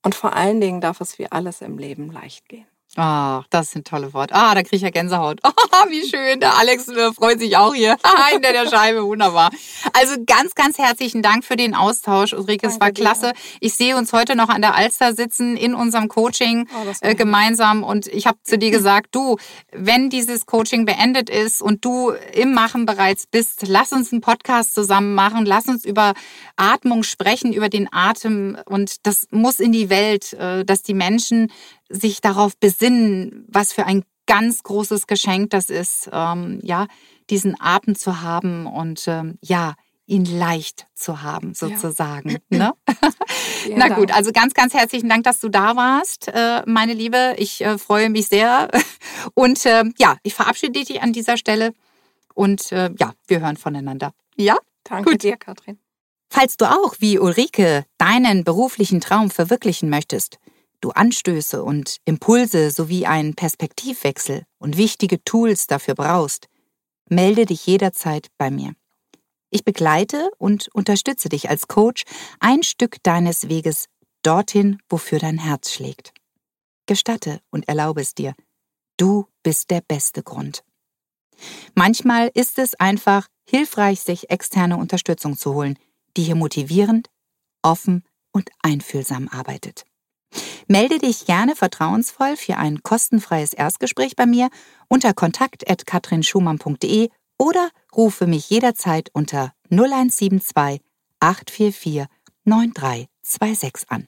Und 0.02 0.14
vor 0.14 0.34
allen 0.34 0.60
Dingen 0.60 0.80
darf 0.80 1.00
es 1.00 1.18
wie 1.18 1.30
alles 1.30 1.60
im 1.60 1.78
Leben 1.78 2.10
leicht 2.12 2.48
gehen. 2.48 2.66
Ach, 2.96 3.44
das 3.50 3.70
sind 3.70 3.86
tolle 3.86 4.12
Worte. 4.14 4.34
Ah, 4.34 4.52
da 4.52 4.62
kriege 4.62 4.76
ich 4.76 4.82
ja 4.82 4.90
Gänsehaut. 4.90 5.38
Oh, 5.44 5.50
wie 5.90 6.08
schön. 6.08 6.40
Der 6.40 6.58
Alex 6.58 6.88
äh, 6.88 7.12
freut 7.12 7.38
sich 7.38 7.56
auch 7.56 7.72
hier. 7.72 7.96
Hinter 8.32 8.52
der 8.52 8.68
Scheibe, 8.68 9.04
wunderbar. 9.04 9.50
Also 9.92 10.16
ganz, 10.26 10.56
ganz 10.56 10.76
herzlichen 10.76 11.22
Dank 11.22 11.44
für 11.44 11.54
den 11.54 11.76
Austausch, 11.76 12.32
Ulrike. 12.32 12.66
Es 12.66 12.80
war 12.80 12.90
klasse. 12.90 13.32
Ich 13.60 13.74
sehe 13.74 13.96
uns 13.96 14.12
heute 14.12 14.34
noch 14.34 14.48
an 14.48 14.60
der 14.60 14.74
Alster 14.74 15.14
sitzen 15.14 15.56
in 15.56 15.74
unserem 15.74 16.08
Coaching 16.08 16.68
Oh, 16.74 16.92
äh, 17.00 17.14
gemeinsam. 17.14 17.84
Und 17.84 18.08
ich 18.08 18.26
habe 18.26 18.38
zu 18.42 18.58
dir 18.58 18.72
gesagt, 18.72 19.14
du, 19.14 19.36
wenn 19.70 20.10
dieses 20.10 20.46
Coaching 20.46 20.84
beendet 20.84 21.30
ist 21.30 21.62
und 21.62 21.84
du 21.84 22.10
im 22.32 22.52
Machen 22.54 22.86
bereits 22.86 23.28
bist, 23.28 23.68
lass 23.68 23.92
uns 23.92 24.10
einen 24.10 24.20
Podcast 24.20 24.74
zusammen 24.74 25.14
machen. 25.14 25.46
Lass 25.46 25.68
uns 25.68 25.84
über 25.84 26.14
Atmung 26.56 27.04
sprechen, 27.04 27.52
über 27.52 27.68
den 27.68 27.88
Atem. 27.92 28.58
Und 28.66 29.06
das 29.06 29.28
muss 29.30 29.60
in 29.60 29.70
die 29.70 29.90
Welt, 29.90 30.32
äh, 30.32 30.64
dass 30.64 30.82
die 30.82 30.94
Menschen 30.94 31.52
sich 31.90 32.20
darauf 32.20 32.56
besinnen, 32.56 33.44
was 33.48 33.72
für 33.72 33.84
ein 33.84 34.04
ganz 34.26 34.62
großes 34.62 35.06
Geschenk 35.06 35.50
das 35.50 35.70
ist, 35.70 36.08
ähm, 36.12 36.60
ja, 36.62 36.86
diesen 37.30 37.56
Atem 37.60 37.96
zu 37.96 38.22
haben 38.22 38.66
und 38.66 39.06
ähm, 39.08 39.38
ja, 39.42 39.74
ihn 40.06 40.24
leicht 40.24 40.86
zu 40.94 41.22
haben, 41.22 41.54
sozusagen. 41.54 42.38
Ne? 42.50 42.72
Vielen 43.62 43.78
Na 43.78 43.88
gut, 43.88 44.12
also 44.12 44.32
ganz, 44.32 44.54
ganz 44.54 44.74
herzlichen 44.74 45.08
Dank, 45.08 45.24
dass 45.24 45.38
du 45.38 45.48
da 45.48 45.76
warst, 45.76 46.28
äh, 46.28 46.62
meine 46.66 46.94
Liebe. 46.94 47.34
Ich 47.38 47.60
äh, 47.60 47.78
freue 47.78 48.10
mich 48.10 48.28
sehr. 48.28 48.68
Und 49.34 49.64
äh, 49.66 49.84
ja, 49.98 50.16
ich 50.22 50.34
verabschiede 50.34 50.72
dich 50.72 51.00
an 51.00 51.12
dieser 51.12 51.36
Stelle. 51.36 51.72
Und 52.34 52.72
äh, 52.72 52.90
ja, 52.98 53.12
wir 53.28 53.40
hören 53.40 53.56
voneinander. 53.56 54.12
Ja? 54.36 54.56
Danke 54.84 55.12
Gut. 55.12 55.22
dir, 55.22 55.36
Katrin. 55.36 55.78
Falls 56.28 56.56
du 56.56 56.64
auch, 56.64 56.94
wie 56.98 57.18
Ulrike, 57.18 57.84
deinen 57.98 58.44
beruflichen 58.44 59.00
Traum 59.00 59.30
verwirklichen 59.30 59.90
möchtest, 59.90 60.38
du 60.80 60.90
Anstöße 60.90 61.62
und 61.62 61.98
Impulse 62.04 62.70
sowie 62.70 63.06
einen 63.06 63.34
Perspektivwechsel 63.34 64.44
und 64.58 64.76
wichtige 64.76 65.22
Tools 65.24 65.66
dafür 65.66 65.94
brauchst, 65.94 66.48
melde 67.08 67.46
dich 67.46 67.66
jederzeit 67.66 68.28
bei 68.38 68.50
mir. 68.50 68.74
Ich 69.50 69.64
begleite 69.64 70.30
und 70.38 70.68
unterstütze 70.72 71.28
dich 71.28 71.50
als 71.50 71.66
Coach 71.68 72.04
ein 72.38 72.62
Stück 72.62 73.02
deines 73.02 73.48
Weges 73.48 73.86
dorthin, 74.22 74.78
wofür 74.88 75.18
dein 75.18 75.38
Herz 75.38 75.72
schlägt. 75.72 76.12
Gestatte 76.86 77.40
und 77.50 77.68
erlaube 77.68 78.00
es 78.00 78.14
dir. 78.14 78.34
Du 78.96 79.26
bist 79.42 79.70
der 79.70 79.80
beste 79.80 80.22
Grund. 80.22 80.62
Manchmal 81.74 82.30
ist 82.34 82.58
es 82.58 82.74
einfach 82.74 83.28
hilfreich, 83.48 84.00
sich 84.00 84.30
externe 84.30 84.76
Unterstützung 84.76 85.36
zu 85.36 85.54
holen, 85.54 85.78
die 86.16 86.22
hier 86.22 86.34
motivierend, 86.34 87.08
offen 87.62 88.04
und 88.32 88.50
einfühlsam 88.62 89.28
arbeitet. 89.28 89.84
Melde 90.70 91.00
dich 91.00 91.26
gerne 91.26 91.56
vertrauensvoll 91.56 92.36
für 92.36 92.56
ein 92.56 92.84
kostenfreies 92.84 93.54
Erstgespräch 93.54 94.14
bei 94.14 94.24
mir 94.24 94.50
unter 94.86 95.12
kontakt.katrinschumann.de 95.12 97.08
oder 97.38 97.70
rufe 97.92 98.28
mich 98.28 98.48
jederzeit 98.50 99.10
unter 99.12 99.52
0172 99.70 100.80
844 101.18 102.06
9326 102.44 103.90
an. 103.90 104.06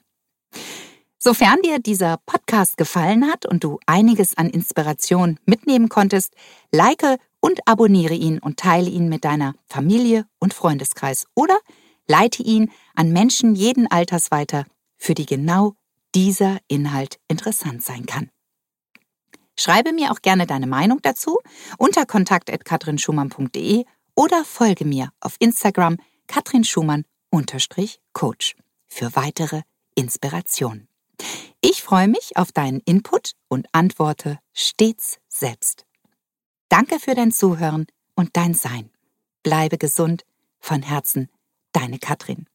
Sofern 1.19 1.61
dir 1.63 1.79
dieser 1.79 2.15
Podcast 2.25 2.77
gefallen 2.77 3.29
hat 3.29 3.45
und 3.45 3.65
du 3.65 3.81
einiges 3.85 4.37
an 4.37 4.49
Inspiration 4.49 5.41
mitnehmen 5.45 5.89
konntest, 5.89 6.33
like 6.71 7.03
und 7.41 7.59
abonniere 7.67 8.13
ihn 8.13 8.39
und 8.39 8.55
teile 8.55 8.89
ihn 8.89 9.09
mit 9.09 9.25
deiner 9.25 9.53
Familie 9.65 10.27
und 10.39 10.53
Freundeskreis 10.53 11.25
oder 11.35 11.57
leite 12.07 12.41
ihn 12.41 12.71
an 12.95 13.11
Menschen 13.11 13.53
jeden 13.53 13.91
Alters 13.91 14.31
weiter, 14.31 14.63
für 14.95 15.13
die 15.13 15.25
genau 15.25 15.75
dieser 16.15 16.59
Inhalt 16.67 17.19
interessant 17.27 17.83
sein 17.83 18.05
kann. 18.05 18.29
Schreibe 19.57 19.91
mir 19.93 20.11
auch 20.11 20.21
gerne 20.21 20.45
deine 20.47 20.67
Meinung 20.67 20.99
dazu 21.01 21.39
unter 21.77 22.05
kontakt.katrinschumann.de 22.05 23.85
oder 24.15 24.45
folge 24.45 24.85
mir 24.85 25.09
auf 25.19 25.35
Instagram 25.39 25.97
katrinschumann-coach 26.27 28.55
für 28.87 29.15
weitere 29.15 29.63
Inspiration. 29.95 30.87
Ich 31.61 31.81
freue 31.83 32.07
mich 32.07 32.35
auf 32.35 32.51
deinen 32.51 32.79
Input 32.81 33.33
und 33.47 33.67
antworte 33.71 34.39
stets 34.53 35.19
selbst. 35.29 35.85
Danke 36.69 36.99
für 36.99 37.15
dein 37.15 37.31
Zuhören 37.31 37.87
und 38.15 38.31
dein 38.33 38.53
Sein. 38.53 38.91
Bleibe 39.43 39.77
gesund. 39.77 40.25
Von 40.59 40.81
Herzen, 40.81 41.29
deine 41.73 41.99
Katrin. 41.99 42.47